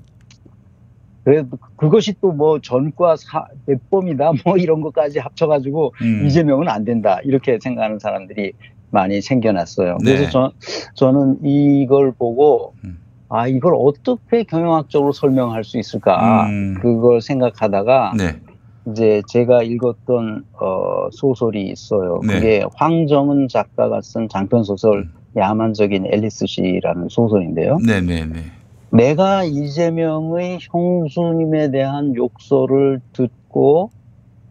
그래서 1.24 1.49
그것이 1.76 2.14
또 2.20 2.32
뭐 2.32 2.61
전과 2.61 3.16
사, 3.16 3.47
내범이다 3.64 4.32
뭐 4.45 4.59
이런 4.59 4.82
것까지 4.82 5.18
합쳐가지고 5.18 5.95
음. 6.03 6.26
이재명은 6.26 6.68
안 6.68 6.84
된다 6.84 7.18
이렇게 7.24 7.59
생각하는 7.61 7.99
사람들이 7.99 8.53
많이 8.91 9.22
생겨났어요. 9.22 9.99
네. 10.05 10.14
그래서 10.16 10.30
저, 10.30 10.53
저는 10.95 11.39
이걸 11.45 12.12
보고 12.12 12.74
음. 12.84 12.99
아 13.29 13.49
이걸 13.49 13.74
어떻게 13.77 14.45
경영학적으로 14.45 15.12
설명할 15.12 15.64
수 15.64 15.79
있을까 15.79 16.47
음. 16.47 16.79
그걸 16.81 17.20
생각하다가 17.20 18.14
네. 18.16 18.41
이제 18.89 19.22
제가 19.29 19.62
읽었던 19.62 20.45
어, 20.61 21.09
소설이 21.11 21.68
있어요. 21.68 22.20
네. 22.27 22.35
그게 22.35 22.64
황정은 22.74 23.49
작가가 23.49 24.01
쓴 24.01 24.29
장편 24.29 24.62
소설 24.62 25.09
야만적인 25.37 26.07
앨리스 26.07 26.47
씨라는 26.47 27.09
소설인데요. 27.09 27.79
네, 27.85 28.01
네, 28.01 28.24
네. 28.24 28.45
내가 28.91 29.45
이재명의 29.45 30.59
형수님에 30.61 31.70
대한 31.70 32.14
욕설을 32.14 33.01
듣고 33.12 33.91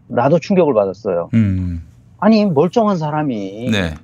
나도 0.08 0.40
충격을 0.40 0.74
받았어요. 0.74 1.30
음. 1.34 1.84
아니 2.20 2.46
멀쩡한 2.46 2.98
사람이 2.98 3.70
네. 3.72 3.96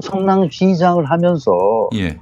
성남 0.00 0.50
시장을 0.50 1.04
하면서 1.06 1.88
예. 1.94 2.18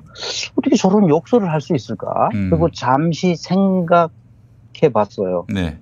어떻게 0.56 0.76
저런 0.76 1.08
욕설을 1.08 1.50
할 1.50 1.60
수 1.60 1.74
있을까? 1.74 2.28
음. 2.34 2.50
그리고 2.50 2.70
잠시 2.70 3.34
생각해 3.36 4.10
봤어요. 4.92 5.46
네. 5.52 5.78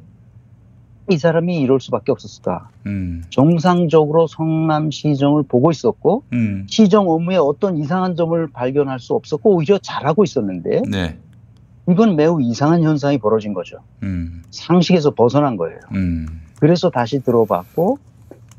이 1.11 1.19
사람이 1.19 1.57
이럴 1.61 1.81
수밖에 1.81 2.13
없었을까? 2.13 2.69
음. 2.87 3.25
정상적으로 3.29 4.27
성남 4.29 4.91
시정을 4.91 5.43
보고 5.43 5.71
있었고 5.71 6.23
음. 6.33 6.67
시정 6.69 7.11
업무에 7.11 7.37
어떤 7.37 7.77
이상한 7.77 8.15
점을 8.17 8.47
발견할 8.53 9.01
수 9.01 9.15
없었고 9.15 9.57
오히려 9.57 9.79
잘하고 9.79 10.23
있었는데 10.25 10.83
네. 10.91 11.19
이건 11.89 12.15
매우 12.15 12.41
이상한 12.41 12.83
현상이 12.85 13.19
벌어진 13.19 13.53
거죠. 13.53 13.79
음. 14.05 14.43
상식에서 14.51 15.11
벗어난 15.11 15.57
거예요. 15.57 15.79
음. 15.95 16.27
그래서 16.61 16.89
다시 16.91 17.21
들어봤고 17.21 17.99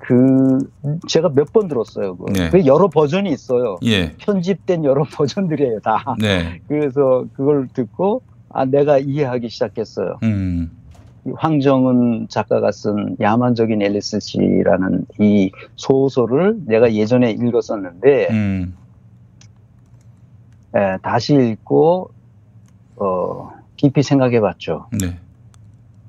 그 0.05 0.59
제가 1.07 1.29
몇 1.29 1.53
번 1.53 1.67
들었어요. 1.67 2.17
그거. 2.17 2.31
네. 2.33 2.49
그 2.49 2.65
여러 2.65 2.89
버전이 2.89 3.29
있어요. 3.31 3.77
예. 3.85 4.13
편집된 4.17 4.83
여러 4.83 5.03
버전들이에요 5.11 5.79
다. 5.79 6.15
네. 6.19 6.61
그래서 6.67 7.25
그걸 7.33 7.67
듣고 7.73 8.21
아 8.49 8.65
내가 8.65 8.97
이해하기 8.97 9.49
시작했어요. 9.49 10.17
음. 10.23 10.71
이 11.25 11.31
황정은 11.37 12.27
작가가 12.29 12.71
쓴 12.71 13.15
야만적인 13.21 13.81
앨리스 13.81 14.19
씨라는 14.19 15.05
이 15.19 15.51
소설을 15.77 16.57
내가 16.65 16.93
예전에 16.93 17.31
읽었었는데 17.31 18.27
음. 18.31 18.75
에, 20.75 20.97
다시 21.01 21.33
읽고 21.35 22.09
어, 22.97 23.51
깊이 23.77 24.03
생각해봤죠. 24.03 24.87
네. 24.99 25.17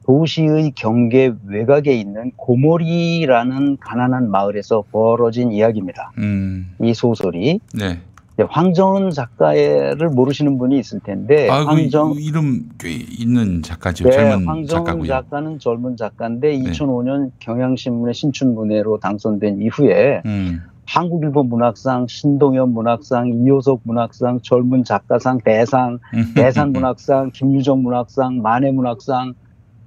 도시의 0.06 0.72
경계 0.74 1.32
외곽에 1.46 1.92
있는 1.94 2.30
고모리라는 2.36 3.78
가난한 3.80 4.30
마을에서 4.30 4.84
벌어진 4.92 5.50
이야기입니다. 5.52 6.12
음. 6.18 6.74
이 6.82 6.92
소설이 6.94 7.60
네. 7.74 8.00
황정은 8.48 9.10
작가를 9.10 10.08
모르시는 10.10 10.58
분이 10.58 10.76
있을 10.80 10.98
텐데 11.00 11.48
아, 11.48 11.60
그 11.60 11.66
황정 11.66 12.14
이- 12.16 12.24
이름 12.24 12.68
꽤 12.78 12.90
있는 12.90 13.62
작가죠. 13.62 14.04
네, 14.04 14.10
젊은 14.10 14.46
황정은 14.46 14.66
작가고요. 14.66 15.06
작가는 15.06 15.58
젊은 15.60 15.96
작가인데 15.96 16.58
네. 16.58 16.70
2005년 16.70 17.30
경향신문의 17.38 18.12
신춘문예로 18.12 18.98
당선된 18.98 19.62
이후에 19.62 20.22
음. 20.26 20.62
한국일보 20.86 21.44
문학상, 21.44 22.08
신동엽 22.08 22.68
문학상, 22.68 23.28
이효석 23.28 23.80
문학상, 23.84 24.40
젊은 24.42 24.84
작가상, 24.84 25.38
대상, 25.42 25.98
대산 26.34 26.72
문학상, 26.74 27.30
김유정 27.32 27.82
문학상, 27.82 28.42
만해 28.42 28.70
문학상, 28.72 29.32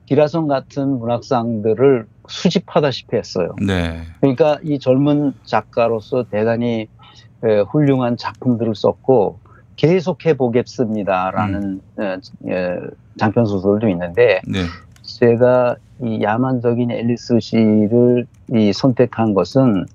기라성 0.08 0.48
같은 0.48 1.00
문학상들을 1.00 2.08
수집하다시피 2.28 3.16
했어요. 3.16 3.56
네. 3.62 4.02
그러니까 4.22 4.58
이 4.64 4.80
젊은 4.80 5.34
작가로서 5.44 6.24
대단히 6.24 6.88
에, 7.44 7.60
훌륭한 7.70 8.18
작품들을 8.18 8.74
썼고 8.74 9.40
계속해 9.76 10.36
보겠습니다라는 10.36 11.82
에, 12.00 12.04
에, 12.50 12.80
장편 13.18 13.46
소설도 13.46 13.90
있는데 13.90 14.42
네. 14.48 14.60
제가 15.04 15.76
이 16.04 16.22
야만적인 16.22 16.90
앨리스 16.90 17.40
씨를 17.40 18.26
이 18.54 18.72
선택한 18.74 19.34
것은 19.34 19.86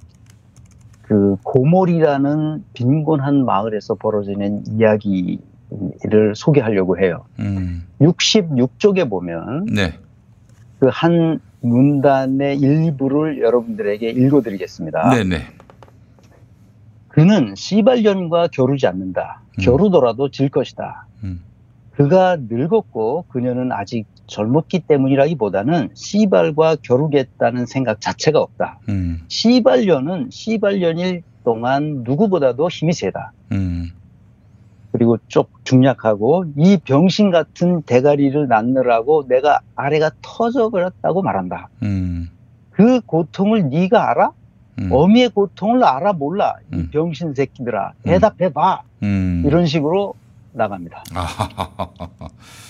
그 1.02 1.36
고몰이라는 1.42 2.64
빈곤한 2.74 3.44
마을에서 3.44 3.94
벌어지는 3.94 4.62
이야기를 4.66 6.34
소개하려고 6.34 6.98
해요. 6.98 7.24
음. 7.40 7.86
66쪽에 8.00 9.08
보면 9.08 9.66
네. 9.66 9.94
그 10.82 10.88
한 10.88 11.38
문단의 11.60 12.58
일부를 12.58 13.40
여러분들에게 13.40 14.10
읽어드리겠습니다. 14.10 15.10
네, 15.10 15.22
네. 15.22 15.44
그는 17.06 17.54
시발년과 17.54 18.48
겨루지 18.48 18.88
않는다. 18.88 19.42
겨루더라도 19.60 20.32
질 20.32 20.48
것이다. 20.48 21.06
음. 21.22 21.40
그가 21.92 22.36
늙었고 22.48 23.26
그녀는 23.28 23.70
아직 23.70 24.06
젊었기 24.26 24.80
때문이라기보다는 24.88 25.90
시발과 25.94 26.78
겨루겠다는 26.82 27.66
생각 27.66 28.00
자체가 28.00 28.40
없다. 28.40 28.80
음. 28.88 29.20
시발년은 29.28 30.30
시발년일 30.32 31.22
동안 31.44 32.02
누구보다도 32.02 32.68
힘이 32.70 32.92
세다. 32.92 33.32
음. 33.52 33.90
그리고 34.92 35.16
쪽 35.26 35.64
중약하고 35.64 36.44
이 36.56 36.76
병신 36.76 37.30
같은 37.30 37.82
대가리를 37.82 38.46
낳느라고 38.46 39.26
내가 39.26 39.60
아래가 39.74 40.10
터져 40.20 40.68
버렸다고 40.68 41.22
말한다. 41.22 41.68
음. 41.82 42.28
그 42.70 43.00
고통을 43.00 43.70
네가 43.70 44.10
알아? 44.10 44.32
음. 44.78 44.88
어미의 44.92 45.30
고통을 45.30 45.82
알아 45.82 46.12
몰라? 46.12 46.54
이 46.72 46.88
병신 46.88 47.34
새끼들아 47.34 47.92
대답해봐. 48.02 48.82
음. 49.02 49.42
이런 49.46 49.66
식으로 49.66 50.14
나갑니다. 50.52 51.04
아하하하. 51.14 51.88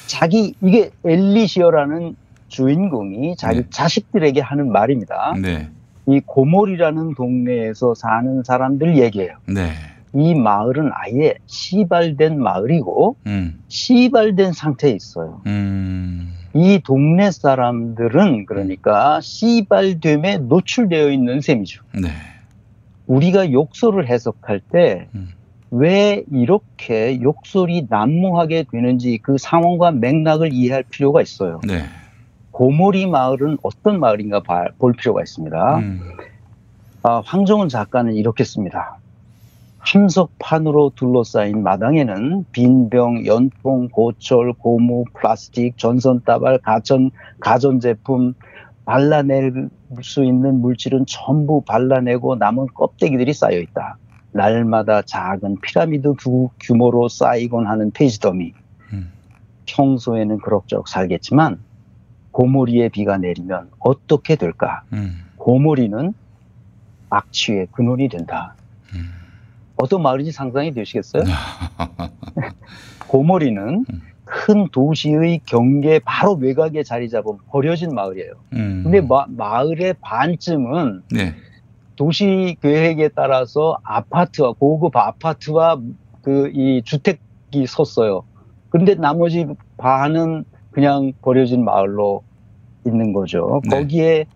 자기 0.06 0.54
이게 0.62 0.90
엘리시어라는 1.04 2.16
주인공이 2.48 3.36
자기 3.36 3.62
네. 3.62 3.66
자식들에게 3.70 4.40
하는 4.40 4.70
말입니다. 4.70 5.34
네. 5.40 5.70
이 6.06 6.20
고몰이라는 6.24 7.14
동네에서 7.14 7.94
사는 7.94 8.42
사람들 8.44 8.98
얘기예요. 8.98 9.36
네. 9.46 9.72
이 10.14 10.34
마을은 10.34 10.90
아예 10.92 11.34
시발된 11.46 12.38
마을이고 12.40 13.16
음. 13.26 13.60
시발된 13.68 14.52
상태에 14.52 14.90
있어요. 14.92 15.40
음. 15.46 16.32
이 16.54 16.80
동네 16.84 17.30
사람들은 17.30 18.44
그러니까 18.46 19.20
시발됨에 19.22 20.38
노출되어 20.38 21.10
있는 21.10 21.40
셈이죠. 21.40 21.82
네. 21.94 22.08
우리가 23.06 23.52
욕설을 23.52 24.08
해석할 24.08 24.60
때 24.60 25.08
음. 25.14 25.30
왜 25.70 26.22
이렇게 26.30 27.18
욕설이 27.22 27.86
난무하게 27.88 28.66
되는지 28.70 29.18
그 29.22 29.38
상황과 29.38 29.92
맥락을 29.92 30.52
이해할 30.52 30.82
필요가 30.82 31.22
있어요. 31.22 31.60
네. 31.66 31.84
고모리 32.50 33.06
마을은 33.06 33.56
어떤 33.62 33.98
마을인가 33.98 34.40
봐- 34.42 34.66
볼 34.78 34.92
필요가 34.92 35.22
있습니다. 35.22 35.78
음. 35.78 36.00
아, 37.02 37.22
황정은 37.24 37.70
작가는 37.70 38.12
이렇게 38.14 38.44
씁니다. 38.44 38.98
함석판으로 39.82 40.92
둘러싸인 40.94 41.62
마당에는 41.62 42.46
빈병, 42.52 43.26
연통, 43.26 43.88
고철, 43.88 44.52
고무, 44.52 45.04
플라스틱, 45.12 45.76
전선다발, 45.76 46.58
가전, 46.58 47.10
가전제품, 47.40 48.34
발라낼 48.84 49.68
수 50.02 50.24
있는 50.24 50.60
물질은 50.60 51.04
전부 51.06 51.62
발라내고 51.62 52.36
남은 52.36 52.68
껍데기들이 52.74 53.32
쌓여 53.32 53.58
있다. 53.58 53.98
날마다 54.30 55.02
작은 55.02 55.60
피라미드 55.60 56.14
두 56.18 56.48
규모로 56.60 57.08
쌓이곤 57.08 57.66
하는 57.66 57.90
폐지 57.90 58.18
더미. 58.20 58.54
평소에는 59.66 60.38
그럭저럭 60.38 60.88
살겠지만 60.88 61.58
고모리에 62.30 62.88
비가 62.88 63.18
내리면 63.18 63.70
어떻게 63.78 64.36
될까? 64.36 64.82
음. 64.92 65.24
고모리는 65.36 66.14
악취의 67.10 67.68
근원이 67.72 68.08
된다. 68.08 68.54
어떤 69.82 70.00
마을인지 70.00 70.30
상상이 70.30 70.72
되시겠어요? 70.72 71.24
고모리는 73.08 73.84
큰 74.24 74.68
도시의 74.68 75.40
경계 75.44 75.98
바로 75.98 76.34
외곽에 76.34 76.84
자리 76.84 77.08
잡은 77.10 77.36
버려진 77.48 77.92
마을이에요. 77.92 78.32
음. 78.52 78.82
근데 78.84 79.00
마, 79.00 79.26
마을의 79.28 79.96
반쯤은 80.00 81.02
네. 81.10 81.34
도시 81.96 82.56
계획에 82.62 83.08
따라서 83.08 83.76
아파트와 83.82 84.52
고급 84.52 84.96
아파트와 84.96 85.80
그 86.22 86.48
이 86.54 86.82
주택이 86.84 87.66
섰어요. 87.66 88.22
그런데 88.70 88.94
나머지 88.94 89.46
반은 89.78 90.44
그냥 90.70 91.12
버려진 91.22 91.64
마을로 91.64 92.22
있는 92.86 93.12
거죠. 93.12 93.60
네. 93.68 93.76
거기에 93.76 94.26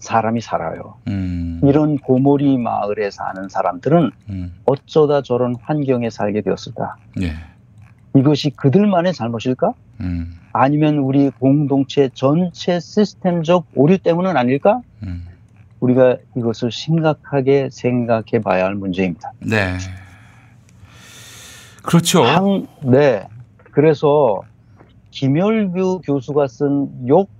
사람이 0.00 0.40
살아요. 0.40 0.94
음. 1.08 1.60
이런 1.62 1.98
고모리 1.98 2.58
마을에 2.58 3.10
사는 3.10 3.48
사람들은 3.48 4.10
음. 4.30 4.54
어쩌다 4.64 5.22
저런 5.22 5.54
환경에 5.62 6.10
살게 6.10 6.40
되었을까? 6.40 6.96
예. 7.22 7.34
이것이 8.16 8.50
그들만의 8.50 9.12
잘못일까? 9.12 9.72
음. 10.00 10.36
아니면 10.52 10.98
우리 10.98 11.30
공동체 11.30 12.08
전체 12.12 12.80
시스템적 12.80 13.66
오류 13.74 13.98
때문은 13.98 14.36
아닐까? 14.36 14.80
음. 15.04 15.26
우리가 15.80 16.16
이것을 16.36 16.72
심각하게 16.72 17.68
생각해 17.70 18.40
봐야 18.42 18.64
할 18.64 18.74
문제입니다. 18.74 19.32
네. 19.40 19.76
그렇죠. 21.82 22.22
한- 22.24 22.66
네. 22.82 23.26
그래서 23.70 24.42
김열규 25.10 26.00
교수가 26.04 26.46
쓴 26.48 27.08
욕, 27.08 27.30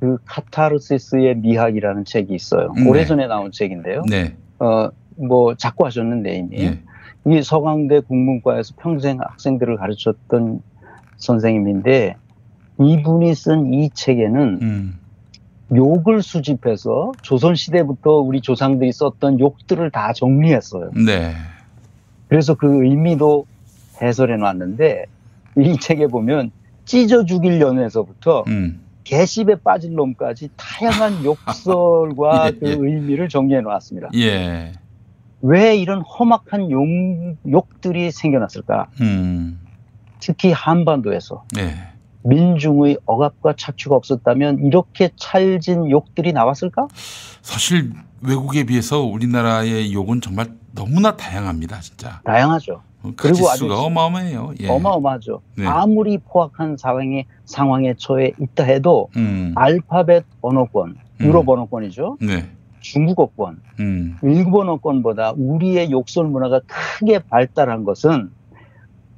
그 0.00 0.18
카타르시스의 0.24 1.36
미학이라는 1.38 2.04
책이 2.04 2.34
있어요. 2.34 2.72
네. 2.76 2.88
오래전에 2.88 3.26
나온 3.26 3.50
책인데요. 3.52 4.02
네. 4.08 4.36
어, 4.58 4.88
뭐, 5.16 5.54
작고 5.54 5.86
하셨는데 5.86 6.34
이미. 6.36 6.58
예. 6.60 6.80
이 7.26 7.42
서강대 7.42 8.00
국문과에서 8.00 8.74
평생 8.78 9.20
학생들을 9.20 9.76
가르쳤던 9.76 10.62
선생님인데 11.16 12.16
이분이 12.80 13.34
쓴 13.34 13.74
이 13.74 13.90
책에는 13.90 14.58
음. 14.62 14.98
욕을 15.74 16.22
수집해서 16.22 17.12
조선 17.20 17.54
시대부터 17.54 18.12
우리 18.20 18.40
조상들이 18.40 18.92
썼던 18.92 19.40
욕들을 19.40 19.90
다 19.90 20.12
정리했어요. 20.14 20.92
네. 21.04 21.32
그래서 22.28 22.54
그 22.54 22.84
의미도 22.84 23.46
해설해 24.00 24.36
놨는데 24.36 25.04
이 25.58 25.76
책에 25.78 26.06
보면 26.06 26.50
찢어 26.84 27.24
죽일 27.24 27.60
연에서부터 27.60 28.44
음. 28.46 28.80
개씹에 29.08 29.56
빠질 29.64 29.94
놈까지 29.94 30.50
다양한 30.56 31.24
욕설과 31.24 32.48
예, 32.48 32.50
그 32.52 32.68
예. 32.68 32.72
의미를 32.72 33.30
정리해 33.30 33.62
놓았습니다. 33.62 34.10
예. 34.16 34.72
왜 35.40 35.76
이런 35.76 36.02
험악한 36.02 36.70
욕, 36.70 36.84
욕들이 37.50 38.10
생겨났을까? 38.10 38.88
음. 39.00 39.60
특히 40.20 40.52
한반도에서 40.52 41.44
네. 41.54 41.74
민중의 42.24 42.98
억압과 43.06 43.54
착취가 43.56 43.94
없었다면 43.94 44.64
이렇게 44.64 45.10
찰진 45.16 45.90
욕들이 45.90 46.32
나왔을까? 46.34 46.88
사실 47.40 47.92
외국에 48.20 48.64
비해서 48.64 49.00
우리나라의 49.00 49.94
욕은 49.94 50.20
정말 50.20 50.48
너무나 50.78 51.16
다양합니다, 51.16 51.80
진짜. 51.80 52.20
다양하죠. 52.24 52.80
그리고 53.16 53.48
아주 53.50 53.72
어마어마해요. 53.72 54.54
예. 54.60 54.68
어마어마하죠. 54.68 55.40
네. 55.56 55.66
아무리 55.66 56.18
포악한 56.18 56.76
상황에 56.76 57.26
상황에 57.44 57.94
처해 57.96 58.32
있다 58.40 58.64
해도 58.64 59.08
음. 59.16 59.52
알파벳 59.56 60.24
언어권, 60.40 60.96
유럽 61.20 61.48
언어권이죠. 61.48 62.18
네. 62.20 62.48
중국어권, 62.80 63.60
음. 63.80 64.16
일본어권보다 64.22 65.32
우리의 65.36 65.90
욕설 65.90 66.26
문화가 66.26 66.60
크게 66.66 67.18
발달한 67.18 67.82
것은 67.84 68.30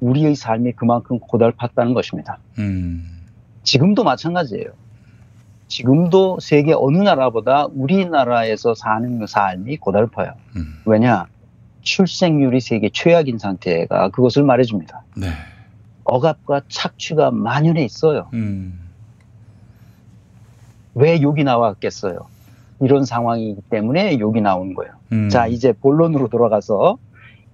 우리의 0.01 0.35
삶이 0.35 0.73
그만큼 0.73 1.19
고달팠다는 1.21 1.93
것입니다. 1.93 2.39
음. 2.59 3.05
지금도 3.65 4.03
마찬가지예요. 4.03 4.71
지금도 5.69 6.39
세계 6.41 6.73
어느 6.75 6.99
나라보다 6.99 7.67
우리나라에서 7.67 8.75
사는 8.75 9.27
삶이 9.27 9.77
고달파요. 9.77 10.33
음. 10.57 10.81
왜냐? 10.87 11.27
출생률이 11.83 12.61
세계 12.61 12.91
최악인 12.93 13.39
상태가 13.39 14.11
그것을 14.11 14.43
말해줍니다. 14.43 15.03
네. 15.17 15.29
억압과 16.05 16.63
착취가 16.69 17.31
만연해 17.31 17.85
있어요. 17.85 18.29
음. 18.35 18.81
왜 20.95 21.21
욕이 21.23 21.45
나왔겠어요? 21.45 22.27
이런 22.81 23.05
상황이기 23.05 23.61
때문에 23.71 24.19
욕이 24.19 24.41
나오는 24.41 24.75
거예요. 24.75 24.93
음. 25.13 25.29
자, 25.29 25.47
이제 25.47 25.73
본론으로 25.73 26.29
돌아가서 26.29 26.99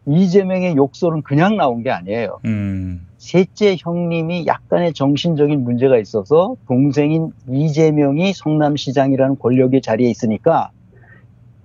이재명의 0.06 0.76
욕설은 0.76 1.22
그냥 1.22 1.56
나온 1.56 1.82
게 1.82 1.90
아니에요. 1.90 2.38
음. 2.44 3.06
셋째 3.18 3.76
형님이 3.78 4.46
약간의 4.46 4.92
정신적인 4.92 5.64
문제가 5.64 5.98
있어서 5.98 6.54
동생인 6.68 7.32
이재명이 7.50 8.32
성남시장이라는 8.32 9.38
권력의 9.38 9.82
자리에 9.82 10.08
있으니까 10.08 10.70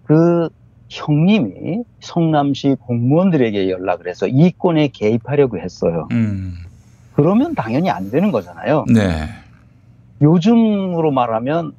그 0.06 0.50
형님이 0.92 1.84
성남시 2.02 2.76
공무원들에게 2.82 3.70
연락을 3.70 4.10
해서 4.10 4.28
이권에 4.28 4.90
개입하려고 4.90 5.58
했어요. 5.58 6.10
음. 6.12 6.54
그러면 7.14 7.56
당연히 7.56 7.90
안 7.90 8.12
되는 8.12 8.32
거잖아요. 8.32 8.86
네. 8.94 9.30
요즘으로 10.22 11.12
말하면 11.12 11.72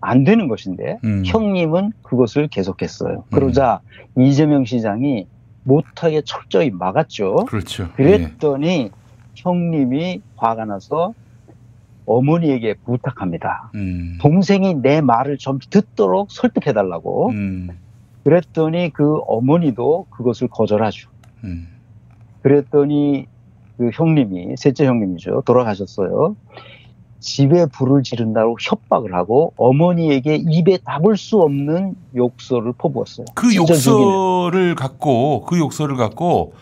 안 0.00 0.22
되는 0.22 0.46
것인데 0.46 0.98
음. 1.02 1.24
형님은 1.26 1.92
그것을 2.02 2.46
계속했어요. 2.46 3.24
그러자 3.32 3.80
이재명 4.16 4.64
시장이 4.64 5.26
못하게 5.64 6.22
철저히 6.24 6.70
막았죠. 6.70 7.46
그렇죠. 7.48 7.88
그랬더니 7.96 8.90
형님이 9.34 10.22
화가 10.36 10.66
나서 10.66 11.14
어머니에게 12.06 12.74
부탁합니다. 12.84 13.70
음. 13.74 14.18
동생이 14.20 14.74
내 14.74 15.00
말을 15.00 15.38
좀 15.38 15.58
듣도록 15.70 16.30
설득해 16.30 16.72
달라고. 16.72 17.30
음. 17.30 17.68
그랬더니 18.24 18.90
그 18.92 19.18
어머니도 19.26 20.06
그것을 20.10 20.48
거절하죠. 20.48 21.08
음. 21.44 21.68
그랬더니 22.42 23.26
그 23.76 23.90
형님이 23.92 24.56
셋째 24.56 24.86
형님이죠. 24.86 25.42
돌아가셨어요. 25.44 26.36
집에 27.18 27.66
불을 27.66 28.02
지른다고 28.02 28.56
협박을 28.60 29.14
하고 29.14 29.52
어머니에게 29.56 30.36
입에 30.48 30.78
담을 30.84 31.16
수 31.16 31.38
없는 31.40 31.94
욕설을 32.14 32.72
퍼부었어요. 32.78 33.26
그. 33.34 33.54
욕설을 33.54 34.74
갖고 34.76 35.42
그 35.42 35.58
욕설을 35.58 35.96
갖고 35.96 36.54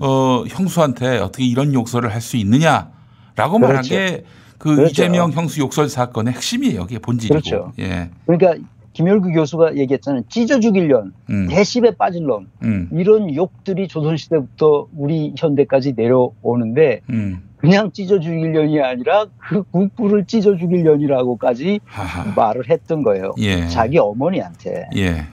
어 0.00 0.44
형수한테 0.48 1.18
어떻게 1.18 1.44
이런 1.44 1.74
욕설을 1.74 2.12
할 2.12 2.20
수 2.20 2.36
있느냐라고 2.36 3.58
말한 3.58 3.82
그렇죠. 3.82 3.88
게 3.90 4.24
그 4.60 4.76
그렇죠. 4.76 4.90
이재명 4.90 5.32
형수 5.32 5.58
욕설 5.60 5.88
사건의 5.88 6.34
핵심이에요. 6.34 6.82
이게 6.82 6.98
본질이고. 6.98 7.40
그렇죠. 7.40 7.72
예. 7.78 8.10
그러니까 8.26 8.62
김열구 8.92 9.32
교수가 9.32 9.76
얘기했잖아요. 9.76 10.24
찢어 10.28 10.60
죽일 10.60 10.88
년, 10.88 11.14
음. 11.30 11.48
대십에 11.48 11.92
빠질 11.92 12.24
놈. 12.24 12.46
음. 12.62 12.90
이런 12.92 13.34
욕들이 13.34 13.88
조선시대부터 13.88 14.88
우리 14.94 15.32
현대까지 15.38 15.94
내려오는데 15.96 17.00
음. 17.08 17.42
그냥 17.56 17.90
찢어 17.92 18.20
죽일 18.20 18.52
년이 18.52 18.82
아니라 18.82 19.26
그 19.38 19.62
국부를 19.62 20.26
찢어 20.26 20.54
죽일 20.58 20.84
년이라고까지 20.84 21.80
말을 22.36 22.68
했던 22.68 23.02
거예요. 23.02 23.32
예. 23.38 23.66
자기 23.68 23.96
어머니한테. 23.98 24.88
예. 24.96 25.24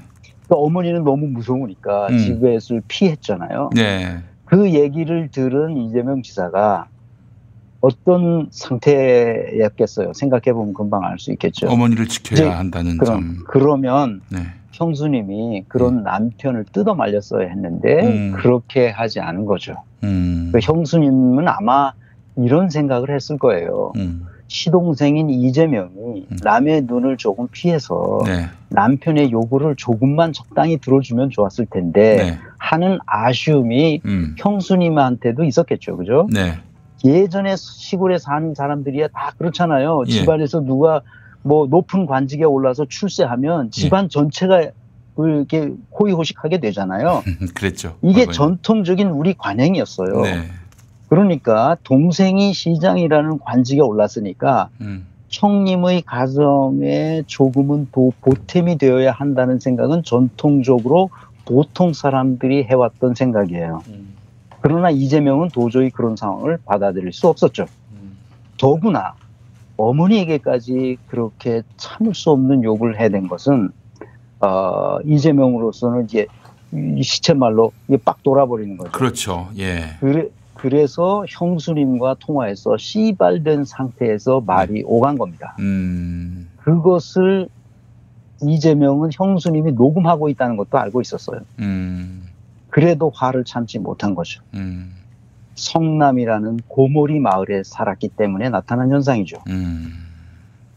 그 0.47 0.55
어머니는 0.55 1.03
너무 1.03 1.27
무서우니까 1.27 2.07
음. 2.11 2.17
집에서 2.17 2.79
피했잖아요. 2.87 3.71
네. 3.75 4.19
그 4.45 4.71
얘기를 4.71 5.27
들은 5.29 5.75
이재명 5.75 6.21
지사가 6.21 6.87
어떤 7.81 8.47
상태였겠어요. 8.51 10.13
생각해 10.13 10.53
보면 10.53 10.73
금방 10.73 11.03
알 11.03 11.17
수 11.19 11.31
있겠죠. 11.31 11.67
어머니를 11.67 12.07
지켜야 12.07 12.57
한다는 12.57 12.97
그럼 12.97 13.21
점. 13.21 13.43
그러면 13.47 14.21
네. 14.29 14.39
형수님이 14.71 15.65
그런 15.67 16.03
남편을 16.03 16.65
뜯어 16.71 16.93
말렸어야 16.93 17.47
했는데 17.47 18.05
음. 18.05 18.33
그렇게 18.35 18.89
하지 18.89 19.19
않은 19.19 19.45
거죠. 19.45 19.73
음. 20.03 20.49
그 20.53 20.59
형수님은 20.61 21.47
아마 21.47 21.93
이런 22.35 22.69
생각을 22.69 23.09
했을 23.13 23.37
거예요. 23.39 23.93
음. 23.97 24.25
시동생인 24.49 25.29
이재명이 25.29 26.27
남의 26.43 26.83
눈을 26.83 27.17
조금 27.17 27.47
피해서 27.51 28.19
네. 28.25 28.45
남편의 28.69 29.31
요구를 29.31 29.75
조금만 29.75 30.31
적당히 30.31 30.77
들어주면 30.77 31.31
좋았을 31.31 31.65
텐데 31.65 32.15
네. 32.15 32.37
하는 32.57 32.99
아쉬움이 33.05 34.01
음. 34.05 34.35
형수님한테도 34.37 35.43
있었겠죠, 35.43 35.97
그죠? 35.97 36.27
네. 36.31 36.53
예전에 37.05 37.55
시골에 37.55 38.17
사는 38.17 38.53
사람들이야 38.53 39.09
다 39.09 39.31
그렇잖아요. 39.37 40.03
예. 40.07 40.11
집안에서 40.11 40.61
누가 40.61 41.01
뭐 41.43 41.67
높은 41.67 42.05
관직에 42.05 42.43
올라서 42.43 42.85
출세하면 42.89 43.71
집안 43.71 44.09
전체가 44.09 44.71
이렇게 45.17 45.73
호의호식하게 45.99 46.59
되잖아요. 46.59 47.23
그랬죠. 47.55 47.95
이게 48.01 48.21
과거에. 48.21 48.33
전통적인 48.33 49.07
우리 49.09 49.33
관행이었어요. 49.33 50.21
네. 50.21 50.43
그러니까 51.09 51.77
동생이 51.83 52.53
시장이라는 52.53 53.39
관직에 53.39 53.81
올랐으니까 53.81 54.69
음. 54.81 55.07
형님의 55.29 56.03
가정에 56.03 57.23
조금은 57.27 57.89
도, 57.91 58.13
보탬이 58.21 58.77
되어야 58.77 59.11
한다는 59.11 59.59
생각은 59.59 60.03
전통적으로 60.03 61.09
보통 61.45 61.93
사람들이 61.93 62.65
해왔던 62.65 63.15
생각이에요. 63.15 63.83
그러나 64.67 64.89
이재명은 64.89 65.47
도저히 65.53 65.89
그런 65.89 66.17
상황을 66.17 66.57
받아들일 66.65 67.13
수 67.13 67.29
없었죠. 67.29 67.67
더구나 68.57 69.13
어머니에게까지 69.77 70.97
그렇게 71.07 71.61
참을 71.77 72.13
수 72.13 72.31
없는 72.31 72.63
욕을 72.63 72.99
해댄 72.99 73.29
것은 73.29 73.69
어, 74.41 74.99
이재명으로서는 75.05 76.03
이제 76.03 76.27
이 76.73 77.01
시쳇말로 77.01 77.71
이게 77.87 77.95
빡 77.95 78.21
돌아버리는 78.23 78.75
거죠. 78.75 78.91
그렇죠. 78.91 79.47
예. 79.57 79.95
그래, 80.01 80.27
그래서 80.53 81.23
형수님과 81.29 82.17
통화해서 82.19 82.75
씨발된 82.75 83.63
상태에서 83.63 84.41
말이 84.45 84.83
오간 84.85 85.17
겁니다. 85.17 85.55
음. 85.59 86.49
그것을 86.57 87.47
이재명은 88.41 89.11
형수님이 89.13 89.71
녹음하고 89.71 90.27
있다는 90.27 90.57
것도 90.57 90.77
알고 90.77 90.99
있었어요. 90.99 91.39
음. 91.59 92.26
그래도 92.77 93.11
화를 93.11 93.43
참지 93.43 93.79
못한 93.79 94.13
거죠. 94.13 94.43
음. 94.53 94.93
성남이라는 95.55 96.59
고모리 96.67 97.19
마을에 97.19 97.63
살았기 97.65 98.09
때문에 98.09 98.49
나타난 98.49 98.91
현상이죠. 98.91 99.37
음. 99.47 99.93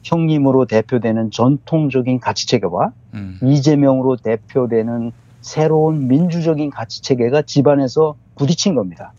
형님으로 0.03 0.65
대표되는 0.65 1.31
전통적인 1.31 2.19
가치 2.21 2.47
체계와 2.47 2.93
음. 3.13 3.39
이재명으로 3.43 4.17
대표되는 4.17 5.13
새로운 5.43 6.09
민주적인 6.09 6.71
가치 6.71 7.03
체계가 7.03 7.43
집안에서 7.43 8.15
부딪힌 8.35 8.75
겁니다. 8.75 9.13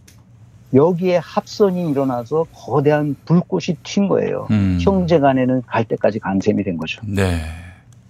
여기에 0.73 1.17
합선이 1.17 1.87
일어나서 1.91 2.47
거대한 2.51 3.15
불꽃이 3.25 3.77
튄 3.83 4.09
거예요. 4.09 4.47
음. 4.49 4.79
형제 4.81 5.19
간에는 5.19 5.61
갈 5.67 5.85
때까지 5.85 6.17
간 6.17 6.39
셈이 6.39 6.63
된 6.63 6.77
거죠. 6.77 6.99
네. 7.05 7.41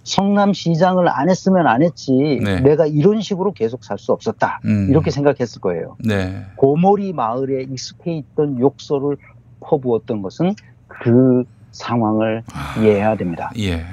성남시장을 0.04 1.08
안 1.08 1.30
했으면 1.30 1.66
안 1.66 1.82
했지 1.82 2.12
네. 2.42 2.60
내가 2.60 2.86
이런 2.86 3.20
식으로 3.20 3.52
계속 3.52 3.84
살 3.84 3.98
수 3.98 4.12
없었다. 4.12 4.60
음. 4.64 4.88
이렇게 4.90 5.10
생각했을 5.10 5.60
거예요. 5.60 5.96
네. 6.04 6.44
고모리 6.56 7.12
마을에 7.12 7.62
익숙해 7.62 8.12
있던 8.16 8.58
욕설을 8.58 9.16
퍼부었던 9.60 10.22
것은 10.22 10.54
그 10.88 11.44
상황을 11.70 12.42
이해해야 12.80 13.16
됩니다. 13.16 13.50
예. 13.58 13.84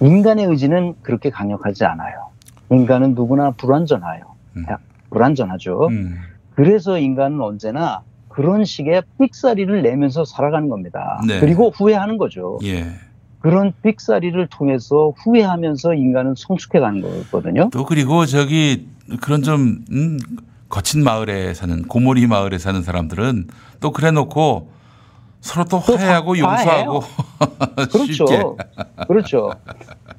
인간의 0.00 0.46
의지는 0.46 0.94
그렇게 1.02 1.30
강력하지 1.30 1.84
않아요. 1.84 2.30
인간은 2.70 3.14
누구나 3.14 3.52
불완전해요. 3.52 4.24
불완전하죠. 5.10 5.86
음. 5.90 6.16
그래서 6.54 6.98
인간은 6.98 7.40
언제나 7.40 8.02
그런 8.28 8.64
식의 8.64 9.02
삑사리를 9.18 9.82
내면서 9.82 10.24
살아가는 10.24 10.68
겁니다. 10.68 11.20
네. 11.26 11.40
그리고 11.40 11.70
후회하는 11.70 12.18
거죠. 12.18 12.58
예. 12.64 12.86
그런 13.40 13.72
삑사리를 13.82 14.46
통해서 14.48 15.12
후회하면서 15.18 15.94
인간은 15.94 16.34
성숙해 16.36 16.80
가는 16.80 17.02
거거든요. 17.02 17.70
또 17.72 17.84
그리고 17.84 18.26
저기 18.26 18.88
그런 19.20 19.42
좀 19.42 19.84
음, 19.90 20.18
거친 20.68 21.04
마을에 21.04 21.54
사는 21.54 21.82
고모리 21.82 22.26
마을에 22.26 22.58
사는 22.58 22.82
사람들은 22.82 23.48
또 23.80 23.92
그래 23.92 24.10
놓고 24.10 24.70
서로 25.40 25.64
또 25.66 25.78
화해하고 25.78 26.38
용서하고 26.38 27.02
그렇죠. 27.92 28.56
그렇죠. 29.06 29.50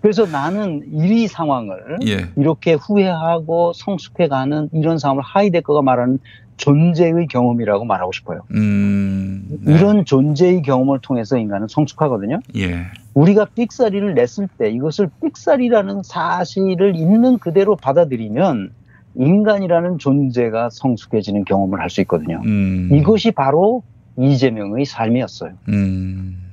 그래서 0.02 0.26
나는 0.26 0.84
이 0.94 1.28
상황을 1.28 1.98
예. 2.08 2.30
이렇게 2.38 2.74
후회하고 2.74 3.74
성숙해가는 3.74 4.70
이런 4.74 4.98
상황을 4.98 5.24
하이데커가 5.24 5.82
말하는 5.82 6.20
존재의 6.58 7.28
경험이라고 7.28 7.86
말하고 7.86 8.12
싶어요. 8.12 8.42
음. 8.52 9.60
이런 9.66 10.06
존재의 10.06 10.62
경험을 10.64 11.00
통해서 11.00 11.38
인간은 11.38 11.68
성숙하거든요. 11.68 12.40
예. 12.58 12.88
우리가 13.14 13.46
삑사리를 13.56 14.14
냈을 14.14 14.48
때 14.58 14.70
이것을 14.70 15.10
삑사리라는 15.22 16.02
사실을 16.04 16.96
있는 16.96 17.38
그대로 17.38 17.76
받아들이면 17.76 18.72
인간이라는 19.16 19.98
존재가 19.98 20.70
성숙해지는 20.72 21.46
경험을 21.46 21.80
할 21.80 21.90
수 21.90 22.02
있거든요. 22.02 22.42
음. 22.46 22.90
이것이 22.92 23.32
바로 23.32 23.84
이재명의 24.18 24.86
삶이었어요. 24.86 25.54
음. 25.70 26.44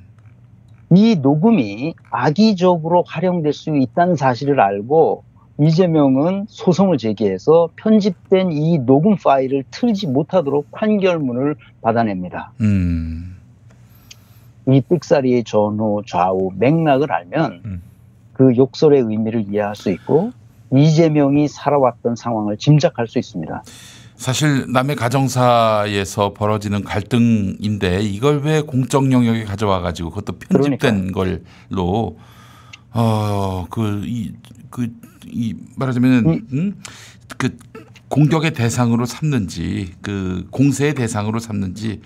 이 0.91 1.15
녹음이 1.21 1.95
악의적으로 2.11 3.03
활용될 3.07 3.53
수 3.53 3.75
있다는 3.75 4.15
사실을 4.15 4.59
알고 4.61 5.23
이재명은 5.57 6.45
소송을 6.49 6.97
제기해서 6.97 7.69
편집된 7.77 8.51
이 8.51 8.79
녹음 8.79 9.15
파일을 9.15 9.63
틀지 9.71 10.07
못하도록 10.07 10.71
판결문을 10.71 11.55
받아냅니다. 11.81 12.51
음. 12.61 13.37
이 14.67 14.81
삑사리의 14.81 15.43
전후, 15.43 16.01
좌우, 16.05 16.51
맥락을 16.55 17.11
알면 17.11 17.61
음. 17.65 17.81
그 18.33 18.55
욕설의 18.57 19.01
의미를 19.01 19.45
이해할 19.49 19.75
수 19.75 19.91
있고 19.91 20.31
이재명이 20.73 21.47
살아왔던 21.47 22.15
상황을 22.15 22.57
짐작할 22.57 23.07
수 23.07 23.19
있습니다. 23.19 23.63
사실 24.17 24.71
남의 24.71 24.95
가정사에서 24.95 26.33
벌어지는 26.33 26.83
갈등인데 26.83 28.01
이걸 28.01 28.41
왜 28.43 28.61
공적 28.61 29.11
영역에 29.11 29.43
가져와 29.43 29.81
가지고 29.81 30.09
그것도 30.09 30.39
편집된 30.39 31.11
걸로 31.11 32.17
어그이그 32.91 34.35
이 35.27 35.55
말하자면 35.75 36.47
음? 36.53 36.81
그 37.37 37.57
공격의 38.09 38.53
대상으로 38.53 39.05
삼는지 39.05 39.93
그 40.01 40.47
공세의 40.51 40.93
대상으로 40.93 41.39
삼는지 41.39 42.01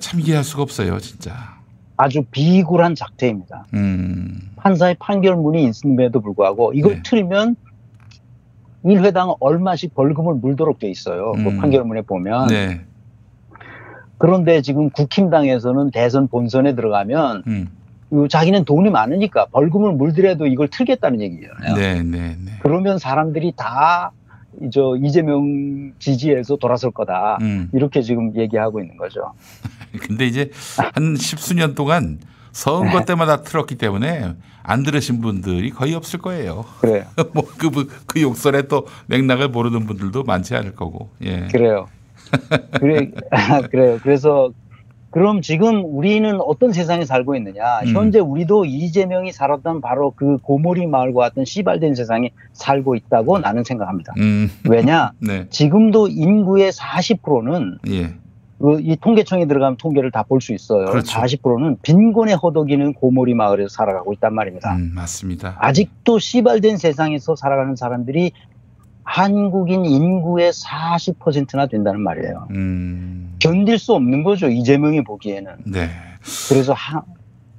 참 0.00 0.20
이해할 0.20 0.44
수가 0.44 0.62
없어요, 0.62 0.98
진짜. 0.98 1.60
아주 1.96 2.22
비굴한 2.30 2.94
작태입니다. 2.94 3.66
음. 3.74 4.50
판사의 4.56 4.96
판결문이 4.98 5.64
있음에도 5.66 6.20
불구하고 6.20 6.72
이걸 6.74 6.94
네. 6.94 7.02
틀면 7.04 7.56
1회당 8.84 9.36
얼마씩 9.38 9.94
벌금을 9.94 10.34
물도록 10.34 10.78
돼 10.78 10.90
있어요. 10.90 11.32
그 11.32 11.40
음. 11.40 11.58
판결문에 11.58 12.02
보면. 12.02 12.48
네. 12.48 12.84
그런데 14.18 14.62
지금 14.62 14.90
국힘당에서는 14.90 15.90
대선 15.90 16.28
본선에 16.28 16.74
들어가면 16.74 17.42
음. 17.46 17.68
이 18.12 18.28
자기는 18.28 18.64
돈이 18.64 18.90
많으니까 18.90 19.46
벌금을 19.46 19.92
물더라도 19.92 20.46
이걸 20.46 20.68
틀겠다는 20.68 21.20
얘기잖아요. 21.22 21.76
네, 21.76 22.02
네, 22.02 22.36
네. 22.38 22.52
그러면 22.62 22.98
사람들이 22.98 23.54
다저 23.56 24.98
이재명 25.02 25.92
지지에서 25.98 26.56
돌아설 26.56 26.90
거다. 26.90 27.38
음. 27.40 27.70
이렇게 27.72 28.02
지금 28.02 28.36
얘기하고 28.36 28.80
있는 28.80 28.98
거죠. 28.98 29.32
근데 30.06 30.26
이제 30.26 30.50
한 30.94 31.16
십수년 31.16 31.74
동안 31.74 32.18
선거 32.52 32.98
네. 32.98 33.04
때마다 33.06 33.42
틀었기 33.42 33.76
때문에 33.76 34.34
안 34.62 34.82
들으신 34.82 35.22
분들이 35.22 35.70
거의 35.70 35.94
없을 35.94 36.20
거예요. 36.20 36.66
그래요. 36.80 37.04
뭐그 37.32 38.04
그 38.06 38.20
욕설에 38.20 38.62
또 38.68 38.86
맥락을 39.06 39.48
모르는 39.48 39.86
분들도 39.86 40.24
많지 40.24 40.54
않을 40.54 40.74
거고. 40.74 41.08
예. 41.24 41.48
그래요. 41.50 41.88
그래, 42.78 43.10
그래요. 43.70 43.98
그래서 44.02 44.52
그럼 45.12 45.42
지금 45.42 45.82
우리는 45.84 46.40
어떤 46.40 46.72
세상에 46.72 47.04
살고 47.04 47.36
있느냐? 47.36 47.80
음. 47.84 47.94
현재 47.94 48.18
우리도 48.18 48.64
이재명이 48.64 49.30
살았던 49.32 49.82
바로 49.82 50.12
그 50.16 50.38
고모리 50.38 50.86
마을과 50.86 51.20
같은 51.20 51.44
시발된 51.44 51.94
세상에 51.94 52.30
살고 52.54 52.96
있다고 52.96 53.38
나는 53.38 53.62
생각합니다. 53.62 54.14
음. 54.18 54.50
왜냐? 54.68 55.12
네. 55.20 55.46
지금도 55.50 56.08
인구의 56.08 56.72
40%는 56.72 57.78
예. 57.90 58.14
그이 58.58 58.96
통계청에 59.00 59.46
들어가면 59.46 59.76
통계를 59.76 60.10
다 60.12 60.22
볼 60.22 60.40
수 60.40 60.54
있어요. 60.54 60.86
그렇죠. 60.86 61.12
40%는 61.20 61.76
빈곤에 61.82 62.32
허덕이는 62.32 62.94
고모리 62.94 63.34
마을에서 63.34 63.68
살아가고 63.68 64.12
있단 64.14 64.34
말입니다. 64.34 64.74
음, 64.76 64.92
맞습니다. 64.94 65.56
아직도 65.58 66.20
시발된 66.20 66.78
세상에서 66.78 67.36
살아가는 67.36 67.76
사람들이 67.76 68.32
한국인 69.04 69.84
인구의 69.84 70.52
40%나 70.52 71.66
된다는 71.66 72.00
말이에요. 72.00 72.48
음. 72.50 73.34
견딜 73.38 73.78
수 73.78 73.94
없는 73.94 74.22
거죠. 74.22 74.48
이재명이 74.48 75.04
보기에는. 75.04 75.52
네. 75.66 75.88
그래서 76.48 76.72
학, 76.72 77.04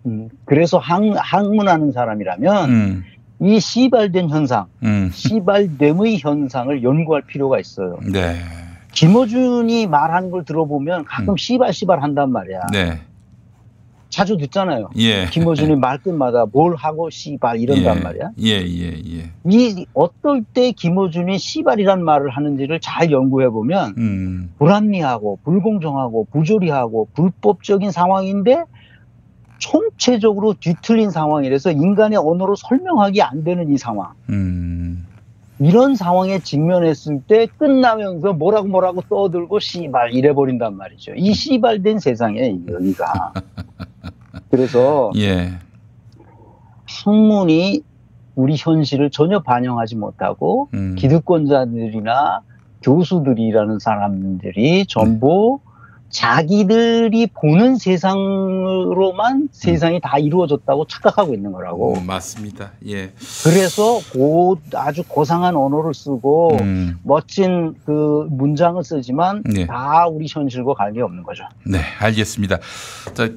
음, 0.06 0.30
그래서 0.46 0.78
학, 0.78 1.02
학문하는 1.16 1.91
사람이라면 1.91 2.70
음. 2.70 3.04
이 3.41 3.60
시발된 3.60 4.30
현상, 4.30 4.68
음. 4.84 5.10
시발됨의 5.14 6.20
현상을 6.20 6.82
연구할 6.82 7.24
필요가 7.24 7.60
있어요. 7.60 8.00
네. 8.12 8.36
김어준이 8.94 9.88
말하는 9.88 10.32
걸 10.32 10.46
들어보면 10.46 11.06
가끔 11.06 11.36
시발 11.36 11.74
시발 11.74 12.02
한단 12.02 12.32
말이야. 12.32 12.60
음. 12.60 12.72
네. 12.72 13.02
자주 14.14 14.38
듣잖아요. 14.38 14.89
예. 14.97 15.26
김어준이 15.26 15.76
말끝마다 15.76 16.45
뭘 16.45 16.76
하고 16.76 17.09
시발 17.09 17.59
이런단 17.59 17.97
예. 17.97 17.99
말이야. 17.99 18.32
예, 18.41 18.61
예, 18.61 18.91
예. 18.91 19.32
이 19.49 19.88
어떨 19.95 20.43
때 20.53 20.72
김어준이 20.72 21.39
시발이란 21.39 22.05
말을 22.05 22.30
하는지를 22.30 22.80
잘 22.80 23.09
연구해 23.11 23.49
보면 23.49 23.95
음. 23.97 24.51
불합리하고 24.59 25.39
불공정하고 25.43 26.28
부조리하고 26.32 27.07
불법적인 27.16 27.89
상황인데 27.89 28.66
총체적으로 29.57 30.53
뒤틀린 30.59 31.09
상황이라서 31.09 31.72
인간의 31.72 32.20
언어로 32.20 32.55
설명하기 32.55 33.20
안 33.24 33.43
되는 33.43 33.74
이 33.74 33.80
상황. 33.80 34.11
음. 34.30 35.07
이런 35.64 35.95
상황에 35.95 36.39
직면했을 36.39 37.22
때 37.26 37.47
끝나면서 37.57 38.34
뭐라고 38.34 38.68
뭐라고 38.68 39.01
떠들고 39.01 39.59
씨발 39.59 40.14
이래 40.14 40.34
버린단 40.34 40.76
말이죠. 40.76 41.14
이 41.16 41.34
씨발된 41.34 41.99
세상에 41.99 42.59
여기가. 42.68 43.34
그래서 44.51 45.11
예. 45.16 45.53
학문이 46.86 47.82
우리 48.36 48.55
현실을 48.57 49.09
전혀 49.09 49.41
반영하지 49.41 49.95
못하고 49.95 50.68
음. 50.74 50.95
기득권자들이나 50.95 52.41
교수들이라는 52.82 53.80
사람들이 53.80 54.86
전부 54.88 55.61
자기들이 56.14 57.28
보는 57.28 57.76
세상으로만 57.78 59.49
세상이 59.51 59.99
다 59.99 60.20
이루어졌다고 60.20 60.86
착각하고 60.86 61.34
있는 61.34 61.51
거라고. 61.51 61.93
오, 61.93 61.99
맞습니다. 62.01 62.72
예. 62.88 63.11
그래서 63.43 63.99
고, 64.14 64.57
아주 64.76 65.03
고상한 65.07 65.55
언어를 65.55 65.93
쓰고 65.95 66.57
음. 66.61 66.99
멋진 67.03 67.74
그 67.84 68.28
문장을 68.30 68.82
쓰지만 68.84 69.41
네. 69.43 69.66
다 69.66 70.05
우리 70.07 70.28
현실과 70.30 70.76
관계 70.76 71.01
없는 71.01 71.24
거죠. 71.24 71.43
네, 71.66 71.80
알겠습니다. 71.99 72.59
자, 73.16 73.30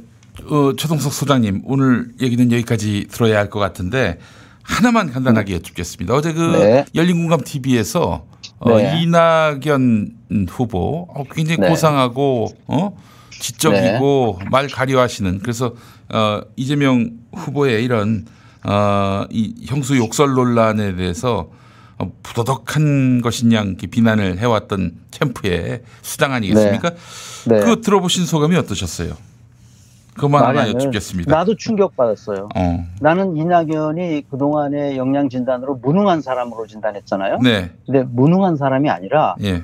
어, 0.51 0.73
최동석 0.77 1.15
소장님, 1.15 1.63
오늘 1.65 2.09
얘기는 2.21 2.53
여기까지 2.53 3.07
들어야 3.11 3.39
할 3.39 3.49
것 3.49 3.59
같은데 3.59 4.19
하나만 4.63 5.11
간단하게 5.13 5.55
여쭙겠습니다. 5.55 6.13
어제 6.15 6.35
그 6.35 6.41
네. 6.59 6.85
열린공감 6.95 7.41
TV에서 7.43 8.27
어, 8.59 8.77
네. 8.77 9.03
이낙연 9.03 10.47
후보 10.49 11.09
어, 11.15 11.25
굉장히 11.31 11.61
네. 11.61 11.69
고상하고 11.69 12.49
어? 12.67 12.97
지적이고 13.31 14.41
말 14.51 14.69
가려하시는 14.69 15.41
그래서 15.41 15.75
어, 16.09 16.41
이재명 16.57 17.11
후보의 17.33 17.85
이런 17.85 18.27
어, 18.65 19.25
이 19.31 19.55
형수 19.67 19.97
욕설 19.97 20.33
논란에 20.33 20.97
대해서 20.97 21.51
어, 21.99 22.13
부도덕한 22.23 23.21
것이냐 23.23 23.63
이렇게 23.63 23.87
비난을 23.87 24.39
해왔던 24.39 24.93
캠프의 25.11 25.83
수장 26.03 26.33
아니겠습니까? 26.33 26.91
네. 27.47 27.61
그거 27.61 27.77
들어보신 27.77 28.27
소감이 28.27 28.57
어떠셨어요? 28.57 29.17
그만 30.17 30.45
하나. 30.45 30.69
여쭙겠습니다. 30.69 31.31
나도 31.35 31.57
충격받았어요. 31.57 32.49
어. 32.55 32.87
나는 33.01 33.37
이낙연이 33.37 34.23
그동안의 34.31 34.97
역량 34.97 35.29
진단으로 35.29 35.77
무능한 35.77 36.23
사람으로 36.23 36.67
진단했잖아요. 36.67 37.39
네. 37.43 37.71
근데 37.85 38.03
무능한 38.05 38.57
사람이 38.57 38.89
아니라 38.91 39.37
예. 39.43 39.63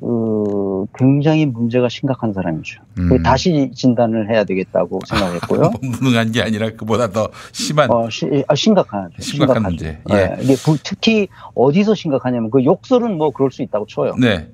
그 0.00 0.86
굉장히 0.96 1.44
문제가 1.44 1.88
심각한 1.88 2.32
사람이죠. 2.32 2.80
음. 2.98 3.08
그 3.08 3.22
다시 3.22 3.72
진단을 3.74 4.30
해야 4.30 4.44
되겠다고 4.44 5.00
생각했고요. 5.08 5.72
무능한 5.82 6.30
게 6.30 6.40
아니라 6.42 6.70
그보다 6.70 7.10
더 7.10 7.28
심한 7.52 7.90
어, 7.90 8.08
시- 8.08 8.44
아, 8.46 8.54
심각한 8.54 9.10
심각한. 9.18 9.62
문제. 9.64 9.98
예, 10.12 10.14
예. 10.14 10.36
이게 10.40 10.54
부- 10.54 10.78
특히 10.84 11.26
어디서 11.54 11.94
심각하냐면 11.96 12.50
그 12.50 12.64
욕설은 12.64 13.18
뭐 13.18 13.30
그럴 13.30 13.50
수 13.50 13.62
있다고 13.62 13.86
쳐요. 13.86 14.14
네. 14.20 14.48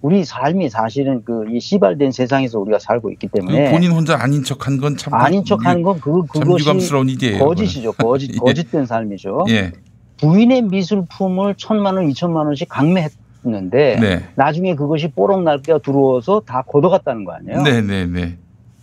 우리 0.00 0.24
삶이 0.24 0.68
사실은 0.70 1.24
그 1.24 1.44
이 1.50 1.60
시발된 1.60 2.12
세상에서 2.12 2.58
우리가 2.60 2.78
살고 2.78 3.10
있기 3.12 3.28
그 3.28 3.38
때문에 3.38 3.70
본인 3.72 3.90
혼자 3.92 4.16
아닌 4.20 4.44
척한 4.44 4.78
건 4.78 4.96
참 4.96 5.14
아닌 5.14 5.44
척하는 5.44 5.82
건 5.82 5.98
그, 6.00 6.22
참 6.34 6.42
그것이 6.44 6.64
유감스러운 6.64 7.08
일이에요. 7.08 7.38
거짓이죠. 7.44 7.92
거짓, 7.92 8.30
예. 8.34 8.36
거짓된 8.36 8.86
삶이죠. 8.86 9.46
예. 9.48 9.72
부인의 10.18 10.62
미술품을 10.62 11.54
천만 11.56 11.96
원, 11.96 12.08
이천만 12.10 12.46
원씩 12.46 12.68
강매했는데 12.68 13.98
네. 14.00 14.28
나중에 14.34 14.74
그것이 14.74 15.08
뽀록 15.08 15.42
날개가 15.42 15.78
들어와서 15.78 16.42
다 16.44 16.62
걷어갔다는 16.66 17.24
거 17.24 17.32
아니에요? 17.32 17.62
네, 17.62 17.80
네, 17.80 18.06
네. 18.06 18.36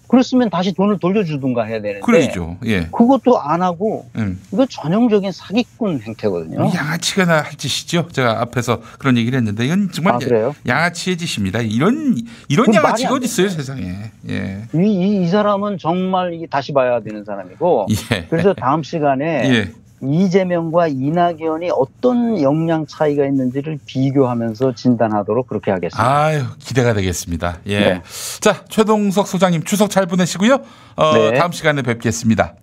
그랬으면 0.08 0.50
다시 0.50 0.74
돈을 0.74 1.00
돌려주든가 1.00 1.64
해야 1.64 1.82
되는데 1.82 2.00
그러죠. 2.02 2.58
예. 2.66 2.88
그것도 2.92 3.40
안 3.40 3.62
하고 3.62 4.08
음. 4.16 4.40
이거 4.52 4.66
전형적인 4.66 5.32
사기꾼 5.32 6.02
행태거든요. 6.02 6.72
양아치가 6.74 7.26
나 7.26 7.36
할 7.46 7.54
짓이죠. 7.56 8.08
제가 8.12 8.42
앞에서 8.42 8.82
그런 8.98 9.18
얘기를 9.18 9.38
했는데 9.38 9.66
이건 9.66 9.92
정말 9.92 10.16
아? 10.16 10.52
양아치의 10.68 11.18
짓입니다. 11.18 11.62
이런 11.62 12.16
이런 12.50 12.74
양아치가 12.74 13.14
어디 13.14 13.26
있어요 13.26 13.50
세상에. 13.50 14.12
예. 14.30 14.68
이, 14.74 14.78
이, 14.78 15.24
이 15.24 15.28
사람은 15.28 15.78
정말 15.78 16.34
이게 16.34 16.48
다시 16.48 16.74
봐야 16.74 17.00
되는 17.02 17.24
사람이고 17.24 17.88
예. 18.12 18.26
그래서 18.30 18.54
다음 18.54 18.84
시간에 18.84 19.50
예. 19.54 19.72
이재명과 20.02 20.88
이낙연이 20.88 21.70
어떤 21.72 22.42
역량 22.42 22.86
차이가 22.86 23.26
있는지를 23.26 23.80
비교하면서 23.86 24.76
진단하도록 24.76 25.48
그렇게 25.48 25.72
하겠습니다. 25.72 26.24
아유 26.24 26.44
기대가 26.60 26.94
되겠습니다. 26.94 27.60
예. 27.68 27.80
네. 27.80 28.02
자 28.42 28.64
최동석 28.70 29.28
소장님 29.28 29.64
추석 29.64 29.90
잘 29.90 30.06
보내시고요. 30.06 30.60
어, 30.96 31.14
네. 31.14 31.34
다음 31.34 31.52
시간에 31.52 31.82
뵙겠습니다. 31.82 32.56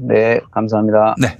네, 0.00 0.40
감사합니다. 0.50 1.14
네. 1.18 1.38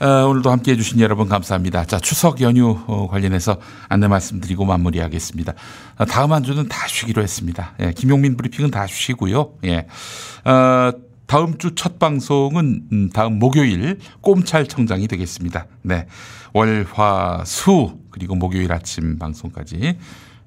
어, 0.00 0.26
오늘도 0.26 0.50
함께 0.50 0.72
해주신 0.72 1.00
여러분 1.00 1.28
감사합니다. 1.28 1.84
자, 1.84 1.98
추석 1.98 2.40
연휴 2.40 2.76
어, 2.88 3.08
관련해서 3.08 3.58
안내 3.88 4.08
말씀드리고 4.08 4.64
마무리하겠습니다. 4.64 5.54
어, 5.98 6.04
다음 6.04 6.32
한 6.32 6.42
주는 6.42 6.68
다 6.68 6.86
쉬기로 6.88 7.22
했습니다. 7.22 7.72
예, 7.80 7.92
김용민 7.92 8.36
브리핑은 8.36 8.70
다 8.70 8.86
쉬고요. 8.88 9.52
예. 9.64 9.86
어, 10.44 10.92
다음 11.26 11.58
주 11.58 11.74
첫 11.74 11.98
방송은 11.98 12.88
음, 12.92 13.10
다음 13.10 13.38
목요일 13.38 13.98
꼼찰 14.20 14.66
청장이 14.66 15.08
되겠습니다. 15.08 15.66
네. 15.82 16.06
월, 16.52 16.86
화, 16.92 17.42
수 17.46 17.98
그리고 18.10 18.34
목요일 18.34 18.72
아침 18.72 19.18
방송까지 19.18 19.98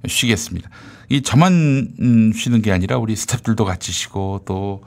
쉬겠습니다. 0.07 0.69
이 1.09 1.21
저만 1.21 1.93
음, 1.99 2.31
쉬는 2.33 2.61
게 2.61 2.71
아니라 2.71 2.97
우리 2.97 3.15
스태프들도 3.15 3.65
같이 3.65 3.91
쉬고 3.91 4.43
또 4.45 4.81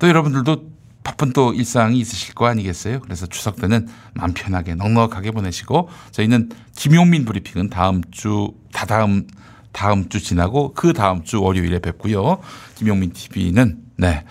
또 0.00 0.08
여러분들도 0.08 0.70
바쁜 1.04 1.32
또 1.32 1.52
일상이 1.52 1.98
있으실 2.00 2.34
거 2.34 2.46
아니겠어요? 2.46 3.00
그래서 3.00 3.26
추석 3.26 3.56
때는 3.56 3.86
마음 4.14 4.32
편하게 4.34 4.74
넉넉하게 4.74 5.30
보내시고 5.30 5.88
저희는 6.10 6.50
김용민 6.74 7.24
브리핑은 7.24 7.70
다음 7.70 8.02
주 8.10 8.52
다다음 8.72 9.26
다음 9.72 10.08
주 10.08 10.20
지나고 10.20 10.72
그 10.74 10.92
다음 10.92 11.22
주 11.22 11.40
월요일에 11.42 11.78
뵙고요. 11.78 12.40
김용민 12.74 13.12
TV는 13.12 13.78
네 14.00 14.24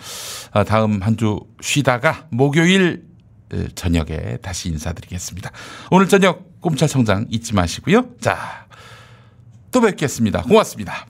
아, 0.52 0.64
다음 0.64 1.00
한 1.00 1.16
주 1.16 1.38
쉬다가 1.60 2.26
목요일 2.30 3.04
어, 3.52 3.64
저녁에 3.74 4.38
다시 4.42 4.68
인사드리겠습니다. 4.70 5.50
오늘 5.90 6.08
저녁 6.08 6.60
꼼찰청장 6.60 7.26
잊지 7.30 7.54
마시고요. 7.54 8.06
자, 8.20 8.66
또 9.70 9.80
뵙겠습니다. 9.80 10.42
고맙습니다. 10.42 11.06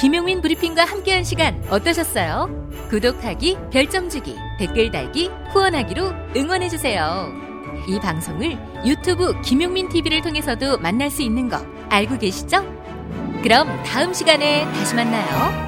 김용민 0.00 0.40
브리핑과 0.40 0.84
함께한 0.84 1.24
시간 1.24 1.62
어떠셨어요? 1.68 2.70
구독하기, 2.88 3.56
별점 3.72 4.08
주기, 4.08 4.36
댓글 4.58 4.90
달기, 4.90 5.28
후원하기로 5.52 6.12
응원해주세요. 6.36 7.32
이 7.88 7.98
방송을 8.00 8.56
유튜브 8.86 9.38
김용민 9.42 9.88
TV를 9.88 10.22
통해서도 10.22 10.78
만날 10.78 11.10
수 11.10 11.22
있는 11.22 11.48
거 11.48 11.58
알고 11.90 12.18
계시죠? 12.18 12.77
그럼 13.42 13.82
다음 13.84 14.12
시간에 14.12 14.64
다시 14.72 14.94
만나요. 14.94 15.67